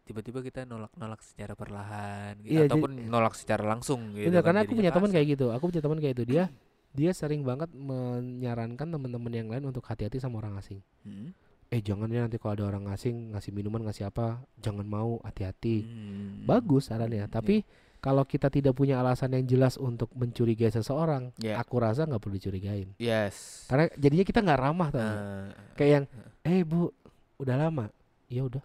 tiba-tiba 0.02 0.41
kita 0.41 0.65
nolak-nolak 0.65 1.21
secara 1.21 1.54
perlahan 1.54 2.41
gitu, 2.41 2.49
Iya, 2.49 2.65
jadi- 2.65 2.73
ataupun 2.73 2.91
nolak 3.06 3.34
secara 3.38 3.63
langsung 3.69 4.17
gitu. 4.17 4.34
Bener, 4.34 4.41
kan, 4.41 4.45
karena 4.49 4.60
aku 4.65 4.73
punya 4.73 4.89
teman 4.89 5.10
kayak 5.13 5.28
gitu. 5.38 5.45
Aku 5.54 5.63
punya 5.69 5.82
teman 5.86 5.99
kayak 6.02 6.13
itu. 6.17 6.25
Dia 6.25 6.43
dia 6.89 7.13
sering 7.13 7.45
banget 7.45 7.69
menyarankan 7.69 8.89
teman-teman 8.89 9.30
yang 9.30 9.45
lain 9.45 9.62
untuk 9.69 9.86
hati-hati 9.86 10.17
sama 10.17 10.41
orang 10.41 10.58
asing. 10.58 10.82
Hmm. 11.06 11.38
Eh 11.70 11.86
jangan 11.86 12.10
ya 12.10 12.26
nanti 12.26 12.42
kalau 12.42 12.58
ada 12.58 12.66
orang 12.68 12.90
asing 12.90 13.32
ngasih 13.32 13.54
minuman 13.54 13.86
ngasih 13.86 14.10
apa, 14.10 14.42
jangan 14.58 14.82
mau 14.84 15.22
hati-hati. 15.22 15.86
Hmm. 15.86 16.42
Bagus 16.44 16.90
sarannya. 16.90 17.30
Hmm, 17.30 17.34
Tapi 17.34 17.62
kalau 18.00 18.26
kita 18.26 18.50
tidak 18.50 18.74
punya 18.74 18.98
alasan 18.98 19.38
yang 19.38 19.46
jelas 19.46 19.78
untuk 19.78 20.10
mencurigai 20.18 20.74
seseorang, 20.74 21.30
Ya. 21.38 21.62
aku 21.62 21.78
rasa 21.78 22.10
nggak 22.10 22.18
perlu 22.18 22.36
dicurigain. 22.36 22.90
Yes. 22.98 23.68
Karena 23.70 23.86
jadinya 23.94 24.26
kita 24.26 24.40
nggak 24.42 24.60
ramah 24.60 24.88
nggak? 24.90 25.14
Eh, 25.14 25.48
Kayak 25.78 25.92
yang, 25.94 26.06
eh 26.42 26.62
bu, 26.66 26.90
udah 27.38 27.56
lama. 27.60 27.86
Ya 28.26 28.42
udah. 28.44 28.64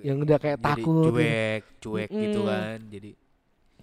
Yang 0.00 0.16
udah 0.24 0.38
kayak 0.40 0.58
jadi 0.58 0.66
takut. 0.80 1.12
gitu. 1.12 1.12
cuek, 1.12 1.62
cuek 1.82 2.08
gitu 2.08 2.40
kan. 2.42 2.78
Jadi 2.88 3.10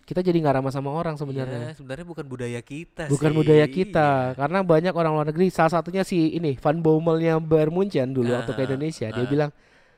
Kita 0.04 0.20
jadi 0.20 0.36
nggak 0.36 0.56
ramah 0.58 0.70
sama 0.70 0.92
orang 0.92 1.16
sebenarnya. 1.16 1.72
Iya, 1.72 1.80
sebenarnya 1.80 2.04
bukan 2.04 2.26
budaya 2.26 2.60
kita 2.60 3.08
Bukan 3.08 3.32
sih. 3.32 3.38
budaya 3.38 3.66
kita, 3.66 4.10
Iya. 4.30 4.36
karena 4.36 4.60
banyak 4.60 4.92
orang 4.92 5.12
luar 5.14 5.28
negeri. 5.28 5.48
Salah 5.48 5.72
satunya 5.74 6.04
si 6.04 6.34
ini 6.34 6.60
Van 6.60 6.78
Bommelnya 6.78 7.40
Bayern 7.40 7.72
Munchen 7.72 8.12
dulu 8.12 8.28
waktu 8.30 8.52
ke 8.52 8.62
Indonesia. 8.66 9.08
Dia 9.08 9.24
ah. 9.24 9.30
bilang 9.30 9.52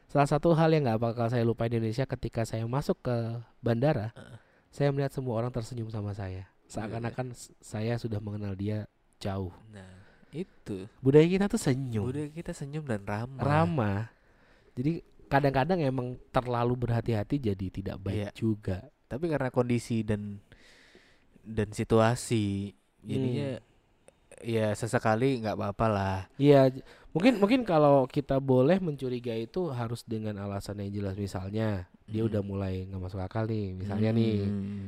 salah 0.05 0.29
satu 0.29 0.53
hal 0.53 0.69
yang 0.69 0.85
nggak 0.85 1.01
bakal 1.01 1.25
saya 1.25 1.41
lupa 1.41 1.65
di 1.65 1.75
Indonesia 1.75 2.05
ketika 2.05 2.45
saya 2.45 2.63
masuk 2.65 3.01
ke 3.01 3.15
bandara, 3.59 4.13
Ah. 4.13 4.37
saya 4.69 4.89
melihat 4.89 5.09
semua 5.09 5.35
orang 5.35 5.49
tersenyum 5.49 5.89
sama 5.89 6.13
saya. 6.13 6.45
Seakan-akan 6.65 7.33
s- 7.33 7.49
saya 7.57 7.97
sudah 7.97 8.17
mengenal 8.17 8.53
dia 8.53 8.85
jauh. 9.17 9.53
Nah, 9.69 9.89
itu. 10.29 10.85
Budaya 10.99 11.25
kita 11.25 11.45
tuh 11.45 11.57
senyum, 11.57 12.05
Budaya 12.05 12.29
kita 12.29 12.53
senyum 12.53 12.85
dan 12.85 13.01
ramah. 13.01 13.41
ramah. 13.41 14.01
Jadi 14.73 15.01
kadang-kadang 15.25 15.81
emang 15.81 16.13
terlalu 16.29 16.77
berhati-hati 16.77 17.41
jadi 17.41 17.65
tidak 17.73 17.97
baik 17.97 18.21
Iya. 18.21 18.29
juga. 18.33 18.77
Tapi 19.05 19.25
karena 19.29 19.49
kondisi 19.49 20.01
dan 20.01 20.41
dan 21.45 21.69
situasi 21.71 22.73
jadinya 23.05 23.61
Hmm. 23.61 23.63
ya 24.41 24.73
sesekali 24.73 25.39
nggak 25.45 25.55
apa-apa 25.55 25.87
lah. 25.87 26.17
Iya, 26.35 26.73
mungkin 27.13 27.37
mungkin 27.37 27.61
kalau 27.63 28.09
kita 28.09 28.41
boleh 28.41 28.81
mencurigai 28.81 29.45
itu 29.45 29.69
harus 29.69 30.01
dengan 30.03 30.41
alasan 30.41 30.81
yang 30.81 30.91
jelas. 30.91 31.15
Misalnya 31.15 31.85
dia 32.09 32.21
Hmm. 32.25 32.29
udah 32.33 32.41
mulai 32.41 32.85
nggak 32.89 33.01
masuk 33.01 33.21
akal 33.21 33.45
nih. 33.45 33.77
Misalnya 33.77 34.09
nih, 34.11 34.35
Hmm. 34.49 34.85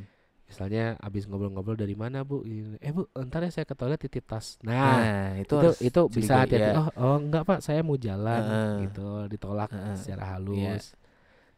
misalnya 0.49 0.83
abis 0.97 1.29
ngobrol-ngobrol 1.29 1.77
dari 1.77 1.93
mana 1.93 2.25
bu? 2.25 2.41
Ini, 2.41 2.81
Eh 2.81 2.89
bu, 2.89 3.05
ntar 3.21 3.45
ya 3.45 3.53
saya 3.53 3.65
ke 3.69 3.77
toilet 3.77 4.01
titip 4.01 4.25
tas. 4.25 4.57
Nah, 4.65 4.73
Nah, 4.73 5.27
itu 5.37 5.55
itu 5.61 5.71
itu 5.93 6.01
bisa 6.09 6.41
hati-hati. 6.41 6.73
ya. 6.73 6.81
Oh, 6.81 6.89
oh 6.97 7.15
enggak 7.21 7.45
pak, 7.45 7.59
saya 7.61 7.85
mau 7.85 7.95
jalan 8.01 8.41
Heeh. 8.41 8.73
gitu, 8.89 9.07
ditolak 9.29 9.69
Heeh. 9.69 9.95
secara 9.95 10.23
Iya. 10.25 10.31
halus. 10.41 10.83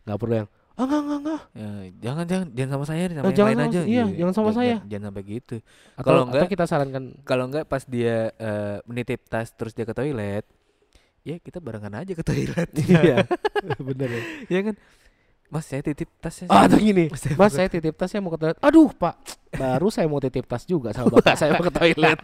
Nggak 0.03 0.17
perlu 0.19 0.33
yang 0.43 0.49
enggak 0.81 0.99
enggak 1.01 1.19
enggak. 1.19 1.41
Ya, 1.51 1.69
jangan 1.99 2.25
jangan 2.25 2.47
jangan 2.51 2.71
sama 2.71 2.85
saya 2.85 3.03
sama 3.05 3.19
Oh, 3.19 3.21
yang 3.21 3.33
jangan 3.33 3.49
lain 3.49 3.59
sama- 3.59 3.69
aja. 3.69 3.81
iya, 3.83 4.03
gitu. 4.03 4.17
jangan 4.17 4.33
sama 4.33 4.51
saya. 4.51 4.67
Jangan, 4.69 4.87
jangan 4.87 5.05
sampai 5.05 5.23
gitu. 5.25 5.55
Kalau 5.97 5.99
atau 5.99 6.25
enggak- 6.25 6.49
kita 6.49 6.63
sarankan 6.65 7.03
Kalau 7.21 7.43
enggak 7.45 7.63
pas 7.65 7.83
dia 7.85 8.15
eh, 8.31 8.77
menitip 8.83 9.19
tas 9.25 9.47
terus 9.49 9.71
dia 9.71 9.83
ke 9.83 9.91
toilet, 9.91 10.45
ya 11.21 11.35
kita 11.37 11.57
barengan 11.57 11.93
aja 11.95 12.11
ke 12.11 12.21
toilet. 12.21 12.69
iya, 12.85 13.27
bener 13.87 14.09
ya. 14.09 14.21
ya 14.49 14.61
kan? 14.63 14.75
Mas 15.47 15.65
saya 15.65 15.81
titip 15.81 16.05
tasnya. 16.15 16.45
Ah, 16.47 16.63
atau 16.63 16.77
gini, 16.77 17.09
Mas, 17.11 17.19
saya 17.19 17.33
Mas 17.33 17.51
saya 17.51 17.67
titip 17.67 17.93
tas 17.93 18.07
saya 18.07 18.21
mau 18.21 18.29
ke 18.29 18.39
toilet. 18.39 18.57
Aduh 18.59 18.89
Pak, 18.91 19.15
baru 19.51 19.89
saya 19.89 20.05
mau 20.05 20.17
titip 20.17 20.45
tas 20.45 20.61
juga 20.63 20.93
sama 20.93 21.09
bapak 21.11 21.33
saya 21.33 21.53
mau 21.53 21.65
ke 21.65 21.73
toilet. 21.73 22.19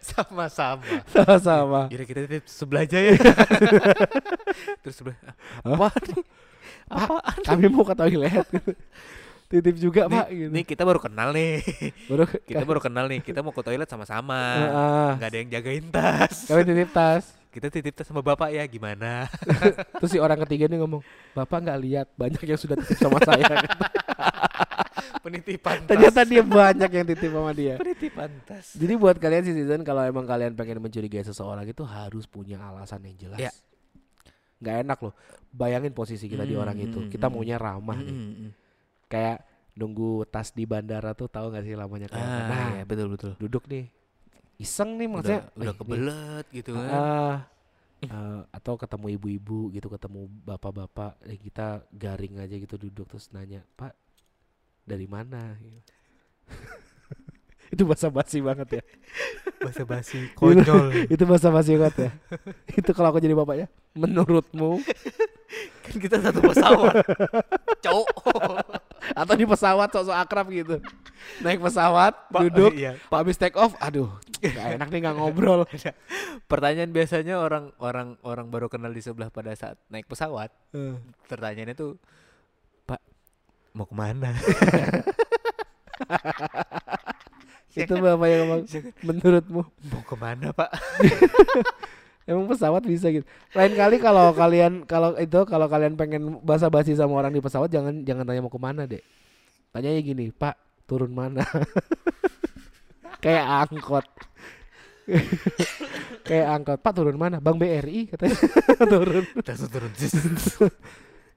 Sama-sama. 0.00 0.82
Sama-sama. 1.06 1.80
Yaudah 1.88 2.06
kita 2.06 2.20
titip 2.24 2.44
sebelah 2.48 2.82
aja 2.82 2.98
ya. 2.98 3.12
Terus 4.80 4.94
sebelah. 4.96 5.18
Apa 5.60 5.92
nih? 6.06 6.24
Apaan? 6.86 7.40
Kami 7.42 7.66
mau 7.66 7.82
ke 7.82 7.94
toilet. 7.94 8.46
Titip 9.46 9.78
juga, 9.78 10.10
Pak 10.10 10.26
Nih, 10.26 10.34
gitu. 10.34 10.50
nih 10.58 10.64
kita 10.66 10.82
baru 10.82 10.98
kenal 10.98 11.30
nih. 11.30 11.62
Baru 12.10 12.26
Kita 12.50 12.66
baru 12.66 12.80
kenal 12.82 13.06
nih. 13.06 13.22
Kita 13.22 13.46
mau 13.46 13.54
ke 13.54 13.62
toilet 13.62 13.86
sama-sama. 13.86 14.38
Nggak 15.14 15.28
ada 15.30 15.38
yang 15.38 15.50
jagain 15.54 15.86
tas. 15.86 16.50
Kami 16.50 16.66
titip 16.66 16.90
tas. 16.90 17.30
Kita 17.54 17.70
titip 17.70 17.94
tas 17.94 18.04
sama 18.10 18.20
bapak 18.20 18.52
ya 18.52 18.66
gimana? 18.66 19.30
Terus 20.02 20.10
si 20.12 20.18
orang 20.20 20.36
ketiga 20.44 20.68
nih 20.68 20.76
ngomong, 20.76 21.00
"Bapak 21.32 21.64
nggak 21.64 21.78
lihat 21.88 22.06
banyak 22.12 22.42
yang 22.44 22.60
sudah 22.60 22.76
titip 22.76 23.00
sama 23.00 23.16
saya." 23.24 23.48
Penitipan 25.24 25.88
tas. 25.88 25.88
Ternyata 25.88 26.20
dia 26.28 26.42
banyak 26.44 26.90
yang 26.92 27.06
titip 27.08 27.32
sama 27.32 27.56
dia. 27.56 27.80
penitipan 27.80 28.28
tas. 28.44 28.76
Jadi 28.76 28.92
buat 29.00 29.16
kalian 29.16 29.46
citizen 29.48 29.80
kalau 29.88 30.04
emang 30.04 30.28
kalian 30.28 30.52
pengen 30.52 30.84
mencurigai 30.84 31.24
seseorang 31.24 31.64
itu 31.64 31.80
harus 31.80 32.28
punya 32.28 32.60
alasan 32.60 33.00
yang 33.08 33.16
jelas. 33.16 33.40
Ya. 33.40 33.50
Nggak 34.62 34.76
enak 34.86 34.98
loh. 35.04 35.14
Bayangin 35.52 35.92
posisi 35.96 36.26
kita 36.28 36.44
di 36.48 36.54
Hmm, 36.54 36.62
orang 36.62 36.78
itu. 36.80 36.98
hmm, 37.04 37.10
Kita 37.12 37.26
hmm. 37.28 37.32
maunya 37.32 37.56
ramah 37.60 37.98
nih. 38.04 38.16
Mm, 38.16 38.26
mm, 38.28 38.34
mm. 38.46 38.50
Kayak 39.12 39.38
nunggu 39.78 40.24
tas 40.32 40.50
di 40.56 40.64
bandara 40.64 41.12
tuh 41.12 41.28
tahu 41.28 41.52
gak 41.54 41.64
sih 41.66 41.76
lamanya 41.76 42.08
kayak? 42.10 42.30
Ah, 42.30 42.48
Nah, 42.48 42.70
iya, 42.72 42.82
betul 42.88 43.08
betul. 43.14 43.32
duduk 43.40 43.64
nih. 43.68 43.84
Iseng 44.60 44.96
nih 45.00 45.08
maksudnya. 45.10 45.40
udah, 45.46 45.52
udah 45.60 45.74
"Wih, 45.74 45.76
nih, 45.88 46.04
kebelet 46.08 46.44
gitu 46.52 46.72
kan. 46.72 47.02
ah, 47.02 47.36
eh, 48.04 48.40
atau 48.52 48.74
ketemu 48.80 49.06
ibu-ibu 49.18 49.60
gitu, 49.74 49.88
ketemu 49.92 50.20
bapak-bapak, 50.48 51.12
eh, 51.28 51.38
kita 51.40 51.84
garing 51.92 52.40
aja 52.42 52.54
gitu 52.56 52.76
duduk 52.80 53.06
terus 53.10 53.28
nanya, 53.34 53.62
Pak 53.78 53.92
dari 54.86 55.06
mana? 55.10 55.56
Gitu. 55.60 55.80
itu 57.70 57.82
bahasa 57.82 58.08
basi 58.12 58.38
banget 58.38 58.68
ya. 58.80 58.82
Bahasa 59.64 59.82
basi 59.82 60.18
konyol. 60.38 60.92
itu 61.14 61.22
bahasa 61.26 61.48
basi 61.50 61.74
banget 61.74 61.96
ya. 62.08 62.10
itu 62.76 62.90
kalau 62.94 63.10
aku 63.10 63.18
jadi 63.18 63.34
bapaknya, 63.34 63.66
menurutmu 63.96 64.78
kan 65.86 65.96
kita 65.96 66.16
satu 66.22 66.38
pesawat. 66.44 67.02
Cowok. 67.82 68.06
atau 69.06 69.34
di 69.38 69.46
pesawat 69.46 69.88
sok-sok 69.94 70.18
akrab 70.18 70.46
gitu. 70.50 70.82
Naik 71.40 71.62
pesawat, 71.62 72.14
Pak, 72.30 72.40
duduk, 72.50 72.74
iya. 72.74 72.98
Pak 73.06 73.18
habis 73.22 73.38
take 73.38 73.54
off, 73.54 73.72
aduh, 73.78 74.10
gak 74.42 74.76
enak 74.78 74.88
nih 74.90 75.00
nggak 75.06 75.16
ngobrol. 75.16 75.62
Pertanyaan 76.50 76.90
biasanya 76.90 77.38
orang 77.38 77.70
orang 77.78 78.18
orang 78.26 78.50
baru 78.50 78.66
kenal 78.66 78.90
di 78.90 79.00
sebelah 79.00 79.30
pada 79.30 79.54
saat 79.54 79.78
naik 79.90 80.10
pesawat. 80.10 80.50
Eh. 80.74 80.98
Pertanyaannya 81.30 81.74
tuh, 81.78 81.98
Pak 82.84 83.00
mau 83.74 83.86
ke 83.86 83.94
mana? 83.94 84.34
Itu 87.76 87.94
bapak 88.00 88.26
yang 88.32 88.40
ngomong, 88.48 88.62
menurutmu 89.04 89.62
mau 89.68 90.02
ke 90.02 90.16
mana 90.16 90.48
Pak? 90.56 90.70
Emang 92.26 92.50
pesawat 92.50 92.82
bisa 92.82 93.06
gitu. 93.14 93.22
Lain 93.54 93.72
kali 93.78 94.02
kalau 94.02 94.34
kalian 94.34 94.82
kalau 94.82 95.14
itu 95.14 95.46
kalau 95.46 95.70
kalian 95.70 95.94
pengen 95.94 96.42
basa-basi 96.42 96.98
sama 96.98 97.14
orang 97.14 97.30
di 97.30 97.38
pesawat 97.38 97.70
jangan 97.70 98.02
jangan 98.02 98.26
tanya 98.26 98.42
mau 98.42 98.50
ke 98.50 98.58
mana 98.58 98.82
deh. 98.82 98.98
Tanyanya 99.70 100.02
gini, 100.02 100.34
Pak 100.34 100.58
turun 100.90 101.14
mana? 101.14 101.46
Kayak 103.24 103.70
angkot. 103.70 104.06
Kayak 106.26 106.46
angkot. 106.50 106.78
Pak 106.82 106.92
turun 106.98 107.14
mana? 107.14 107.38
Bang 107.38 107.62
BRI 107.62 108.10
katanya 108.10 108.36
turun. 108.90 109.24
Turun. 109.46 109.92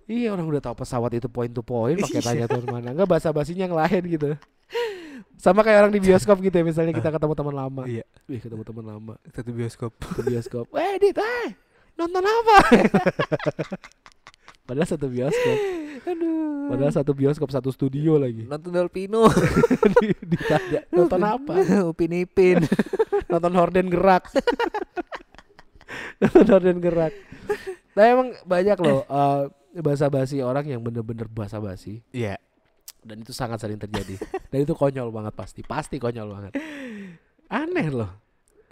Iya 0.09 0.33
orang 0.33 0.49
udah 0.49 0.61
tahu 0.65 0.81
pesawat 0.81 1.21
itu 1.21 1.29
point 1.29 1.53
to 1.53 1.61
point 1.61 2.01
pakai 2.01 2.25
tanya 2.25 2.45
turun 2.49 2.65
mana. 2.65 2.97
Enggak 2.97 3.13
basa-basinya 3.13 3.69
yang 3.69 3.77
lain 3.77 4.03
gitu. 4.09 4.33
Sama 5.35 5.61
kayak 5.61 5.79
orang 5.81 5.93
di 5.93 6.01
bioskop 6.01 6.39
gitu 6.39 6.51
ya 6.51 6.63
misalnya 6.63 6.91
kita 6.91 7.09
ketemu 7.09 7.33
teman 7.33 7.55
lama. 7.55 7.81
iya, 7.85 8.03
Wih 8.25 8.37
ketemu 8.37 8.61
teman 8.61 8.85
lama 8.85 9.13
satu 9.29 9.49
bioskop. 9.49 9.91
ke 9.95 10.21
bioskop. 10.21 10.65
Eh 10.77 10.95
Dit, 10.97 11.15
eh 11.15 11.47
nonton 11.95 12.21
apa? 12.21 12.57
Padahal 14.67 14.85
satu 14.85 15.07
bioskop. 15.07 15.57
Aduh. 16.05 16.69
Padahal 16.69 16.93
satu 16.93 17.11
bioskop 17.11 17.49
satu 17.49 17.69
studio 17.69 18.15
lagi. 18.15 18.45
Nonton 18.45 18.69
Delpino. 18.69 19.25
Di- 19.97 20.13
Ditanya 20.21 20.85
nonton 20.89 21.19
apa? 21.19 21.53
Upin 21.83 22.13
Ipin. 22.13 22.61
Nonton 23.25 23.53
Horden 23.53 23.87
gerak. 23.87 24.29
nonton 26.19 26.45
Horden 26.47 26.77
gerak. 26.77 27.13
Nah 27.95 28.03
emang 28.05 28.29
banyak 28.43 28.77
loh 28.77 29.01
eh, 29.03 29.41
basa-basi 29.75 30.39
orang 30.39 30.65
yang 30.65 30.79
bener-bener 30.79 31.25
basa-basi 31.25 32.05
Iya. 32.11 32.37
Dan 33.03 33.23
itu 33.23 33.31
sangat 33.31 33.61
sering 33.61 33.79
terjadi. 33.79 34.19
dan 34.51 34.59
itu 34.63 34.73
konyol 34.75 35.09
banget 35.13 35.33
pasti, 35.35 35.61
pasti 35.63 35.99
konyol 35.99 36.27
banget. 36.33 36.51
Aneh 37.49 37.87
loh. 37.89 38.11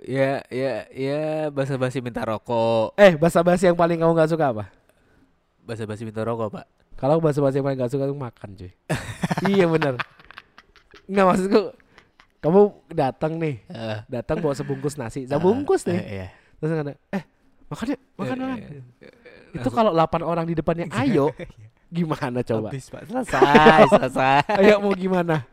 Ya, 0.05 0.45
ya, 0.53 0.85
ya 0.93 1.49
basa-basi 1.49 2.05
minta 2.05 2.21
rokok. 2.21 2.93
Eh 3.01 3.17
basa-basi 3.17 3.65
yang 3.65 3.77
paling 3.77 3.97
kamu 3.97 4.13
nggak 4.13 4.29
suka 4.29 4.45
apa? 4.53 4.65
Basa-basi 5.65 6.05
minta 6.05 6.21
rokok, 6.21 6.53
Pak. 6.53 6.77
Kalau 6.97 7.21
bahasa 7.21 7.39
bahasa 7.39 7.61
yang 7.61 7.65
paling 7.69 7.77
gak 7.77 7.93
suka 7.93 8.09
tuh 8.09 8.17
makan 8.17 8.49
cuy 8.57 8.71
Iya 9.53 9.65
bener 9.69 9.93
Nggak 11.05 11.25
maksudku 11.29 11.61
Kamu 12.41 12.61
datang 12.89 13.37
nih 13.37 13.61
Datang 14.09 14.41
bawa 14.41 14.57
sebungkus 14.57 14.97
nasi 14.97 15.29
Sebungkus 15.29 15.85
eh, 15.85 15.93
nih 15.93 16.01
Iya. 16.01 16.27
Terus 16.57 16.69
ada 16.73 16.93
Eh 17.13 17.23
makan 17.69 17.85
yuk 17.93 18.01
Makan 18.17 18.35
Eh, 18.41 18.45
makan 18.49 18.61
eh, 19.05 19.57
Itu 19.61 19.69
kalau 19.69 19.93
8 19.93 20.25
orang 20.25 20.45
di 20.49 20.57
depannya 20.57 20.89
ayo 20.89 21.29
Gimana 21.87 22.39
coba 22.41 22.67
Habis, 22.69 22.85
Pak. 22.87 23.01
Selesai, 23.05 23.81
selesai. 23.95 24.41
Ayo 24.59 24.75
mau 24.79 24.91
gimana 24.91 25.47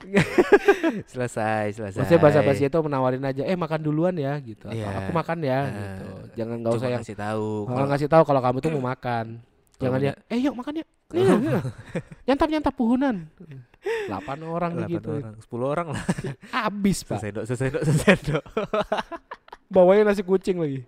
selesai, 1.12 1.76
selesai. 1.76 1.98
Maksudnya 2.00 2.20
bahasa 2.20 2.40
basi 2.40 2.64
itu 2.64 2.78
menawarin 2.80 3.20
aja 3.20 3.44
Eh 3.44 3.52
makan 3.52 3.80
duluan 3.80 4.16
ya 4.16 4.32
gitu 4.40 4.64
Atau 4.64 4.80
Iya. 4.80 4.88
aku 4.96 5.12
makan 5.12 5.38
ya 5.40 5.58
gitu 5.68 6.06
Jangan 6.34 6.56
gak 6.58 6.72
usah 6.72 6.88
yang 6.88 7.02
ngasih 7.04 7.16
tahu. 7.18 7.48
Kalau 7.68 7.86
ngasih 7.86 8.08
tahu 8.08 8.22
kalau 8.24 8.40
kamu 8.40 8.56
tuh 8.58 8.70
mau 8.72 8.84
makan 8.88 9.26
Jangan 9.76 10.00
ya 10.00 10.12
Eh 10.28 10.38
yuk 10.40 10.56
makan 10.56 10.80
yuk 10.80 10.88
Nih, 11.10 11.26
nih. 11.42 11.60
Nyantap-nyantap 12.24 12.72
puhunan 12.72 13.16
8 14.08 14.12
orang 14.40 14.72
Delapan 14.76 14.88
gitu 14.88 15.10
orang, 15.10 15.34
sepuluh 15.40 15.66
orang 15.68 15.86
lah. 15.92 16.04
Abis 16.64 17.00
pak 17.02 17.18
Selesai 17.18 17.30
dok, 17.32 17.44
selesai 17.44 17.68
dok, 17.70 17.82
selesai 17.82 18.14
dok. 18.24 18.44
Bawain 19.68 20.04
nasi 20.04 20.22
kucing 20.22 20.60
lagi 20.60 20.80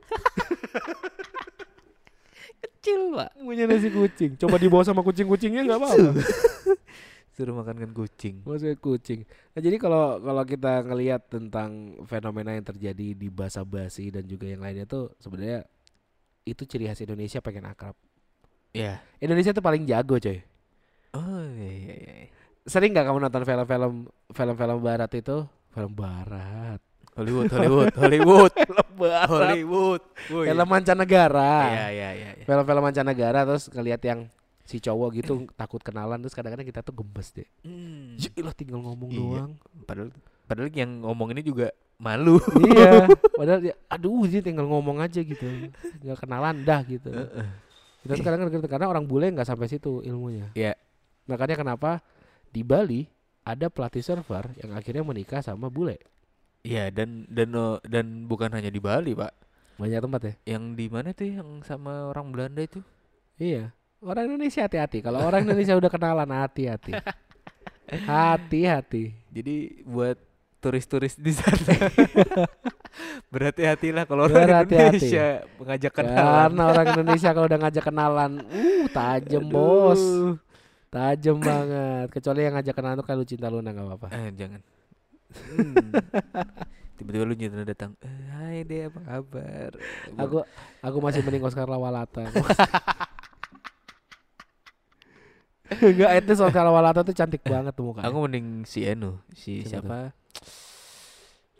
Kecil 2.83 3.15
pak. 3.15 3.31
Punya 3.39 3.65
nasi 3.71 3.95
kucing 3.95 4.35
Coba 4.35 4.59
dibawa 4.59 4.83
sama 4.83 5.07
kucing-kucingnya 5.07 5.63
nggak 5.63 5.79
apa-apa 5.79 6.11
Suruh 7.33 7.55
makankan 7.55 7.95
kucing. 7.95 8.43
Maksudnya 8.43 8.75
kucing 8.83 9.23
Nah 9.55 9.61
jadi 9.63 9.79
kalau 9.79 10.19
kalau 10.19 10.43
kita 10.43 10.83
ngelihat 10.83 11.31
tentang 11.31 11.95
fenomena 12.11 12.59
yang 12.59 12.67
terjadi 12.67 13.15
di 13.15 13.29
bahasa 13.31 13.63
basi 13.63 14.11
dan 14.11 14.27
juga 14.27 14.51
yang 14.51 14.61
lainnya 14.61 14.83
tuh 14.85 15.15
sebenarnya 15.23 15.63
itu 16.43 16.67
ciri 16.67 16.91
khas 16.91 16.99
Indonesia 17.07 17.39
pengen 17.39 17.71
akrab. 17.71 17.95
Ya. 18.75 18.99
Indonesia 19.23 19.55
tuh 19.55 19.63
paling 19.63 19.87
jago 19.87 20.19
coy. 20.19 20.43
Oh 21.15 21.47
iya 21.55 21.71
iya. 21.71 21.95
iya. 21.95 22.15
Sering 22.67 22.91
nggak 22.91 23.07
kamu 23.07 23.19
nonton 23.23 23.47
film-film 23.47 23.95
film-film 24.35 24.79
barat 24.83 25.11
itu? 25.15 25.47
Film 25.71 25.93
barat. 25.95 26.83
Hollywood, 27.13 27.53
Hollywood, 27.53 27.93
Hollywood, 27.93 28.53
barat. 29.01 29.29
Hollywood. 29.29 30.03
Woi. 30.33 30.49
Film 30.49 30.65
mancanegara. 30.65 31.53
Iya 31.69 31.87
iya 31.93 32.09
iya. 32.17 32.31
iya. 32.41 32.45
Film-film 32.49 32.81
mancanegara 32.81 33.45
terus 33.45 33.69
ngelihat 33.69 34.01
yang 34.01 34.21
si 34.65 34.81
cowok 34.81 35.09
gitu 35.21 35.33
takut 35.61 35.85
kenalan 35.85 36.17
terus 36.25 36.33
kadang-kadang 36.33 36.65
kita 36.65 36.81
tuh 36.81 36.97
gemes 36.97 37.29
deh. 37.37 37.49
Hmm. 37.69 38.17
Ya 38.17 38.33
ilah 38.33 38.55
tinggal 38.57 38.81
ngomong 38.81 39.13
Iya. 39.13 39.21
doang. 39.21 39.53
Padahal 39.85 40.09
padahal 40.49 40.69
yang 40.73 41.05
ngomong 41.05 41.29
ini 41.37 41.43
juga 41.45 41.69
malu. 42.01 42.41
iya. 42.73 43.05
Padahal 43.39 43.61
dia 43.61 43.75
aduh 43.93 44.25
dia 44.25 44.41
tinggal 44.41 44.65
ngomong 44.65 45.05
aja 45.05 45.21
gitu. 45.21 45.45
Tinggal 46.01 46.17
kenalan 46.17 46.65
dah 46.65 46.81
gitu. 46.89 47.13
Kita 48.03 48.15
sekarang 48.19 48.49
kan 48.49 48.65
karena 48.67 48.87
orang 48.89 49.05
bule 49.05 49.29
nggak 49.31 49.47
sampai 49.47 49.69
situ 49.69 50.01
ilmunya. 50.01 50.49
Iya. 50.57 50.81
Makanya 51.29 51.61
kenapa 51.61 52.01
di 52.49 52.65
Bali 52.65 53.05
ada 53.45 53.69
pelatih 53.69 54.01
server 54.01 54.49
yang 54.59 54.73
akhirnya 54.73 55.05
menikah 55.05 55.45
sama 55.45 55.69
bule. 55.69 56.01
Iya 56.63 56.95
dan 56.95 57.27
dan 57.27 57.51
oh, 57.59 57.83
dan 57.83 58.31
bukan 58.31 58.55
hanya 58.55 58.71
di 58.71 58.79
Bali 58.79 59.19
pak. 59.19 59.35
Banyak 59.83 59.99
tempat 59.99 60.21
ya. 60.23 60.35
Yang 60.55 60.65
di 60.79 60.87
mana 60.87 61.09
tuh 61.11 61.27
yang 61.27 61.51
sama 61.67 62.07
orang 62.15 62.31
Belanda 62.31 62.63
itu? 62.63 62.79
Iya. 63.35 63.75
Orang 63.99 64.31
Indonesia 64.31 64.63
hati-hati. 64.67 65.03
Kalau 65.03 65.23
orang 65.27 65.43
Indonesia 65.43 65.75
udah 65.75 65.91
kenalan 65.91 66.31
hati-hati. 66.31 66.95
Hati-hati. 68.07 69.15
Jadi 69.35 69.83
buat 69.83 70.19
turis-turis 70.63 71.19
di 71.19 71.35
sana 71.35 71.91
berhati-hatilah 73.35 74.07
kalau 74.07 74.31
orang 74.31 74.47
Berhati-hati. 74.47 75.03
Indonesia 75.03 75.27
mengajak 75.59 75.93
kenalan. 75.99 76.23
Karena 76.23 76.63
orang 76.71 76.87
Indonesia 76.95 77.29
kalau 77.35 77.47
udah 77.51 77.61
ngajak 77.67 77.85
kenalan, 77.91 78.33
uh 78.47 78.85
tajem 78.95 79.45
bos. 79.51 80.03
Tajem 80.95 81.37
banget. 81.43 82.07
Kecuali 82.15 82.41
yang 82.47 82.55
ngajak 82.55 82.75
kenalan 82.79 82.97
tuh 83.03 83.07
kalau 83.11 83.25
cinta 83.27 83.51
Luna 83.51 83.75
nggak 83.75 83.87
apa-apa. 83.91 84.09
Eh 84.15 84.31
jangan. 84.39 84.63
Hmm. 85.35 85.93
Tiba-tiba 86.95 87.25
lu 87.25 87.35
nyetana 87.35 87.65
datang. 87.65 87.93
"Eh, 87.99 88.19
Hai 88.31 88.59
deh 88.63 88.87
apa 88.87 89.01
kabar? 89.01 89.71
Aku 90.19 90.37
aku 90.79 90.99
masih 90.99 91.21
mending 91.27 91.43
Oscar 91.43 91.67
Lawalata. 91.67 92.23
Enggak, 95.73 96.11
itu 96.21 96.33
Oscar 96.37 96.63
Lawalata 96.63 97.01
tuh 97.01 97.17
cantik 97.17 97.41
banget 97.43 97.73
tuh 97.73 97.85
mukanya. 97.87 98.05
aku 98.07 98.19
mending 98.23 98.47
si 98.63 98.85
Enu, 98.85 99.17
si 99.33 99.65
Siapa 99.65 99.73
siapa? 99.89 99.99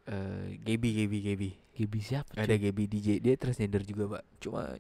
Eh 0.05 0.59
Gaby 0.61 0.89
Gaby 1.01 1.19
Gaby 1.23 1.49
Gibi 1.73 1.99
siapa? 1.99 2.29
ada? 2.37 2.53
Gaby 2.53 2.85
DJ 2.85 3.09
dia 3.19 3.35
transgender 3.35 3.81
juga 3.81 4.19
pak 4.19 4.23
cuma 4.37 4.77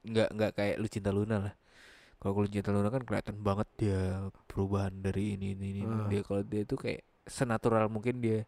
nggak 0.00 0.28
nggak 0.30 0.50
kayak 0.54 0.76
lu 0.78 0.86
cinta 0.86 1.10
Luna 1.10 1.42
lah 1.42 1.54
kalau 2.16 2.40
lu 2.40 2.48
cinta 2.48 2.70
Luna 2.70 2.88
kan 2.88 3.02
kelihatan 3.02 3.42
banget 3.42 3.66
dia 3.74 4.00
perubahan 4.46 4.94
dari 4.94 5.34
ini 5.34 5.52
ini, 5.52 5.66
ini. 5.74 5.80
Ah. 5.82 6.06
dia 6.06 6.22
kalau 6.22 6.44
dia 6.44 6.62
tuh 6.62 6.78
kayak 6.78 7.02
senatural 7.30 7.86
mungkin 7.86 8.18
dia 8.18 8.42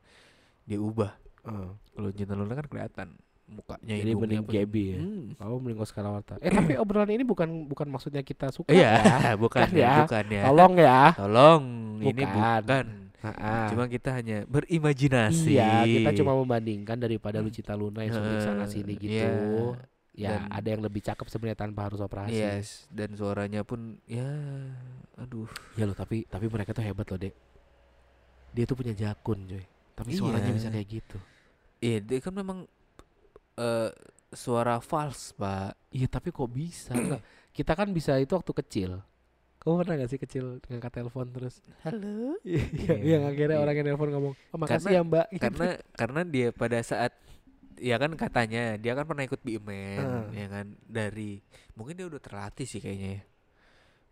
dia 0.63 0.77
ubah 0.77 1.15
Ah, 1.43 1.75
kalau 1.91 2.11
cinta 2.11 2.39
Luna 2.39 2.55
kan 2.55 2.67
kelihatan 2.67 3.09
mukanya 3.51 3.99
Jadi 3.99 4.15
mending 4.15 4.47
Gaby 4.47 4.85
ya. 4.95 4.99
Hmm. 5.03 5.27
Oh 5.43 5.59
mending 5.59 5.83
Oscar 5.83 6.07
Warta. 6.07 6.39
Eh 6.39 6.49
tapi 6.49 6.79
obrolan 6.83 7.11
ini 7.11 7.27
bukan 7.27 7.67
bukan 7.67 7.91
maksudnya 7.91 8.23
kita 8.23 8.55
suka 8.55 8.71
Iya, 8.71 9.03
ya. 9.03 9.35
bukan 9.43 9.67
Kan 9.67 9.75
ya, 9.75 9.83
ya. 9.83 9.95
bukan 10.07 10.25
ya. 10.31 10.43
Tolong 10.47 10.73
ya. 10.79 11.01
Tolong, 11.19 11.63
ini 12.01 12.23
Bukan. 12.23 12.63
bukan. 12.63 12.87
Ha-ha. 13.23 13.71
Cuma 13.71 13.87
kita 13.87 14.15
hanya 14.15 14.47
berimajinasi. 14.47 15.51
Iya, 15.53 15.83
kita 15.83 16.11
cuma 16.17 16.35
membandingkan 16.35 16.95
daripada 16.95 17.39
Lucita 17.39 17.75
Luna 17.75 18.03
yang 18.03 18.15
suntik 18.15 18.39
sana 18.41 18.67
sini 18.67 18.95
gitu. 18.95 19.75
Ya, 20.13 20.39
Dan- 20.39 20.47
ada 20.47 20.69
yang 20.69 20.83
lebih 20.85 21.01
cakep 21.01 21.27
sebenarnya 21.27 21.59
tanpa 21.59 21.91
harus 21.91 21.99
operasi. 21.99 22.35
Yes, 22.35 22.87
dan 22.87 23.15
suaranya 23.15 23.65
pun 23.65 23.99
ya 24.05 24.31
aduh. 25.17 25.51
Ya 25.75 25.87
loh, 25.87 25.95
tapi 25.95 26.23
tapi 26.25 26.47
mereka 26.47 26.71
tuh 26.71 26.85
hebat 26.85 27.07
loh, 27.09 27.19
Dek. 27.19 27.35
Dia 28.53 28.65
tuh 28.65 28.77
punya 28.77 28.93
jakun, 28.93 29.45
coy. 29.45 29.65
Tapi 29.93 30.11
suaranya 30.13 30.49
Iya. 30.49 30.57
bisa 30.57 30.69
kayak 30.69 30.89
gitu. 30.89 31.19
Iya, 31.79 31.99
dia 32.01 32.19
kan 32.21 32.33
memang 32.33 32.59
eh 33.55 33.91
suara 34.31 34.79
false, 34.79 35.33
Pak. 35.35 35.77
Iya, 35.91 36.07
tapi 36.07 36.29
kok 36.29 36.49
bisa? 36.49 36.93
Kita 37.57 37.73
kan 37.73 37.89
bisa 37.91 38.17
itu 38.17 38.33
waktu 38.33 38.53
kecil. 38.55 38.91
Kamu 39.59 39.79
pernah 39.79 39.95
gak 39.95 40.11
sih 40.11 40.19
kecil 40.19 40.59
ngangkat 40.65 40.91
telepon 40.93 41.29
terus? 41.31 41.61
Halo. 41.83 42.35
Iya, 42.43 42.65
Iya, 42.67 42.95
yang 42.99 43.23
akhirnya 43.25 43.57
iya. 43.57 43.63
orang 43.63 43.75
yang 43.77 43.87
telepon 43.89 44.09
ngomong, 44.11 44.33
oh, 44.35 44.59
makasih 44.59 44.91
Karena- 44.91 44.97
ya 44.97 45.03
mbak. 45.03 45.27
Gitu. 45.31 45.43
Karena 45.45 45.69
karena 45.95 46.21
dia 46.25 46.49
pada 46.51 46.79
saat 46.83 47.13
ya 47.79 47.97
kan 47.97 48.11
katanya 48.15 48.75
dia 48.75 48.93
kan 48.93 49.05
pernah 49.05 49.23
ikut 49.23 49.39
BMN 49.39 50.03
Ah. 50.03 50.27
ya 50.31 50.47
kan 50.47 50.67
dari 50.83 51.43
mungkin 51.75 51.95
dia 51.95 52.07
udah 52.07 52.19
terlatih 52.19 52.65
sih 52.65 52.79
kayaknya 52.79 53.11
ya. 53.17 53.23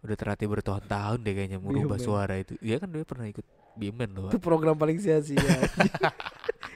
Udah 0.00 0.16
terlatih 0.16 0.46
bertahun-tahun 0.48 1.18
deh 1.18 1.34
kayaknya 1.34 1.58
merubah 1.58 1.98
suara 1.98 2.38
itu. 2.38 2.54
Dia 2.58 2.78
kan 2.78 2.86
dia 2.88 3.02
pernah 3.02 3.26
ikut 3.26 3.46
BMN 3.78 4.10
loh. 4.16 4.30
itu 4.30 4.38
program 4.42 4.74
paling 4.74 4.98
sia-sia. 4.98 5.40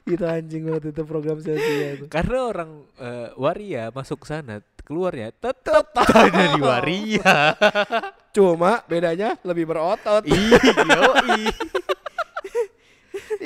itu 0.05 0.21
anjing 0.21 0.69
banget 0.69 0.93
itu 0.93 1.03
program 1.09 1.41
sia-sia 1.41 1.99
itu. 1.99 2.07
Karena 2.13 2.39
orang 2.45 2.71
eh, 3.01 3.29
waria 3.41 3.89
masuk 3.91 4.27
sana 4.29 4.61
keluarnya 4.85 5.33
tetap 5.33 5.91
dari 6.31 6.61
waria. 6.61 7.57
Cuma 8.37 8.85
bedanya 8.85 9.39
lebih 9.43 9.65
berotot. 9.71 10.23
Iya. 10.29 10.59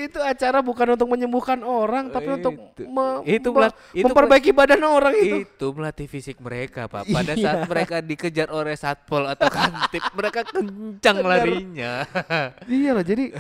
itu 0.01 0.19
acara 0.19 0.59
bukan 0.59 0.95
untuk 0.95 1.09
menyembuhkan 1.09 1.59
orang, 1.61 2.09
tapi 2.09 2.31
untuk 2.33 2.55
Itu- 2.55 2.87
me- 2.87 3.21
itu 3.25 3.49
me- 3.49 3.55
melat- 3.59 3.77
itu 3.91 4.05
memperbaiki 4.05 4.51
badan 4.51 4.81
orang 4.81 5.13
itu. 5.13 5.37
itu 5.43 5.67
melatih 5.71 6.07
fisik 6.07 6.39
mereka 6.39 6.87
pak. 6.87 7.05
Pada 7.05 7.33
saat 7.33 7.59
Iya. 7.59 7.67
mereka 7.67 7.97
dikejar 7.99 8.49
oleh 8.49 8.73
satpol 8.73 9.27
atau 9.27 9.47
kantip 9.47 10.01
mereka 10.19 10.41
kencang 10.45 11.19
larinya. 11.21 12.07
Iya 12.71 12.91
loh, 12.93 13.03
jadi 13.03 13.35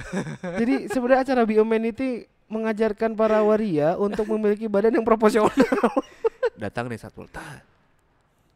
jadi 0.56 0.74
sebenarnya 0.86 1.22
acara 1.22 1.42
BMN 1.42 1.84
itu 1.88 2.06
mengajarkan 2.46 3.12
para 3.12 3.38
waria 3.40 3.94
untuk 3.94 4.24
memiliki 4.26 4.66
badan 4.66 4.90
yang 4.90 5.04
proporsional. 5.04 5.52
datang 6.56 6.88
nih 6.88 6.96
satpol. 6.96 7.28
Ta 7.28 7.62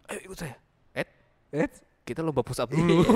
ayo 0.08 0.18
ikut 0.24 0.36
saya. 0.36 0.56
Eh 0.92 1.06
Eh, 1.54 1.68
kita 2.12 2.20
lomba 2.20 2.44
push 2.44 2.60
up 2.60 2.68
dulu 2.68 3.00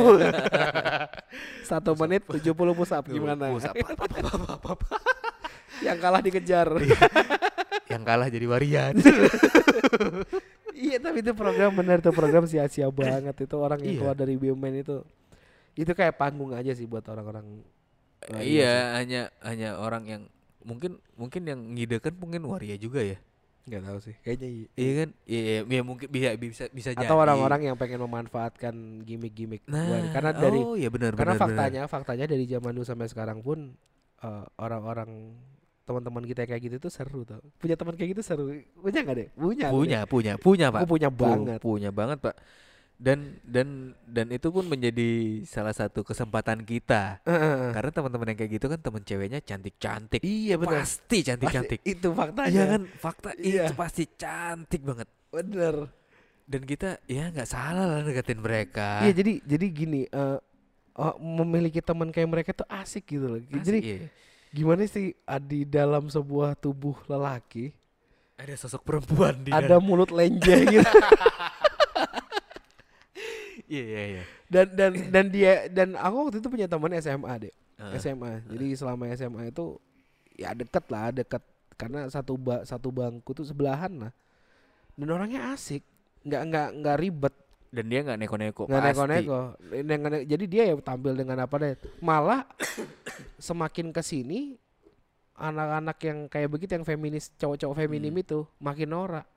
Satu 1.68 1.92
menit 1.97 2.24
70 2.24 2.53
push 2.72 2.90
up 2.90 3.05
gimana? 3.05 3.53
Push 3.53 3.68
up. 3.68 3.76
Yang 5.84 5.99
kalah 6.01 6.20
dikejar. 6.20 6.68
yang 7.86 8.03
kalah 8.03 8.26
jadi 8.26 8.42
warian 8.49 8.94
iya, 10.74 10.99
tapi 10.99 11.22
itu 11.22 11.30
program 11.32 11.70
benar 11.70 12.03
tuh 12.03 12.11
program 12.11 12.42
sia-sia 12.44 12.90
banget 12.90 13.32
itu 13.38 13.55
orang 13.55 13.78
yang 13.78 13.94
Iya. 13.94 13.99
keluar 14.03 14.16
dari 14.18 14.34
BMN 14.34 14.74
itu. 14.82 14.97
Itu 15.72 15.92
kayak 15.92 16.18
panggung 16.18 16.51
aja 16.51 16.72
sih 16.72 16.84
buat 16.84 17.05
orang-orang. 17.07 17.62
iya 18.42 18.99
hanya 18.99 19.30
hanya 19.38 19.78
orang 19.78 20.03
yang 20.03 20.22
mungkin 20.66 20.99
mungkin 21.14 21.47
yang 21.47 21.61
ngidekan 21.78 22.11
mungkin 22.18 22.42
waria 22.42 22.74
juga 22.74 22.99
ya 22.99 23.22
Nggak 23.67 23.83
tahu 23.83 23.99
sih. 23.99 24.14
Kayaknya 24.23 24.49
iya. 24.49 24.67
iya 24.79 24.93
kan? 24.95 25.09
Iya 25.27 25.43
ya, 25.67 25.83
mungkin 25.83 26.07
bisa 26.07 26.29
bisa 26.39 26.64
bisa 26.71 26.91
jadi. 26.95 27.07
Atau 27.11 27.19
orang-orang 27.19 27.61
yang 27.67 27.77
pengen 27.77 27.99
memanfaatkan 28.07 29.03
gimmick-gimmick 29.03 29.67
nah 29.67 30.07
karena 30.14 30.31
dari 30.31 30.61
oh 30.62 30.79
iya 30.79 30.87
benar 30.87 31.19
karena 31.19 31.35
benar, 31.35 31.43
benar. 31.43 31.51
faktanya 31.51 31.83
faktanya 31.91 32.25
dari 32.31 32.47
zaman 32.47 32.71
dulu 32.79 32.87
sampai 32.87 33.11
sekarang 33.11 33.43
pun 33.43 33.75
eh, 34.23 34.45
orang-orang 34.62 35.35
teman-teman 35.87 36.23
kita 36.27 36.47
yang 36.47 36.51
kayak 36.55 36.62
gitu 36.71 36.77
tuh 36.87 36.93
seru 36.95 37.27
tau. 37.27 37.43
Punya 37.59 37.75
teman 37.75 37.95
kayak 37.99 38.11
gitu 38.14 38.23
seru. 38.23 38.55
Punya 38.79 39.03
nggak 39.03 39.17
deh 39.19 39.29
punya 39.35 39.67
punya 39.71 39.99
deh. 40.03 40.11
punya 40.11 40.33
punya 40.39 40.67
pak. 40.71 40.81
Aku 40.83 40.87
punya 40.87 41.11
Pu- 41.11 41.19
banget. 41.27 41.59
punya 41.59 41.91
banget 41.91 42.19
pak 42.23 42.37
dan 42.97 43.36
dan 43.44 43.92
dan 44.09 44.32
itu 44.32 44.49
pun 44.49 44.64
menjadi 44.64 45.44
salah 45.44 45.76
satu 45.76 46.01
kesempatan 46.01 46.64
kita. 46.64 47.20
Karena 47.76 47.90
teman-teman 47.92 48.32
yang 48.32 48.38
kayak 48.40 48.53
gitu 48.57 48.66
kan 48.72 48.80
teman 48.80 49.05
ceweknya 49.05 49.40
cantik-cantik. 49.44 50.24
Iya 50.24 50.57
benar 50.57 50.80
pasti 50.80 51.18
cantik-cantik. 51.20 51.80
Pasti 51.84 51.92
itu 51.92 52.09
faktanya. 52.16 52.53
Iya 52.53 52.64
kan? 52.72 52.82
Fakta 52.97 53.30
Iya. 53.36 53.64
itu 53.68 53.74
pasti 53.76 54.05
cantik 54.16 54.80
banget. 54.80 55.09
Bener. 55.28 55.74
Dan 56.49 56.62
kita 56.64 56.97
ya 57.05 57.28
nggak 57.28 57.49
salah 57.49 57.84
lah 57.84 58.01
deketin 58.01 58.40
mereka. 58.40 59.05
Iya 59.05 59.12
jadi 59.12 59.32
jadi 59.44 59.66
gini 59.68 60.01
eh, 60.09 60.38
oh, 60.97 61.14
memiliki 61.20 61.84
teman 61.84 62.09
kayak 62.09 62.28
mereka 62.32 62.51
tuh 62.57 62.68
asik 62.72 63.05
gitu 63.12 63.28
loh. 63.28 63.40
Asik, 63.44 63.61
jadi 63.61 63.78
iya. 63.84 64.09
gimana 64.57 64.88
sih 64.88 65.12
ah, 65.28 65.36
di 65.36 65.68
dalam 65.68 66.09
sebuah 66.09 66.57
tubuh 66.57 66.97
lelaki 67.12 67.76
ada 68.36 68.53
sosok 68.57 68.84
perempuan 68.84 69.34
di 69.40 69.49
ada 69.49 69.80
mulut 69.80 70.12
lenje 70.12 70.68
gitu 70.68 70.84
iya 73.67 73.83
iya 73.85 74.03
iya 74.09 74.23
dan 74.47 74.67
dan 74.73 74.91
dan 75.11 75.25
dia 75.29 75.67
dan 75.67 75.95
aku 75.95 76.14
waktu 76.27 76.39
itu 76.39 76.49
punya 76.49 76.67
teman 76.67 76.95
SMA 76.97 77.35
deh 77.43 77.55
Ah, 77.77 77.93
SMA. 78.01 78.41
Jadi 78.49 78.73
selama 78.73 79.05
SMA 79.12 79.53
itu 79.53 79.77
ya 80.33 80.57
deket 80.57 80.89
lah, 80.89 81.12
deket 81.12 81.45
karena 81.77 82.09
satu 82.09 82.33
ba 82.41 82.64
satu 82.64 82.89
bangku 82.89 83.37
tuh 83.37 83.45
sebelahan 83.45 83.93
lah. 84.01 84.12
Dan 84.97 85.12
orangnya 85.12 85.53
asik, 85.53 85.85
nggak 86.25 86.43
nggak 86.49 86.69
nggak 86.81 86.97
ribet, 86.97 87.35
dan 87.69 87.85
dia 87.85 88.01
nggak 88.01 88.17
neko-neko 88.17 88.64
nggak 88.64 88.81
neko-neko. 88.81 89.41
Jadi 90.25 90.45
dia 90.49 90.73
ya 90.73 90.75
tampil 90.81 91.12
dengan 91.12 91.45
apa 91.45 91.53
deh. 91.61 91.77
Malah 92.01 92.49
semakin 93.37 93.93
ke 93.93 94.01
sini 94.01 94.57
anak-anak 95.37 96.01
yang 96.01 96.19
kayak 96.33 96.49
begitu 96.49 96.81
yang 96.81 96.89
feminis 96.89 97.29
cowok-cowok 97.37 97.77
feminim 97.77 98.17
Hmm. 98.17 98.25
itu 98.25 98.39
makin 98.57 98.89
norak. 98.89 99.29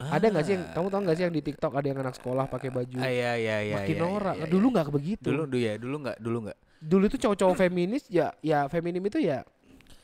Ada 0.00 0.26
nggak 0.26 0.44
sih 0.44 0.52
yang 0.54 0.64
Ah. 0.64 0.72
kamu 0.72 0.86
tahu 0.88 1.00
nggak 1.04 1.14
sih 1.14 1.24
yang 1.24 1.34
di 1.34 1.42
TikTok 1.42 1.72
ada 1.72 1.86
yang 1.86 1.98
anak 1.98 2.14
sekolah 2.14 2.44
pakai 2.46 2.68
baju 2.68 2.96
Ah, 2.98 3.06
iya 3.06 3.32
iya 3.36 3.56
iya 3.60 3.74
makin 3.76 3.92
iya, 3.92 4.00
norak. 4.00 4.34
iya, 4.34 4.40
iya, 4.40 4.48
Dulu 4.48 4.64
iya. 4.64 4.74
nggak 4.74 4.88
begitu. 4.90 5.26
dulu 5.26 5.42
dulu 5.44 5.58
ya 5.58 5.72
dulu 5.76 5.96
nggak 6.00 6.16
dulu 6.18 6.38
nggak 6.48 6.58
Dulu 6.80 7.02
itu 7.04 7.16
cowok-cowok 7.18 7.56
feminis 7.58 8.02
ya 8.08 8.32
ya 8.40 8.64
feminim 8.66 9.04
itu 9.04 9.20
ya 9.20 9.44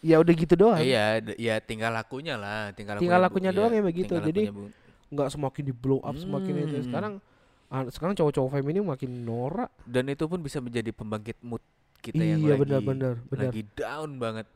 ya 0.05 0.16
udah 0.20 0.34
gitu 0.36 0.55
doang. 0.55 0.78
Iya, 0.78 1.24
ya 1.34 1.57
tinggal 1.59 1.88
lakunya 1.90 2.36
lah, 2.36 2.70
tinggal 2.70 3.01
Tinggal 3.01 3.16
lakunya, 3.18 3.49
lakunya 3.49 3.51
Bu. 3.51 3.59
doang 3.59 3.72
Iya, 3.72 3.80
ya 3.80 3.88
begitu. 3.88 4.14
Jadi 4.14 4.42
lakunya, 4.44 4.70
nggak 5.09 5.28
semakin 5.32 5.62
di 5.64 5.72
blow 5.72 6.01
up 6.01 6.14
semakin 6.14 6.53
itu 6.61 6.76
Hmm. 6.76 6.84
sekarang 6.84 7.12
ah, 7.66 7.82
sekarang 7.88 8.14
cowok-cowok 8.14 8.51
feminim 8.53 8.84
makin 8.84 9.11
norak 9.22 9.72
dan 9.82 10.07
itu 10.07 10.22
pun 10.22 10.38
bisa 10.38 10.61
menjadi 10.61 10.92
pembangkit 10.92 11.40
mood 11.40 11.64
kita 11.99 12.20
yang 12.20 12.38
iya 12.38 12.55
lagi 12.55 12.62
benar 12.62 12.80
benar 12.84 13.14
lagi 13.32 13.62
down 13.72 14.11
banget. 14.20 14.47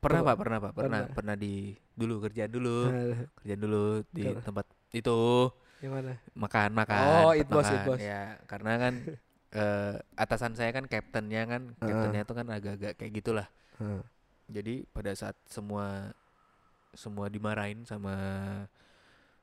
Pernah. 0.00 0.20
Pak, 0.24 0.36
pernah 0.40 0.58
Pak, 0.64 0.72
pernah 0.72 0.98
Pernah. 1.04 1.14
pernah 1.16 1.34
di 1.36 1.76
dulu 1.92 2.24
kerjaan 2.24 2.48
dulu, 2.48 2.88
kerjaan 3.40 3.60
dulu 3.60 3.84
di 4.08 4.24
Kenapa? 4.24 4.40
tempat 4.48 4.66
itu 4.96 5.18
yang 5.80 5.92
mana 5.96 6.12
makan 6.36 6.70
makan. 6.76 7.04
Oh, 7.24 7.32
it 7.36 7.48
boss, 7.48 7.68
it 7.68 7.80
boss. 7.84 8.00
Ya, 8.00 8.40
karena 8.48 8.72
kan 8.80 8.94
eh, 9.60 9.94
atasan 10.16 10.56
saya 10.56 10.72
kan 10.72 10.88
kaptennya 10.88 11.44
kan, 11.44 11.62
kaptennya 11.76 12.24
itu 12.24 12.32
kan 12.32 12.46
agak-agak 12.48 12.92
kayak 12.96 13.12
gitulah. 13.12 13.46
Heeh. 13.76 14.02
Jadi 14.50 14.74
pada 14.88 15.12
saat 15.12 15.36
semua 15.46 16.16
semua 16.96 17.28
dimarahin 17.30 17.84
sama 17.86 18.16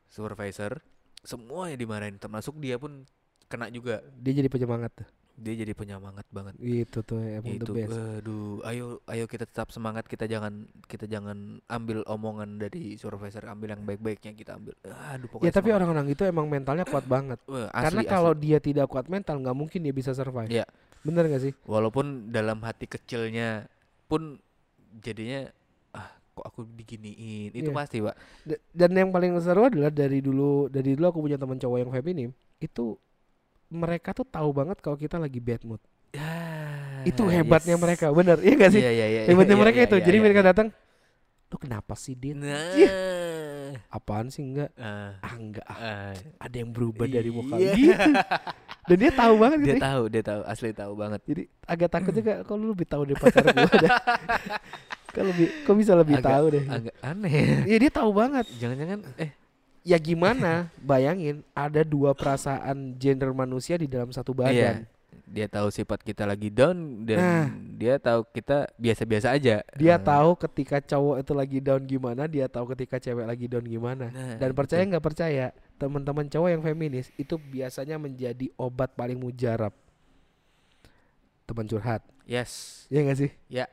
supervisor, 0.10 0.80
semua 1.24 1.70
yang 1.72 1.80
dimarahin 1.80 2.18
termasuk 2.18 2.58
dia 2.60 2.76
pun 2.80 3.05
kena 3.47 3.72
juga. 3.72 4.03
dia 4.20 4.34
jadi 4.36 4.49
penyemangat 4.51 4.91
tuh 5.03 5.08
Dia 5.38 5.54
jadi 5.54 5.70
penyemangat 5.72 6.26
banget. 6.28 6.58
itu 6.58 7.00
tuh 7.00 7.22
emang 7.22 7.46
the 7.56 7.62
Itu 7.62 7.72
best 7.72 7.94
aduh, 7.94 8.58
ayo 8.66 8.86
ayo 9.06 9.26
kita 9.26 9.46
tetap 9.46 9.70
semangat, 9.70 10.10
kita 10.10 10.26
jangan 10.26 10.66
kita 10.86 11.06
jangan 11.06 11.62
ambil 11.64 12.02
omongan 12.04 12.58
dari 12.58 12.98
supervisor, 12.98 13.46
ambil 13.46 13.72
yang 13.72 13.86
baik-baiknya 13.86 14.34
kita 14.34 14.58
ambil. 14.58 14.74
Aduh 14.82 15.30
ya 15.30 15.30
pokoknya 15.30 15.54
tapi 15.54 15.70
semangat. 15.70 15.78
orang-orang 15.78 16.08
itu 16.10 16.24
emang 16.26 16.46
mentalnya 16.50 16.84
kuat 16.84 17.06
banget 17.14 17.38
Wah, 17.46 17.70
karena 17.70 18.02
asli, 18.02 18.10
kalau 18.10 18.34
asli. 18.34 18.44
dia 18.44 18.58
tidak 18.58 18.90
kuat 18.90 19.06
mental 19.08 19.38
nggak 19.38 19.54
mungkin 19.54 19.80
dia 19.80 19.94
bisa 19.94 20.10
survive 20.12 20.50
Iya. 20.50 20.66
bener 21.06 21.30
gak 21.30 21.40
sih 21.40 21.54
walaupun 21.64 22.06
dalam 22.28 22.58
hati 22.60 22.90
kecilnya 22.90 23.70
pun 24.10 24.42
jadinya 24.98 25.46
ah 25.94 26.10
kok 26.34 26.46
aku 26.46 26.66
diginiin. 26.74 27.54
Itu 27.54 27.70
Iya. 27.70 27.78
pasti, 27.78 28.02
Pak. 28.02 28.16
D- 28.44 28.62
dan 28.74 28.90
yang 28.92 29.10
paling 29.14 29.38
seru 29.38 29.70
adalah 29.70 29.94
dari 29.94 30.18
dulu 30.18 30.66
dari 30.66 30.98
dulu 30.98 31.06
aku 31.08 31.20
punya 31.22 31.38
teman 31.38 31.56
cowok 31.56 31.78
yang 31.78 31.92
feminim 31.92 32.30
itu 32.58 32.98
mereka 33.70 34.11
tuh 34.11 34.24
tahu 34.24 34.49
banget 34.51 34.78
kalau 34.80 34.95
kita 34.95 35.15
lagi 35.15 35.38
bad 35.38 35.63
mood 35.63 35.82
Ya, 36.09 37.03
itu 37.03 37.20
hebatnya 37.24 37.76
yes. 37.76 37.82
mereka 37.82 38.05
bener 38.09 38.39
iya 38.39 38.55
gak 38.55 38.72
sih 38.72 38.80
Iya, 38.80 38.91
iya, 38.91 39.07
iya, 39.07 39.22
hebatnya 39.28 39.53
iya, 39.53 39.61
mereka 39.61 39.78
iya, 39.78 39.86
itu 39.86 39.95
iya, 39.95 40.03
jadi 40.03 40.18
iya, 40.18 40.24
mereka 40.24 40.41
iya. 40.41 40.49
datang 40.49 40.68
Lo 41.47 41.55
kenapa 41.55 41.95
sih 41.95 42.11
Dit? 42.11 42.36
Nah. 42.36 42.76
Apaan 43.88 44.28
sih 44.28 44.43
enggak? 44.43 44.68
Ah, 44.76 45.15
Ah 45.22 45.34
enggak 45.36 45.63
ah. 45.63 45.80
ah. 45.80 46.11
Ada 46.39 46.55
yang 46.59 46.72
berubah 46.72 47.07
dari 47.07 47.32
muka 47.32 47.55
Iya. 47.55 47.72
gitu. 47.74 48.03
Dan 48.84 48.97
dia 48.99 49.11
tahu 49.13 49.34
banget 49.38 49.57
gitu. 49.57 49.68
dia 49.70 49.76
ya. 49.76 49.84
tahu, 49.84 50.03
dia 50.07 50.24
tahu, 50.24 50.41
asli 50.43 50.70
tahu 50.72 50.93
banget. 50.95 51.22
Jadi 51.24 51.43
agak 51.63 51.89
takut 51.89 52.11
juga 52.11 52.34
kalau 52.43 52.59
lu 52.61 52.68
lebih 52.72 52.84
tahu 52.84 53.01
dari 53.05 53.15
pacar 53.15 53.43
gua 53.47 53.63
dah. 53.88 53.91
Kok 55.07 55.24
lebih 55.24 55.47
kok 55.63 55.76
bisa 55.76 55.91
lebih 55.95 56.15
Agak- 56.20 56.32
tahu 56.32 56.45
deh. 56.51 56.63
Agak 56.68 56.95
aneh. 57.01 57.32
ya. 57.32 57.57
Iya 57.65 57.78
dia 57.80 57.91
tahu 57.93 58.11
banget. 58.11 58.45
Jangan-jangan 58.53 58.99
eh 59.15 59.32
Ya 59.88 59.96
gimana? 59.96 60.68
Bayangin 60.84 61.48
ada 61.56 61.80
dua 61.80 62.12
perasaan 62.12 63.00
gender 63.00 63.32
manusia 63.32 63.80
di 63.80 63.88
dalam 63.88 64.12
satu 64.12 64.36
badan. 64.36 64.84
Iya. 64.84 64.96
dia 65.28 65.44
tahu 65.44 65.68
sifat 65.68 66.08
kita 66.08 66.24
lagi 66.24 66.48
down 66.48 67.04
dan 67.04 67.20
Nah. 67.20 67.48
dia 67.76 68.00
tahu 68.00 68.24
kita 68.32 68.72
biasa-biasa 68.80 69.36
aja. 69.36 69.60
Dia 69.76 69.96
Eh, 69.96 70.00
tahu 70.00 70.40
ketika 70.40 70.80
cowok 70.80 71.20
itu 71.20 71.32
lagi 71.36 71.60
down 71.60 71.84
gimana, 71.84 72.32
dia 72.32 72.48
tahu 72.48 72.72
ketika 72.72 72.96
cewek 72.96 73.28
lagi 73.28 73.44
down 73.44 73.68
gimana. 73.68 74.08
Nah, 74.08 74.40
Dan 74.40 74.56
percaya 74.56 74.88
nggak 74.88 75.04
percaya, 75.04 75.52
teman-teman 75.76 76.32
cowok 76.32 76.48
yang 76.48 76.64
feminis 76.64 77.12
itu 77.20 77.36
biasanya 77.36 78.00
menjadi 78.00 78.48
obat 78.56 78.96
paling 78.96 79.20
mujarab. 79.20 79.76
Teman 81.44 81.68
curhat, 81.68 82.04
Yes, 82.24 82.84
ya 82.88 83.04
nggak 83.04 83.20
sih? 83.20 83.32
Ya. 83.48 83.68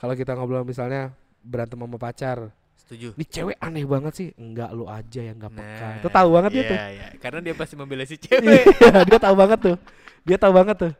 Kalau 0.00 0.16
kita 0.16 0.32
ngobrol 0.32 0.64
misalnya 0.64 1.12
berantem 1.40 1.76
sama 1.76 1.96
pacar, 1.96 2.56
setuju. 2.90 3.08
ini 3.14 3.24
cewek 3.24 3.56
aneh 3.56 3.84
banget 3.84 4.12
sih. 4.12 4.28
Enggak 4.34 4.70
lu 4.70 4.84
aja 4.84 5.20
yang 5.22 5.38
nggak 5.38 5.52
peka. 5.52 5.86
Nah, 5.86 5.94
Itu 5.96 6.08
tahu 6.10 6.28
banget 6.32 6.50
dia 6.50 6.58
iya, 6.58 6.66
tuh. 6.66 6.78
iya. 6.90 7.06
Karena 7.16 7.38
dia 7.40 7.54
pasti 7.54 7.74
membela 7.74 8.02
si 8.02 8.18
cewek. 8.24 8.42
Iya, 8.66 9.00
dia 9.06 9.18
tahu 9.18 9.34
banget 9.34 9.58
tuh. 9.60 9.76
Dia 10.22 10.36
tahu 10.36 10.52
banget 10.52 10.76
tuh. 10.76 10.92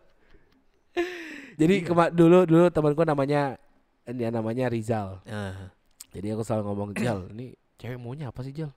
Jadi 1.57 1.74
Iya. 1.76 1.86
kema- 1.86 2.09
dulu 2.11 2.38
dulu 2.45 2.64
temanku 2.68 3.03
namanya 3.03 3.61
dia 4.07 4.28
namanya 4.28 4.66
Rizal. 4.66 5.20
Ah, 5.24 5.70
Jadi 6.11 6.26
aku 6.28 6.43
selalu 6.43 6.62
ngomong 6.66 6.91
Jal, 6.95 7.30
ini 7.30 7.53
cewek 7.76 7.95
maunya 7.97 8.26
apa 8.26 8.41
sih 8.41 8.51
Jal? 8.51 8.72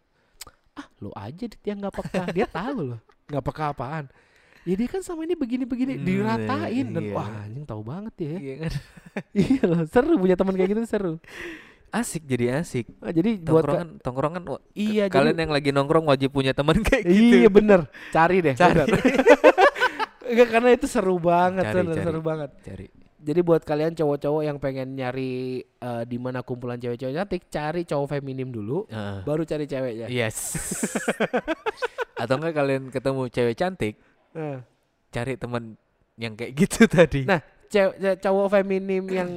Ah, 0.73 0.85
lu 0.99 1.09
aja 1.11 1.45
Dit, 1.45 1.57
yang 1.63 1.79
nggak 1.79 1.95
peka. 1.95 2.23
Dia 2.29 2.45
tahu 2.45 2.93
loh, 2.93 2.99
nggak 3.25 3.43
peka 3.43 3.63
apaan. 3.71 4.05
Ya 4.63 4.73
dia 4.73 4.87
kan 4.87 5.01
sama 5.01 5.23
ini 5.23 5.33
begini-begini 5.33 5.97
Hmm, 5.97 6.05
diratain 6.05 6.87
dan 6.89 7.03
iya. 7.03 7.11
wah 7.11 7.27
anjing 7.43 7.65
tahu 7.65 7.81
banget 7.83 8.13
ya. 8.17 8.35
iya 8.37 8.55
kan? 8.61 8.73
iya 9.43 9.61
loh, 9.63 9.81
seru 9.85 10.13
punya 10.15 10.35
teman 10.35 10.53
kayak 10.53 10.69
gitu 10.71 10.83
seru. 10.85 11.13
Asik 11.93 12.25
jadi 12.25 12.57
asik. 12.57 12.89
Ah, 12.97 13.13
jadi 13.13 13.37
buat 13.37 13.61
ka- 13.61 13.77
Tongkrongan, 13.77 13.89
tongkrongan. 14.01 14.43
wa- 14.49 14.63
iya 14.73 15.05
kalian 15.05 15.31
jadi, 15.31 15.41
yang 15.41 15.53
lagi 15.53 15.69
nongkrong 15.69 16.05
wajib 16.05 16.29
punya 16.29 16.49
teman 16.51 16.81
kayak 16.81 17.05
gitu. 17.05 17.35
Iya 17.37 17.49
bener, 17.49 17.79
cari 18.09 18.41
deh. 18.41 18.57
Cari. 18.57 18.81
Enggak 20.25 20.49
karena 20.49 20.69
itu 20.71 20.85
seru 20.85 21.15
banget, 21.15 21.63
Cari, 21.63 21.77
bener, 21.77 21.93
cari. 21.93 22.03
seru 22.03 22.19
banget. 22.19 22.49
Cari. 22.59 22.87
Jadi 23.19 23.39
buat 23.39 23.61
kalian 23.61 23.93
cowok-cowok 23.93 24.41
yang 24.41 24.57
pengen 24.57 24.87
nyari 24.93 25.31
eh, 25.61 26.03
di 26.03 26.17
mana 26.17 26.41
kumpulan 26.41 26.75
cewek-cewek 26.75 27.13
cantik, 27.13 27.41
cari 27.47 27.81
cowok 27.83 28.07
feminim 28.11 28.49
dulu, 28.49 28.83
Ah, 28.89 29.21
baru 29.21 29.45
cari 29.45 29.63
ceweknya. 29.63 30.09
yes. 30.09 30.57
Atau 32.17 32.35
enggak 32.35 32.53
kalian 32.53 32.83
ketemu 32.89 33.21
cewek 33.27 33.55
cantik, 33.55 33.95
Eh. 34.33 34.57
cari 35.09 35.33
teman 35.35 35.77
yang 36.15 36.33
kayak 36.33 36.51
gitu 36.57 36.83
tadi. 36.85 37.23
Nah, 37.23 37.39
cewek 37.67 37.95
ce- 37.95 38.19
cowok 38.19 38.47
feminim 38.51 39.03
yang 39.05 39.29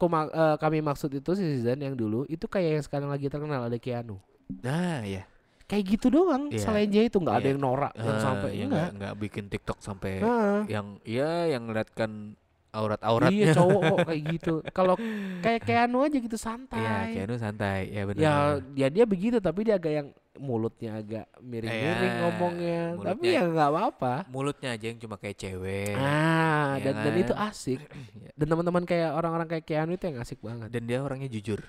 kuma- 0.00 0.32
eh, 0.32 0.56
kami 0.56 0.80
maksud 0.80 1.12
itu 1.12 1.30
si 1.36 1.44
Zizan 1.44 1.76
yang 1.76 1.92
dulu 1.92 2.24
itu 2.26 2.48
kayak 2.48 2.80
yang 2.80 2.84
sekarang 2.84 3.12
lagi 3.12 3.28
terkenal 3.28 3.68
ada 3.68 3.76
Keanu. 3.76 4.16
Nah, 4.64 5.04
ya. 5.04 5.28
Kayak 5.68 5.84
gitu 5.86 6.10
doang, 6.10 6.50
selain 6.56 6.90
dia 6.90 7.06
itu 7.06 7.14
nggak 7.14 7.36
ada 7.36 7.46
Iya. 7.46 7.52
yang 7.54 7.60
norak 7.60 7.92
yang 7.94 8.10
Ah, 8.10 8.24
sampai 8.24 8.50
ya 8.50 8.64
enggak. 8.64 8.74
nggak 8.74 8.90
nggak 8.98 9.14
bikin 9.22 9.44
TikTok 9.46 9.78
sampai 9.78 10.18
Heeh. 10.18 10.60
yang 10.66 10.86
iya 11.06 11.30
yang 11.46 11.70
ngeliatkan 11.70 12.34
aurat-auratnya. 12.70 13.34
Iya 13.34 13.54
cowok 13.54 13.80
kok 13.82 13.98
kayak 14.08 14.22
gitu. 14.30 14.54
Kalau 14.70 14.94
kayak 15.40 15.60
Keanu 15.62 15.98
aja 16.02 16.16
gitu 16.16 16.34
santai. 16.34 16.78
Iya, 16.80 16.96
Keanu 17.14 17.34
santai. 17.36 17.80
Ya 17.90 18.02
benar. 18.06 18.20
ya 18.20 18.32
dia 18.62 18.88
dia 18.90 19.04
begitu 19.04 19.36
tapi 19.38 19.66
dia 19.66 19.76
agak 19.76 19.92
yang 19.92 20.08
mulutnya 20.40 20.96
agak 20.96 21.26
miring-miring 21.38 22.00
Iya, 22.08 22.20
ngomongnya. 22.24 22.80
Tapi 22.94 22.96
mulutnya- 22.96 23.34
ya 23.34 23.42
nggak 23.44 23.68
apa-apa. 23.68 24.14
mulutnya 24.30 24.68
aja 24.72 24.86
yang 24.88 24.98
cuma 24.98 25.14
kayak 25.14 25.36
cewek. 25.36 25.94
Ah, 25.94 26.78
ya 26.78 26.84
dan 26.86 26.94
dan 27.02 27.14
itu 27.18 27.34
kan? 27.34 27.50
asik. 27.50 27.80
Ya. 28.24 28.30
Dan 28.38 28.46
teman-teman 28.48 28.84
kayak 28.84 29.10
orang-orang 29.12 29.46
kayak 29.46 29.64
Keanu 29.66 29.92
itu 29.94 30.04
yang 30.06 30.18
asik 30.18 30.40
banget. 30.40 30.68
Dan 30.70 30.82
dia 30.86 30.98
orangnya 31.02 31.28
jujur. 31.28 31.60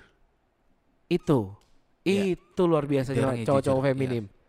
Itu. 1.06 1.52
Ya. 2.02 2.34
Itu 2.34 2.62
luar 2.64 2.86
biasanya 2.86 3.30
orangnya 3.30 3.46
cowok-cowok 3.46 3.82
jujur, 3.82 3.94
iya. 3.94 4.41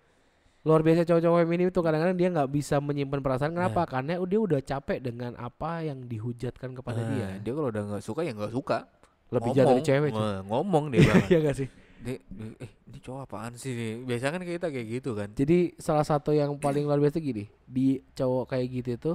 Luar 0.64 0.80
biasa 0.80 1.04
cowok-cowok 1.04 1.38
feminim 1.44 1.68
itu 1.68 1.80
kadang-kadang 1.80 2.16
dia 2.16 2.30
nggak 2.32 2.50
bisa 2.50 2.80
menyimpan 2.80 3.20
perasaan 3.20 3.52
kenapa? 3.52 3.84
Karena 3.84 4.16
dia 4.18 4.40
udah 4.40 4.60
capek 4.60 5.04
dengan 5.04 5.36
apa 5.36 5.84
yang 5.84 6.08
dihujatkan 6.08 6.72
kepada 6.72 7.04
Ah, 7.04 7.08
dia. 7.10 7.28
dia 7.38 7.52
kalau 7.52 7.68
udah 7.68 7.84
nggak 7.86 8.00
suka 8.02 8.24
ya 8.24 8.32
nggak 8.32 8.54
suka. 8.54 8.88
Lebih 9.28 9.50
jahat 9.52 9.68
dari 9.70 9.84
cewek. 9.84 10.10
cuy. 10.10 10.40
ngomong 10.46 10.86
dia. 10.88 11.04
Iya 11.28 11.40
gak 11.42 11.58
sih? 11.58 11.68
Dia, 12.00 12.16
dia- 12.22 12.58
eh 12.60 12.72
ini 12.86 12.98
cowok 12.98 13.20
apaan 13.24 13.54
sih 13.56 13.72
nih? 13.72 13.94
Biasanya 14.04 14.32
kan 14.34 14.44
kita 14.46 14.68
kayak 14.70 14.88
gitu 14.94 15.12
kan. 15.14 15.30
Jadi 15.34 15.60
salah 15.76 16.04
satu 16.04 16.32
yang 16.32 16.56
paling 16.56 16.84
luar 16.84 17.00
biasa 17.00 17.18
gini, 17.18 17.44
di 17.64 18.00
cowok 18.14 18.46
kayak 18.50 18.68
gitu 18.72 18.90
itu 18.94 19.12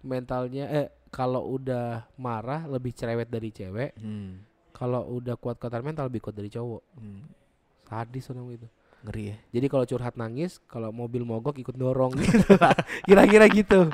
mentalnya 0.00 0.66
eh 0.68 0.86
kalau 1.08 1.46
udah 1.52 2.10
marah 2.16 2.64
lebih 2.64 2.90
cerewet 2.90 3.26
dari 3.26 3.50
cewek, 3.50 3.94
Hmm. 3.96 4.42
kalau 4.70 5.06
udah 5.12 5.34
kuat-kuatan 5.34 5.82
mental 5.84 6.06
lebih 6.06 6.20
kuat 6.20 6.34
dari 6.34 6.48
cowok. 6.48 6.82
hmm, 6.96 7.22
Sadis 7.84 8.28
orang 8.28 8.50
itu. 8.52 8.68
Ngeri 9.06 9.24
ya. 9.30 9.36
Jadi 9.54 9.66
kalau 9.70 9.84
curhat 9.86 10.14
nangis, 10.18 10.58
kalau 10.66 10.90
mobil 10.90 11.22
mogok 11.22 11.56
ikut 11.56 11.74
dorong 11.74 12.18
gitu 12.18 12.54
lah. 12.62 12.74
Kira-kira 13.06 13.46
gitu. 13.46 13.88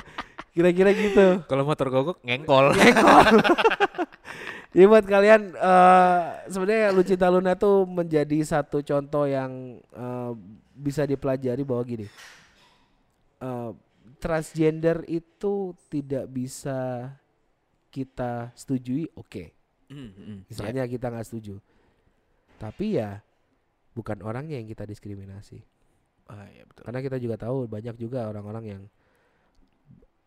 Kira-kira 0.51 0.91
gitu. 0.95 1.45
Kalau 1.45 1.63
motor 1.67 1.87
gogok 1.93 2.17
ngengkol. 2.25 2.73
Jadi 4.75 4.91
buat 4.91 5.07
kalian 5.07 5.55
eh 5.55 6.21
sebenarnya 6.51 6.91
Lucinta 6.91 7.31
Luna 7.31 7.55
tuh 7.55 7.87
menjadi 7.87 8.43
satu 8.43 8.83
contoh 8.83 9.23
yang 9.23 9.79
eh, 9.79 10.31
bisa 10.75 11.07
dipelajari 11.07 11.63
bahwa 11.63 11.83
gini. 11.87 12.07
eh, 13.39 13.71
transgender 14.19 15.05
itu 15.07 15.71
tidak 15.87 16.27
bisa 16.27 17.11
kita 17.91 18.51
setujui, 18.57 19.07
oke. 19.15 19.53
Hmm, 19.87 20.11
hmm, 20.11 20.37
ya. 20.43 20.47
Misalnya 20.49 20.83
kita 20.89 21.07
nggak 21.07 21.27
setuju. 21.29 21.55
Tapi 22.57 22.99
ya 22.99 23.21
bukan 23.95 24.19
orangnya 24.21 24.59
yang 24.59 24.67
kita 24.67 24.83
diskriminasi. 24.83 25.63
Ah, 26.27 26.45
iya 26.51 26.67
betul. 26.67 26.83
Karena 26.83 26.99
kita 26.99 27.17
juga 27.17 27.35
tahu 27.39 27.65
banyak 27.65 27.95
juga 27.95 28.27
orang-orang 28.27 28.65
yang 28.67 28.81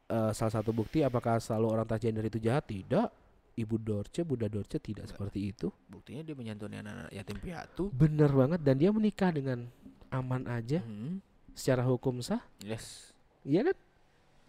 eh, 0.08 0.32
salah 0.32 0.54
satu 0.54 0.70
bukti 0.72 1.04
apakah 1.04 1.38
selalu 1.38 1.66
orang 1.68 1.86
transgender 1.86 2.24
itu 2.24 2.40
jahat? 2.40 2.64
Tidak. 2.66 3.08
Ibu 3.58 3.74
Dorce, 3.74 4.22
Bunda 4.22 4.46
Dorce 4.46 4.78
tidak 4.78 5.10
seperti 5.10 5.50
itu. 5.50 5.66
Buktinya 5.90 6.22
dia 6.22 6.38
menyantuni 6.38 6.78
anak-anak 6.78 7.10
yatim 7.10 7.38
piatu. 7.42 7.90
Bener 7.90 8.30
banget 8.30 8.62
dan 8.62 8.78
dia 8.78 8.94
menikah 8.94 9.34
dengan 9.34 9.66
aman 10.14 10.46
aja 10.46 10.78
Hmm, 10.78 11.18
secara 11.58 11.82
hukum 11.82 12.22
sah. 12.22 12.38
Yes. 12.62 13.10
Iya 13.42 13.66
kan? 13.66 13.76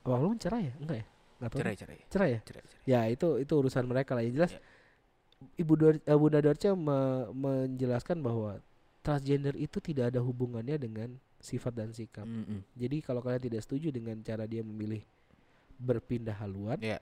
Awal 0.06 0.20
lu 0.22 0.38
cerai 0.38 0.70
ya? 0.70 0.74
Enggak 0.78 0.98
ya? 1.02 1.06
Enggak 1.42 1.50
tahu. 1.50 1.60
Cerai, 1.60 1.76
cerai. 1.76 1.98
Cerai 2.06 2.30
ya? 2.30 2.40
Cerai, 2.46 2.64
cerai. 2.70 2.84
Ya 2.86 3.00
itu 3.10 3.28
itu 3.42 3.50
urusan 3.58 3.90
mereka 3.90 4.14
lah. 4.14 4.22
Yang 4.22 4.34
jelas 4.38 4.52
Ya. 4.54 4.62
Ibu 5.58 5.74
Dor- 5.74 6.04
eh, 6.06 6.18
Bunda 6.20 6.40
Dorce 6.46 6.70
me- 6.70 7.28
menjelaskan 7.34 8.22
bahwa 8.22 8.62
transgender 9.00 9.56
itu 9.56 9.80
tidak 9.80 10.14
ada 10.16 10.20
hubungannya 10.20 10.76
dengan 10.76 11.10
sifat 11.40 11.74
dan 11.76 11.90
sikap. 11.96 12.28
Hmm, 12.28 12.44
hmm. 12.44 12.62
Jadi 12.76 12.98
kalau 13.00 13.24
kalian 13.24 13.44
tidak 13.44 13.62
setuju 13.64 13.96
dengan 13.96 14.20
cara 14.22 14.44
dia 14.44 14.60
memilih 14.60 15.02
berpindah 15.80 16.36
haluan, 16.36 16.76
Ya. 16.84 17.00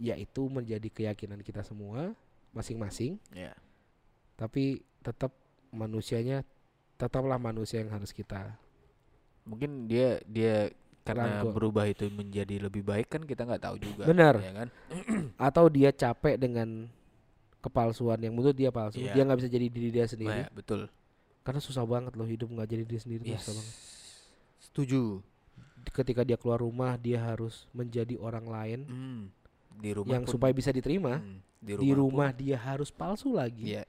ya 0.00 0.16
itu 0.16 0.48
menjadi 0.48 0.88
keyakinan 0.88 1.44
kita 1.44 1.60
semua 1.60 2.16
masing-masing. 2.56 3.20
Ya. 3.36 3.52
Tapi 4.40 4.80
tetap 5.04 5.34
manusianya 5.68 6.42
tetaplah 6.96 7.38
manusia 7.38 7.78
yang 7.78 7.92
harus 7.94 8.10
kita 8.10 8.56
Mungkin 9.48 9.88
dia 9.88 10.20
dia 10.28 10.68
karena 11.08 11.40
Rangkul. 11.40 11.52
berubah 11.56 11.88
itu 11.88 12.04
menjadi 12.12 12.68
lebih 12.68 12.84
baik 12.84 13.08
kan 13.08 13.24
kita 13.24 13.48
nggak 13.48 13.64
tahu 13.64 13.76
juga. 13.80 14.04
Benar. 14.04 14.34
Ya 14.44 14.52
kan? 14.52 14.68
atau 15.48 15.64
dia 15.72 15.88
capek 15.88 16.36
dengan 16.36 16.84
kepalsuan 17.64 18.20
yang 18.20 18.36
menurut 18.36 18.52
dia 18.52 18.68
palsu. 18.68 19.00
Iya. 19.00 19.16
Dia 19.16 19.22
nggak 19.24 19.38
bisa 19.40 19.48
jadi 19.48 19.66
diri 19.72 19.88
dia 19.88 20.04
sendiri. 20.04 20.44
Nah, 20.44 20.52
betul. 20.52 20.92
Karena 21.48 21.64
susah 21.64 21.80
banget 21.82 22.12
loh 22.12 22.28
hidup 22.28 22.44
nggak 22.46 22.68
jadi 22.68 22.84
diri 22.84 23.00
sendiri 23.00 23.22
Yes. 23.24 23.40
susah 23.40 23.56
banget. 23.56 23.76
Setuju. 24.60 25.02
Ketika 25.88 26.20
dia 26.20 26.36
keluar 26.36 26.60
rumah 26.60 26.92
dia 26.94 27.16
harus 27.18 27.64
menjadi 27.72 28.20
orang 28.20 28.44
lain 28.44 28.80
Hmm. 28.84 29.22
Di 29.74 29.96
rumah 29.96 30.12
yang 30.12 30.28
pun- 30.28 30.34
supaya 30.36 30.52
bisa 30.52 30.68
diterima. 30.68 31.16
Hmm, 31.16 31.40
Di 31.58 31.90
rumah 31.90 32.28
dia 32.30 32.54
harus 32.54 32.90
palsu 32.90 33.32
lagi. 33.32 33.72
Iya. 33.72 33.88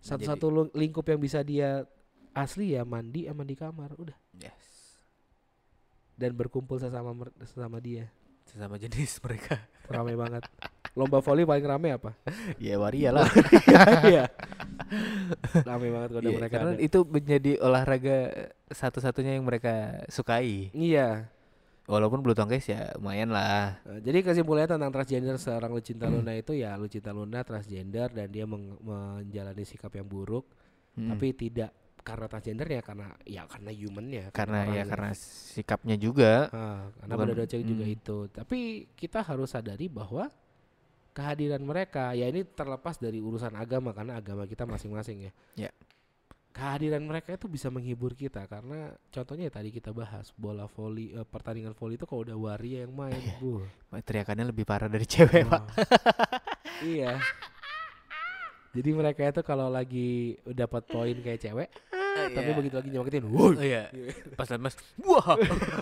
Satu-satu 0.00 0.72
lingkup 0.72 1.04
yang 1.04 1.18
bisa 1.18 1.42
dia 1.42 1.84
asli 2.32 2.72
ya 2.72 2.82
mandi 2.82 3.24
sama 3.24 3.42
di 3.42 3.52
kamar 3.52 3.92
udah 3.94 4.16
yes. 4.34 4.64
dan 6.14 6.32
berkumpul 6.32 6.76
sesama 6.76 7.12
sesama 7.42 7.76
dia. 7.76 8.08
Sesama 8.46 8.76
jenis 8.76 9.18
mereka. 9.24 9.60
Rame 9.86 10.14
banget. 10.14 10.42
Lomba 10.96 11.20
voli 11.20 11.44
paling 11.44 11.62
rame 11.62 11.88
apa? 11.92 12.16
ya 12.58 12.80
waria 12.80 13.12
lah. 13.12 13.28
Iya. 14.08 14.24
rame 15.62 15.88
banget 15.90 16.10
kalau 16.10 16.24
Iya, 16.24 16.36
mereka 16.38 16.52
karena 16.56 16.72
ada. 16.72 16.80
itu 16.80 16.98
menjadi 17.04 17.52
olahraga 17.58 18.16
satu-satunya 18.70 19.36
yang 19.36 19.44
mereka 19.44 20.02
sukai. 20.08 20.70
Iya. 20.72 21.28
walaupun 21.86 22.18
bulu 22.18 22.34
tangkis 22.34 22.66
ya 22.66 22.90
lumayan 22.98 23.30
lah. 23.30 23.78
Nah, 23.86 24.02
jadi 24.02 24.18
kesimpulannya 24.20 24.74
tentang 24.74 24.90
transgender 24.90 25.38
seorang 25.38 25.70
Lucinta 25.70 26.10
Luna 26.10 26.34
itu 26.34 26.50
ya 26.50 26.74
Lucinta 26.74 27.14
Luna 27.14 27.46
transgender 27.46 28.10
dan 28.10 28.26
dia 28.26 28.42
menjalani 28.42 29.62
sikap 29.62 29.94
yang 29.94 30.02
buruk 30.04 30.50
Mm. 30.96 31.12
tapi 31.12 31.28
tidak 31.30 31.70
karena 32.00 32.24
transgendernya 32.24 32.80
karena 32.80 33.12
ya 33.22 33.44
karena 33.44 33.68
humannya 33.68 34.24
karena 34.32 34.58
ya 34.64 34.64
orangnya. 34.64 34.84
karena 34.88 35.10
sikapnya 35.52 35.96
juga. 36.00 36.32
Ah, 36.48 36.88
karena 36.96 37.14
Bukan- 37.20 37.62
juga 37.62 37.84
hmm. 37.84 37.94
itu 37.94 38.18
tapi 38.32 38.58
kita 38.96 39.20
harus 39.20 39.52
sadari 39.52 39.86
bahwa 39.86 40.26
kehadiran 41.16 41.64
mereka 41.64 42.12
ya 42.12 42.28
ini 42.28 42.44
terlepas 42.44 43.00
dari 43.00 43.24
urusan 43.24 43.56
agama 43.56 43.96
karena 43.96 44.20
agama 44.20 44.44
kita 44.44 44.68
masing-masing 44.68 45.32
ya 45.32 45.32
Ya. 45.56 45.70
kehadiran 46.52 47.00
mereka 47.00 47.32
itu 47.32 47.48
bisa 47.48 47.72
menghibur 47.72 48.12
kita 48.12 48.44
karena 48.44 48.92
contohnya 49.08 49.48
ya 49.48 49.52
tadi 49.56 49.72
kita 49.72 49.96
bahas 49.96 50.28
bola 50.36 50.68
voli 50.68 51.16
eh, 51.16 51.24
pertandingan 51.24 51.72
voli 51.72 51.96
itu 51.96 52.04
kalau 52.04 52.20
udah 52.24 52.36
waria 52.36 52.84
yang 52.84 52.92
main 52.92 53.16
Iya. 53.16 53.36
buh. 53.40 53.64
Teriakannya 53.96 54.52
lebih 54.52 54.68
parah 54.68 54.92
dari 54.92 55.08
cewek, 55.08 55.48
Pak. 55.48 55.62
Wah. 55.64 55.64
iya. 56.92 57.16
Jadi 58.76 58.90
mereka 58.92 59.24
itu 59.24 59.40
kalau 59.40 59.72
lagi 59.72 60.36
dapat 60.44 60.84
poin 60.84 61.16
kayak 61.16 61.40
cewek, 61.40 61.68
tapi 62.36 62.48
Iya. 62.52 62.56
begitu 62.60 62.74
lagi 62.76 62.88
nyakitin, 62.92 63.24
woi. 63.24 63.56
Oh 63.56 63.64
iya. 63.64 63.88
Pas 64.36 64.48
lemes, 64.52 64.76
wah. 65.00 65.24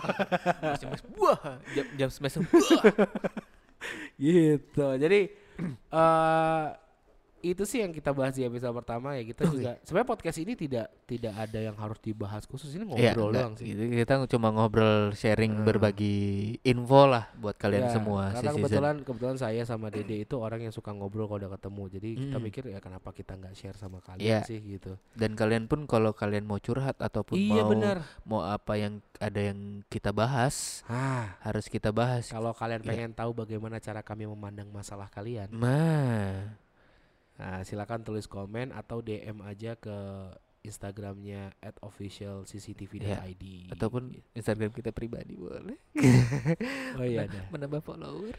Pas 0.63 0.79
lemes, 0.79 1.03
wah. 1.19 1.59
Jam 1.75 1.87
jam 1.99 2.07
wah. 2.07 2.83
gitu. 4.19 4.87
Jadi 4.95 5.19
eh 5.95 6.65
itu 7.45 7.63
sih 7.63 7.79
yang 7.79 7.89
kita 7.89 8.09
bahas 8.09 8.33
di 8.33 8.41
episode 8.41 8.73
pertama 8.73 9.13
ya 9.13 9.23
kita 9.23 9.43
Oke. 9.43 9.53
juga 9.53 9.71
sebenarnya 9.81 10.09
podcast 10.09 10.37
ini 10.37 10.53
tidak 10.53 10.87
tidak 11.05 11.33
ada 11.35 11.59
yang 11.61 11.75
harus 11.75 11.99
dibahas 11.99 12.43
khusus 12.43 12.71
ini 12.71 12.83
Iya, 12.87 13.13
ngobrol 13.13 13.29
enggak. 13.29 13.37
doang 13.39 13.53
sih. 13.55 13.65
Gitu, 13.67 13.81
kita 13.95 14.13
cuma 14.27 14.47
ngobrol 14.49 14.95
sharing 15.11 15.53
Hmm. 15.53 15.63
berbagi 15.63 16.17
info 16.59 17.05
lah 17.05 17.29
buat 17.35 17.53
kalian 17.55 17.85
Ya, 17.85 17.91
semua 17.91 18.23
Karena 18.31 18.49
si 18.49 18.57
kebetulan 18.57 18.95
kebetulan 18.99 19.37
saya 19.37 19.61
sama 19.63 19.87
Dede 19.87 20.17
itu 20.25 20.35
orang 20.35 20.59
yang 20.59 20.71
suka 20.71 20.89
ngobrol 20.89 21.25
kalau 21.25 21.39
udah 21.39 21.53
ketemu. 21.53 21.83
Jadi 21.91 22.09
kita 22.17 22.37
Mm. 22.37 22.43
mikir 22.43 22.63
ya 22.67 22.79
kenapa 22.79 23.09
kita 23.11 23.33
nggak 23.35 23.53
share 23.53 23.75
sama 23.75 24.01
kalian 24.01 24.25
Iya. 24.25 24.39
sih 24.41 24.57
gitu. 24.57 24.97
Dan 25.13 25.33
kalian 25.33 25.65
pun 25.65 25.85
kalau 25.85 26.09
kalian 26.11 26.43
mau 26.43 26.57
curhat 26.57 26.97
ataupun 26.97 27.37
Iya 27.37 27.61
mau 27.61 27.69
benar. 27.69 27.97
mau 28.23 28.41
apa 28.41 28.73
yang 28.75 28.97
ada 29.15 29.37
yang 29.39 29.59
kita 29.85 30.09
bahas, 30.09 30.81
Ah, 30.85 31.37
harus 31.39 31.67
kita 31.67 31.91
bahas. 31.91 32.27
kalau 32.27 32.51
kalian 32.51 32.81
Iya. 32.81 32.89
pengen 32.89 33.11
tahu 33.13 33.31
bagaimana 33.31 33.77
cara 33.77 34.01
kami 34.01 34.25
memandang 34.25 34.67
masalah 34.67 35.05
kalian, 35.07 35.47
Nah, 35.51 36.57
Nah, 37.35 37.61
silakan 37.61 38.01
tulis 38.01 38.25
komen 38.25 38.71
atau 38.71 38.99
DM 38.99 39.41
aja 39.41 39.75
ke 39.75 39.91
Instagramnya 40.65 41.53
@officialcctv.id. 41.77 43.45
ataupun 43.69 44.17
Instagram 44.33 44.73
kita 44.73 44.89
pribadi 44.89 45.37
boleh. 45.37 45.77
oh 46.97 47.05
iya 47.05 47.29
ada. 47.29 47.37
Menambah 47.53 47.85
follower. 47.85 48.33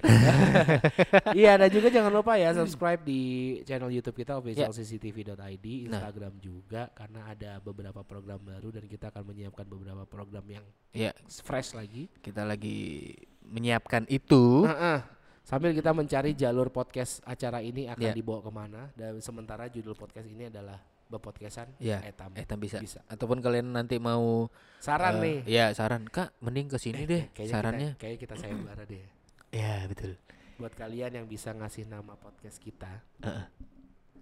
iya 1.39 1.55
dan 1.55 1.71
juga 1.71 1.87
jangan 1.87 2.11
lupa 2.11 2.35
ya 2.35 2.51
subscribe 2.51 2.99
di 3.01 3.23
channel 3.63 3.95
YouTube 3.95 4.19
kita 4.19 4.35
Ya. 4.35 4.67
officialcctv.id, 4.67 5.39
Nah. 5.87 6.03
Instagram 6.03 6.35
juga 6.43 6.91
karena 6.93 7.31
ada 7.31 7.63
beberapa 7.63 8.03
program 8.03 8.43
baru 8.43 8.75
dan 8.75 8.91
kita 8.91 9.15
akan 9.15 9.23
menyiapkan 9.23 9.63
beberapa 9.65 10.03
program 10.03 10.43
yang 10.51 10.67
Ya, 10.91 11.15
fresh 11.45 11.79
lagi. 11.79 12.11
kita 12.23 12.43
lagi 12.43 13.15
menyiapkan 13.45 14.03
itu. 14.09 14.67
Heeh. 14.67 14.99
Sambil 15.47 15.71
kita 15.71 15.95
mencari 15.95 16.35
jalur 16.35 16.75
podcast 16.75 17.23
acara 17.23 17.63
ini 17.63 17.87
akan 17.87 18.03
Ya. 18.03 18.11
dibawa 18.11 18.43
ke 18.43 18.51
mana 18.51 18.91
dan 18.99 19.15
sementara 19.23 19.71
judul 19.71 19.95
podcast 19.95 20.27
ini 20.27 20.51
adalah 20.51 20.75
Bepodcastan 21.07 21.71
Ya, 21.79 22.03
Etam. 22.03 22.35
eh 22.35 22.43
tak 22.43 22.59
bisa. 22.59 22.83
Bisa. 22.83 22.99
Ataupun 23.07 23.39
kalian 23.39 23.71
nanti 23.71 24.03
mau 24.03 24.51
Saran 24.83 25.23
eh, 25.23 25.23
nih. 25.23 25.39
Ya, 25.47 25.71
saran. 25.71 26.11
Kak, 26.11 26.35
mending 26.43 26.67
ke 26.67 26.83
sini 26.83 27.07
deh 27.07 27.31
Kayaknya 27.31 27.55
sarannya. 27.55 27.91
Kita, 27.95 28.01
kayaknya 28.03 28.19
kita 28.19 28.35
sayembara 28.35 28.83
deh. 28.83 29.07
Ya, 29.55 29.87
betul. 29.87 30.19
Buat 30.59 30.75
kalian 30.75 31.15
yang 31.15 31.27
bisa 31.31 31.55
ngasih 31.55 31.87
nama 31.87 32.19
podcast 32.19 32.59
kita 32.59 33.07
Heeh. 33.23 33.47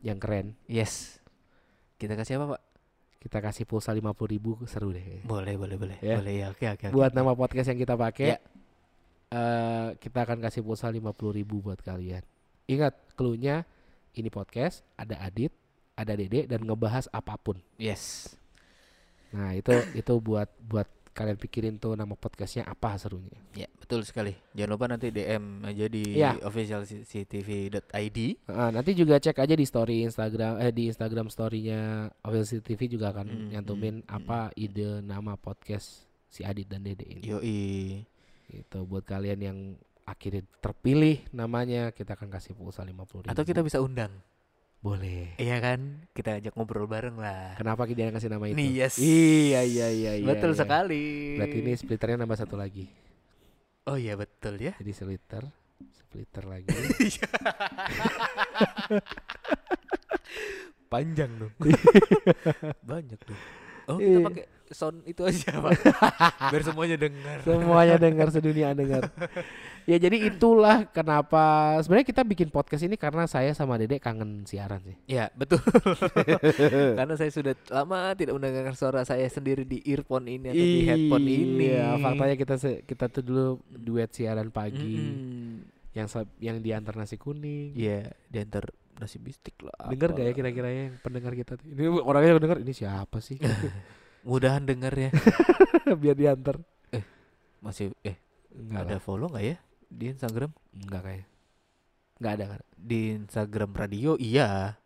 yang 0.04 0.20
keren, 0.20 0.60
Yes. 0.68 1.24
Kita 1.96 2.20
kasih 2.20 2.36
apa, 2.36 2.60
Pak? 2.60 2.62
kita 3.16 3.40
kasih 3.40 3.64
pulsa 3.64 3.96
50.000 3.96 4.28
ribu 4.28 4.60
seru 4.68 4.92
deh. 4.92 5.24
Boleh, 5.24 5.56
boleh, 5.56 5.80
boleh. 5.80 5.96
Ya. 6.04 6.20
Boleh 6.20 6.44
ya. 6.44 6.46
Oke, 6.52 6.68
oke, 6.68 6.84
oke. 6.84 6.92
Buat 6.92 7.16
nama 7.16 7.32
podcast 7.32 7.72
yang 7.72 7.80
kita 7.80 7.96
pakai, 7.96 8.36
Ya. 8.36 8.38
Eh, 9.34 9.88
kita 9.98 10.22
akan 10.22 10.38
kasih 10.40 10.62
pulsa 10.62 10.86
50.000 10.86 11.02
ribu 11.34 11.58
buat 11.60 11.82
kalian. 11.82 12.22
Ingat, 12.64 12.94
clue-nya 13.12 13.66
ini 14.14 14.30
podcast, 14.30 14.86
ada 14.94 15.18
Adit, 15.18 15.50
ada 15.92 16.14
Dede 16.14 16.46
dan 16.46 16.62
ngebahas 16.62 17.10
apa 17.10 17.34
pun. 17.34 17.58
Yes. 17.76 18.34
Nah, 19.30 19.50
itu 19.52 19.74
itu 19.92 20.14
buat 20.18 20.46
buat 20.62 20.86
kalian 21.10 21.38
pikirin 21.38 21.74
tuh 21.78 21.94
nama 21.94 22.14
podcastnya 22.14 22.62
apa 22.64 22.94
serunya. 22.94 23.38
Ya, 23.54 23.70
betul 23.78 24.02
sekali. 24.02 24.34
Jangan 24.50 24.70
lupa 24.70 24.86
nanti 24.86 25.10
DM 25.10 25.62
aja 25.62 25.86
di 25.86 26.02
Ya. 26.14 26.34
officialcctv.id. 26.42 28.18
Nah, 28.46 28.70
nanti 28.70 28.90
juga 28.94 29.18
cek 29.18 29.38
aja 29.38 29.54
di 29.54 29.62
story 29.62 30.02
Instagram 30.02 30.58
eh 30.58 30.70
di 30.70 30.90
Instagram 30.90 31.30
story-nya 31.30 32.10
Official 32.20 32.62
TV 32.62 32.80
juga 32.88 33.14
akan 33.14 33.26
Mm, 33.26 33.46
nyantumin 33.50 33.96
mm, 34.02 34.10
apa 34.10 34.50
ide 34.54 35.02
nama 35.02 35.34
podcast 35.34 36.02
si 36.26 36.42
Adit 36.42 36.66
dan 36.66 36.82
Dede 36.82 37.06
ini. 37.06 37.22
Yoi. 37.26 38.02
Itu 38.54 38.84
buat 38.84 39.02
kalian 39.02 39.40
yang 39.40 39.58
akhirnya 40.04 40.44
terpilih 40.60 41.24
namanya 41.32 41.88
kita 41.90 42.14
akan 42.14 42.28
kasih 42.28 42.52
pulsa 42.52 42.84
50 42.84 43.24
ribu. 43.24 43.26
Atau 43.26 43.42
kita 43.42 43.60
bisa 43.60 43.80
undang. 43.80 44.12
boleh. 44.78 45.32
Iya 45.40 45.64
kan? 45.64 46.04
Kita 46.12 46.36
ajak 46.36 46.52
ngobrol 46.52 46.84
bareng 46.84 47.16
lah. 47.16 47.56
Kenapa 47.56 47.88
kita 47.88 48.12
kasih 48.12 48.28
nama 48.28 48.44
itu? 48.46 48.60
Nih, 48.60 48.84
yes. 48.84 49.00
Iya 49.00 49.64
iya 49.64 49.88
iya 49.88 50.12
iya. 50.20 50.26
betul 50.28 50.52
iya. 50.52 50.60
sekali. 50.60 51.04
Berarti 51.40 51.56
ini 51.56 51.72
splitternya 51.72 52.20
nambah 52.20 52.36
satu 52.36 52.60
lagi. 52.60 52.84
Oh 53.88 53.96
iya 53.96 54.12
betul 54.12 54.60
ya. 54.60 54.76
Jadi 54.76 54.92
splitter, 54.92 55.48
splitter 55.88 56.44
lagi. 56.44 56.68
Panjang 60.92 61.30
dong. 61.40 61.52
Banyak 62.90 63.20
dong. 63.24 63.40
Oh 63.84 63.98
kita 63.98 64.18
Iya. 64.20 64.24
pakai 64.24 64.44
sound 64.74 65.06
itu 65.06 65.22
aja 65.22 65.54
pak. 65.56 65.72
Biar 66.52 66.62
semuanya 66.62 66.96
dengar. 66.98 67.36
Semuanya 67.40 67.96
dengar 67.96 68.26
sedunia 68.28 68.74
dengar. 68.74 69.06
Ya 69.84 70.00
jadi 70.00 70.16
itulah 70.32 70.88
kenapa 70.88 71.76
sebenarnya 71.84 72.08
kita 72.08 72.24
bikin 72.24 72.48
podcast 72.48 72.88
ini 72.88 72.96
karena 72.96 73.28
saya 73.28 73.52
sama 73.52 73.76
Dedek 73.76 74.00
kangen 74.00 74.48
siaran 74.48 74.80
sih. 74.80 74.96
Ya 75.04 75.28
betul. 75.36 75.60
Karena 76.96 77.12
saya 77.14 77.28
sudah 77.28 77.52
lama 77.68 78.16
tidak 78.16 78.32
mendengarkan 78.32 78.72
suara 78.72 79.04
saya 79.04 79.28
sendiri 79.28 79.68
di 79.68 79.84
earphone 79.84 80.24
ini 80.24 80.56
atau 80.56 80.64
di 80.64 80.80
headphone 80.88 81.28
ini. 81.28 81.68
Iya, 81.68 82.00
faktanya 82.00 82.32
kita 82.32 82.54
kita 82.80 83.04
tuh 83.12 83.20
dulu 83.20 83.44
duet 83.68 84.08
siaran 84.08 84.48
pagi 84.48 84.96
Mm-mm. 84.96 85.68
yang 85.92 86.08
se- 86.08 86.32
yang 86.40 86.64
diantar 86.64 86.96
nasi 86.96 87.20
kuning. 87.20 87.76
Iya, 87.76 88.08
diantar 88.32 88.72
nasi 88.96 89.20
bistik 89.20 89.60
lah. 89.60 89.92
Dengar 89.92 90.16
gak 90.16 90.16
ya 90.16 90.22
apalah. 90.24 90.32
kira-kira 90.32 90.68
yang 90.72 90.96
pendengar 91.04 91.36
kita 91.36 91.60
tuh? 91.60 91.66
Ini 91.68 91.92
orangnya 92.00 92.30
yang 92.32 92.40
denger 92.40 92.58
ini 92.64 92.72
siapa 92.72 93.20
sih? 93.20 93.36
Mudahan 94.24 94.64
denger 94.64 94.94
ya. 94.96 95.10
Biar 96.00 96.16
diantar. 96.16 96.56
Masih 97.60 97.92
eh 98.00 98.16
Enggak 98.50 98.80
ada 98.86 98.96
lah. 98.96 99.02
follow 99.02 99.28
nggak 99.28 99.44
ya 99.44 99.56
di 99.86 100.04
Instagram? 100.10 100.50
Enggak 100.72 101.02
kayak. 101.04 101.26
Enggak 102.20 102.32
ada 102.32 102.44
kan. 102.56 102.60
Di 102.74 102.98
Instagram 103.20 103.70
radio 103.72 104.10
iya. 104.16 104.76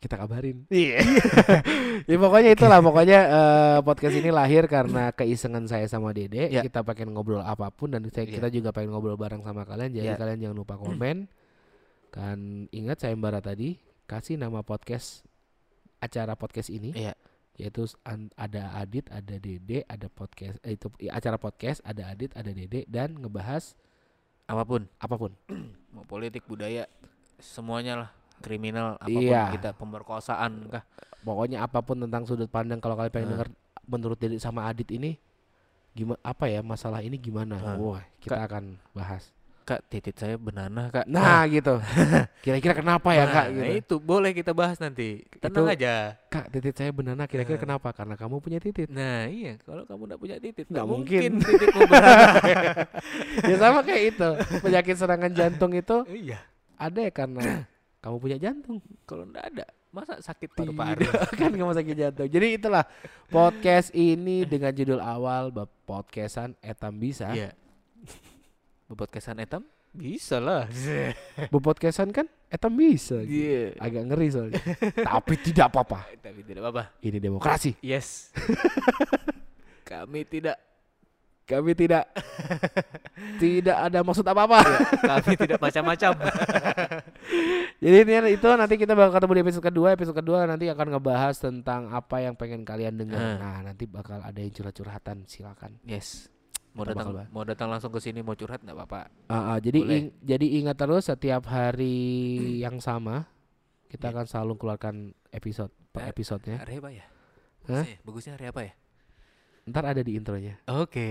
Kita 0.00 0.16
kabarin. 0.16 0.64
Iya. 0.72 1.04
ya 2.08 2.16
pokoknya 2.16 2.50
itulah 2.56 2.80
pokoknya 2.80 3.18
eh, 3.28 3.78
podcast 3.84 4.16
ini 4.16 4.32
lahir 4.32 4.64
karena 4.64 5.12
keisengan 5.12 5.68
saya 5.68 5.84
sama 5.86 6.16
Dede. 6.16 6.48
Ya. 6.48 6.64
Kita 6.64 6.80
pengen 6.80 7.12
ngobrol 7.12 7.44
apa 7.44 7.68
pun 7.68 7.92
dan 7.92 8.06
saya, 8.08 8.24
Ya. 8.24 8.40
kita 8.40 8.48
juga 8.48 8.72
pengen 8.72 8.96
ngobrol 8.96 9.20
bareng 9.20 9.44
sama 9.44 9.68
kalian. 9.68 9.92
Jadi 9.92 10.08
Ya. 10.08 10.16
kalian 10.16 10.40
jangan 10.40 10.56
lupa 10.56 10.80
komen. 10.80 11.28
Kan 12.10 12.66
ingat 12.72 13.04
saya 13.04 13.12
Mbara 13.14 13.44
tadi 13.44 13.76
kasih 14.08 14.34
nama 14.34 14.64
podcast 14.64 15.22
acara 16.00 16.32
podcast 16.34 16.72
ini 16.72 16.90
Iya. 16.96 17.12
Yaitu 17.60 17.84
ada 18.34 18.74
Adit, 18.74 19.06
ada 19.08 19.36
Dede, 19.36 19.84
ada 19.84 20.08
podcast 20.08 20.56
eh, 20.60 20.74
itu 20.74 20.88
i- 20.98 21.12
acara 21.12 21.36
podcast, 21.36 21.84
ada 21.84 22.08
Adit, 22.08 22.32
ada 22.32 22.50
Dede 22.50 22.88
dan 22.88 23.14
ngebahas 23.14 23.76
Apa 24.44 24.66
pun, 24.66 24.82
apa 24.98 25.14
pun. 25.14 25.32
mau 25.94 26.02
politik, 26.02 26.42
budaya, 26.44 26.88
semuanya 27.38 27.94
lah. 27.94 28.10
Kriminal 28.40 28.96
apa 28.96 29.06
pun 29.06 29.20
Iya. 29.22 29.52
kita 29.52 29.70
pemberkosaan 29.76 30.66
kah? 30.66 30.82
Pokoknya 31.20 31.60
apa 31.62 31.84
pun 31.84 32.00
tentang 32.00 32.24
sudut 32.24 32.48
pandang 32.48 32.80
kalau 32.80 32.96
kalian 32.96 33.12
pengen 33.12 33.28
Nah. 33.28 33.32
dengar 33.38 33.48
menurut 33.86 34.16
Dede 34.16 34.40
sama 34.40 34.64
Adit 34.66 34.88
ini 34.90 35.20
gimana 35.92 36.18
apa 36.22 36.48
ya 36.48 36.64
masalah 36.64 37.04
ini 37.04 37.14
gimana? 37.14 37.60
Nah. 37.60 37.76
Wah, 37.76 38.02
kita 38.18 38.40
akan 38.42 38.80
bahas. 38.90 39.30
Kak, 39.70 39.86
titit 39.86 40.18
saya 40.18 40.34
benanah, 40.34 40.90
Kak. 40.90 41.06
Nah, 41.06 41.46
gitu. 41.46 41.78
Kira-kira 42.44 42.74
kenapa 42.74 43.14
ya, 43.14 43.22
Kak? 43.24 43.54
Nah, 43.54 43.70
Gitu. 43.70 43.78
itu 43.78 43.94
boleh 44.02 44.34
kita 44.34 44.50
bahas 44.50 44.82
nanti. 44.82 45.22
Tenang 45.38 45.62
Itu- 45.62 45.74
aja. 45.78 46.18
Kak, 46.26 46.50
titit 46.50 46.74
saya 46.74 46.90
benana 46.90 47.30
kira-kira 47.30 47.54
Nah. 47.54 47.62
kenapa? 47.62 47.94
Karena 47.94 48.18
kamu 48.18 48.42
punya 48.42 48.58
titit. 48.58 48.90
Nah, 48.90 49.30
iya, 49.30 49.62
kalau 49.62 49.86
kamu 49.86 50.02
enggak 50.04 50.18
punya 50.18 50.36
titit, 50.42 50.66
Nggak 50.66 50.86
mungkin. 50.90 51.30
mungkin 51.38 51.70
benanah. 51.86 52.34
ya 53.46 53.56
sama 53.56 53.86
kayak 53.86 54.02
itu. 54.10 54.28
Penyakit 54.58 54.96
serangan 54.98 55.30
jantung 55.30 55.70
itu 55.70 55.96
iya, 56.10 56.42
ada 56.74 56.98
ya 56.98 57.12
karena 57.14 57.42
kamu 58.02 58.16
punya 58.18 58.38
jantung. 58.42 58.82
kalau 59.06 59.22
enggak 59.22 59.54
ada, 59.54 59.64
masa 59.90 60.18
sakit 60.18 60.50
Tidak, 60.50 60.58
paru-paru? 60.74 61.06
kan 61.38 61.50
kamu 61.54 61.72
sakit 61.72 61.94
jantung. 61.94 62.26
Jadi 62.26 62.58
itulah 62.58 62.82
podcast 63.26 63.94
ini 63.94 64.42
dengan 64.42 64.74
judul 64.74 64.98
awal 64.98 65.54
podcastan 65.86 66.58
etam 66.58 66.98
bisa. 66.98 67.30
Iya. 67.30 67.54
Bepodcastan 68.90 69.38
etam 69.38 69.62
bisa 69.94 70.42
lah. 70.42 70.66
Bepodcastan 71.54 72.10
kan 72.10 72.26
etam 72.50 72.74
bisa. 72.74 73.22
gitu. 73.22 73.38
Iya. 73.38 73.78
Agak 73.78 74.02
ngeri 74.10 74.26
soalnya. 74.34 74.58
Tapi 75.14 75.34
tidak 75.38 75.70
apa-apa. 75.70 76.10
Tapi 76.18 76.42
tidak 76.42 76.66
apa-apa. 76.66 76.84
Ini 76.98 77.22
demokrasi. 77.22 77.78
Yes. 77.86 78.34
Kami 79.90 80.26
tidak 80.26 80.58
Kami 81.50 81.74
tidak 81.74 82.06
tidak 83.42 83.74
ada 83.74 84.06
maksud 84.06 84.22
apa-apa. 84.22 84.62
kami 85.02 85.34
tidak 85.34 85.58
macam-macam. 85.58 86.14
Jadi 87.82 87.96
ini 88.06 88.38
itu 88.38 88.46
nanti 88.54 88.78
kita 88.78 88.94
bakal 88.94 89.18
ketemu 89.18 89.32
di 89.34 89.42
episode 89.42 89.66
kedua. 89.66 89.88
Episode 89.98 90.14
kedua 90.22 90.46
nanti 90.46 90.70
akan 90.70 90.94
ngebahas 90.94 91.42
tentang 91.42 91.90
apa 91.90 92.22
yang 92.22 92.38
pengen 92.38 92.62
kalian 92.62 93.02
dengar. 93.02 93.18
Ah. 93.18 93.34
Nah, 93.42 93.58
nanti 93.66 93.90
bakal 93.90 94.22
ada 94.22 94.38
yang 94.38 94.54
curhat-curhatan, 94.54 95.26
silakan. 95.26 95.74
yes. 95.82 96.30
Mau 96.70 96.82
Kita 96.82 96.92
datang 96.92 97.02
bakal 97.04 97.14
bahas. 97.16 97.28
mau 97.30 97.42
datang 97.42 97.68
langsung 97.68 97.90
ke 97.90 97.98
sini 97.98 98.20
mau 98.20 98.32
curhat 98.32 98.62
nggak 98.62 98.76
apa-apa. 98.76 99.10
Ah, 99.26 99.52
ah, 99.52 99.58
jadi 99.58 99.78
Boleh. 99.80 99.96
ing- 99.96 100.14
jadi 100.20 100.46
ingat 100.58 100.76
terus 100.76 101.02
setiap 101.04 101.42
hari 101.46 101.98
yang 102.64 102.78
sama 102.78 103.26
kita 103.86 104.06
Ya. 104.06 104.12
akan 104.12 104.24
selalu 104.24 104.52
keluarkan 104.54 104.94
episode 105.30 105.74
per 105.90 106.06
Eh, 106.06 106.08
episodenya. 106.08 106.62
Hari 106.62 106.78
apa 106.78 106.90
ya? 106.90 107.06
Hah? 107.66 107.84
Bagusnya, 108.00 108.34
hari 108.34 108.46
apa 108.48 108.62
ya? 108.62 108.72
Ntar 109.66 109.84
ada 109.84 110.00
di 110.00 110.14
intronya. 110.14 110.56
Oke. 110.66 111.10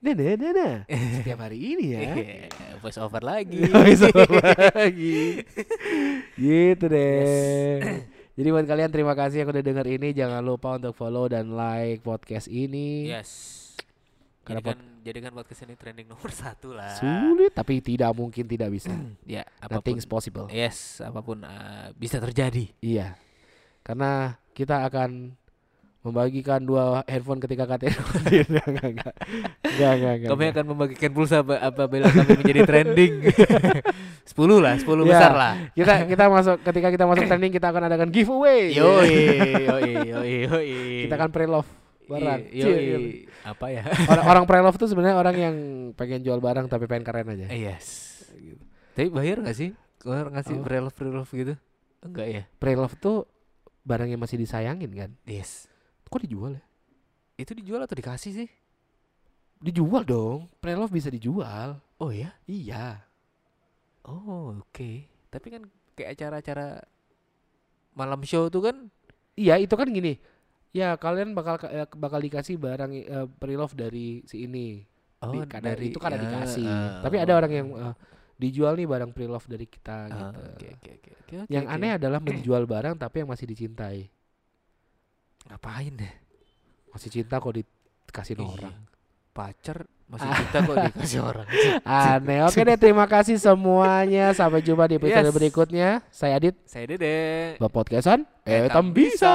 Nah, 0.00 0.12
nah, 0.12 0.34
nah, 0.34 0.52
nah. 0.52 0.74
Setiap 1.14 1.38
hari 1.38 1.58
ini 1.62 1.84
ya. 1.92 2.00
Yeah, 2.16 2.76
voice 2.80 2.96
over 2.96 3.20
lagi. 3.20 3.60
Voice 3.70 4.02
over 4.02 4.40
lagi. 4.72 5.44
gitu 6.34 6.84
deh. 6.84 7.80
Jadi 8.36 8.48
buat 8.50 8.66
kalian 8.66 8.90
terima 8.90 9.14
kasih 9.14 9.44
yang 9.44 9.52
udah 9.52 9.62
denger 9.62 9.86
ini. 9.86 10.08
Jangan 10.10 10.42
lupa 10.42 10.74
untuk 10.74 10.92
follow 10.92 11.28
dan 11.28 11.52
like 11.52 12.00
podcast 12.00 12.48
ini. 12.48 13.06
yes. 13.06 13.62
Karena 14.44 14.60
Jadikan, 14.60 14.78
jadikan 15.00 15.32
podcast 15.32 15.60
ini 15.64 15.72
trending 15.72 16.04
nomor 16.04 16.28
satu 16.44 16.76
lah. 16.76 16.92
Sulit 17.00 17.56
tapi 17.56 17.80
tidak 17.80 18.12
mungkin 18.12 18.44
tidak 18.44 18.68
bisa. 18.68 18.92
Ya, 19.24 19.42
apa 19.58 19.80
pun. 19.80 19.96
Nothing's 19.96 20.04
possible. 20.04 20.46
Yes, 20.52 21.00
apa 21.00 21.24
pun 21.24 21.40
uh, 21.40 21.90
bisa 21.96 22.20
terjadi. 22.20 22.68
Iya. 22.84 23.16
Karena 23.80 24.36
kita 24.52 24.84
akan 24.84 25.32
membagikan 26.04 26.60
dua 26.60 27.00
handphone 27.08 27.40
ketika 27.40 27.64
KTN. 27.64 27.96
enggak, 28.52 28.66
enggak, 28.68 28.88
enggak. 28.92 29.14
Enggak, 29.64 29.92
enggak, 29.96 30.14
enggak. 30.20 30.30
Kami 30.36 30.44
akan 30.52 30.64
membagikan 30.68 31.10
pulsa 31.16 31.40
apa- 31.40 31.64
apabila 31.64 32.12
kami 32.12 32.44
menjadi 32.44 32.60
trending. 32.68 33.14
10 34.24 34.36
lah, 34.60 34.74
10 34.76 34.84
Ya. 34.84 35.04
besar 35.04 35.32
lah. 35.36 35.54
kita 35.72 35.94
kita 36.08 36.24
masuk 36.28 36.56
ketika 36.64 36.88
kita 36.92 37.04
masuk 37.04 37.24
trending 37.28 37.52
kita 37.52 37.72
akan 37.72 37.88
adakan 37.88 38.08
giveaway. 38.12 38.72
Yoi, 38.72 39.12
yoi, 39.68 39.90
yoi, 40.04 40.32
yoi. 40.48 40.68
Kita 41.08 41.16
akan 41.16 41.28
pre-love 41.32 41.68
barang. 41.68 41.83
Yoi, 42.04 42.52
Cie, 42.52 42.68
yoi. 42.68 42.82
gitu. 42.84 43.08
Apa 43.48 43.66
ya? 43.72 43.82
Orang, 44.12 44.24
orang 44.28 44.44
pre-love 44.44 44.76
tuh 44.76 44.88
sebenarnya 44.88 45.16
orang 45.16 45.36
yang 45.36 45.56
pengen 45.96 46.20
jual 46.20 46.36
barang 46.36 46.68
tapi 46.68 46.84
pengen 46.84 47.04
keren 47.04 47.32
aja. 47.32 47.48
Eh, 47.48 47.64
yes. 47.64 47.86
Tapi 48.92 49.08
bayar 49.08 49.40
gak 49.40 49.56
sih? 49.56 49.72
Kalau 50.00 50.28
ngasih 50.28 50.60
Apa? 50.60 50.64
pre-love 50.68 50.94
pre-love 50.94 51.30
gitu? 51.32 51.54
Enggak 52.04 52.26
ya? 52.28 52.42
Pre-love 52.60 52.94
tuh 53.00 53.24
barang 53.88 54.12
yang 54.12 54.20
masih 54.20 54.36
disayangin 54.36 54.92
kan. 54.92 55.10
Yes. 55.24 55.68
Kok 56.08 56.28
dijual 56.28 56.60
ya? 56.60 56.64
Itu 57.40 57.56
dijual 57.56 57.82
atau 57.82 57.96
dikasih 57.96 58.32
sih? 58.44 58.48
Dijual 59.64 60.04
dong. 60.04 60.52
Pre-love 60.60 60.92
bisa 60.92 61.08
dijual. 61.08 61.80
Oh 61.96 62.12
ya? 62.12 62.36
Iya. 62.44 63.00
Oh, 64.04 64.60
oke. 64.60 65.08
Tapi 65.32 65.46
kan 65.48 65.62
kayak 65.96 66.20
acara-acara 66.20 66.84
malam 67.96 68.20
show 68.28 68.52
tuh 68.52 68.60
kan 68.68 68.76
Iya, 69.34 69.58
itu 69.58 69.74
kan 69.74 69.90
gini. 69.90 70.14
Ya, 70.74 70.98
kalian 70.98 71.32
bakal 71.32 71.54
eh, 71.64 71.86
bakal 71.94 72.18
dikasih 72.18 72.58
barang 72.58 72.90
eh, 72.92 73.26
pre-love 73.38 73.72
dari 73.72 74.26
si 74.26 74.42
ini. 74.42 74.82
oh 75.22 75.30
Di- 75.30 75.46
karena 75.46 75.70
itu 75.78 75.96
karena 75.96 76.18
ya, 76.18 76.22
dikasih. 76.26 76.66
ah, 76.66 76.98
Tapi 77.00 77.16
ada 77.16 77.32
oh, 77.32 77.38
orang 77.38 77.52
yang 77.54 77.68
eh, 77.70 77.94
dijual 78.34 78.74
nih 78.74 78.84
barang 78.84 79.14
pre-love 79.14 79.46
dari 79.46 79.64
kita 79.64 79.96
ah, 80.04 80.10
gitu. 80.10 80.40
Oke, 80.50 80.66
oke, 80.74 80.90
oke, 80.92 81.10
oke, 81.16 81.34
Yang 81.46 81.64
oke. 81.64 81.74
aneh 81.78 81.90
adalah 81.94 82.18
menjual 82.18 82.62
barang 82.66 82.94
tapi 82.98 83.22
yang 83.22 83.30
masih 83.30 83.46
dicintai. 83.46 84.10
ngapain 85.44 85.92
deh? 85.94 86.14
Masih 86.90 87.08
cinta 87.12 87.38
kok 87.38 87.52
dikasih 87.52 88.34
Iya. 88.34 88.44
orang. 88.44 88.74
Pacar 89.30 89.78
masih 90.04 90.26
cinta 90.32 90.58
kok 90.58 90.76
dikasih 90.82 91.20
orang. 91.20 91.46
Aneh. 91.86 92.40
Oke 92.44 92.60
deh, 92.60 92.76
terima 92.76 93.06
kasih 93.06 93.36
semuanya. 93.36 94.32
Sampai 94.32 94.58
jumpa 94.58 94.90
di 94.90 94.98
episode 94.98 95.22
Yes. 95.22 95.36
berikutnya. 95.36 95.88
Saya 96.10 96.36
Adit, 96.36 96.58
Saya 96.66 96.84
Dede. 96.86 97.16
Bapak 97.56 97.86
Podcastan. 97.86 98.26
Eh, 98.42 98.66
tam 98.68 98.90
bisa. 98.90 99.34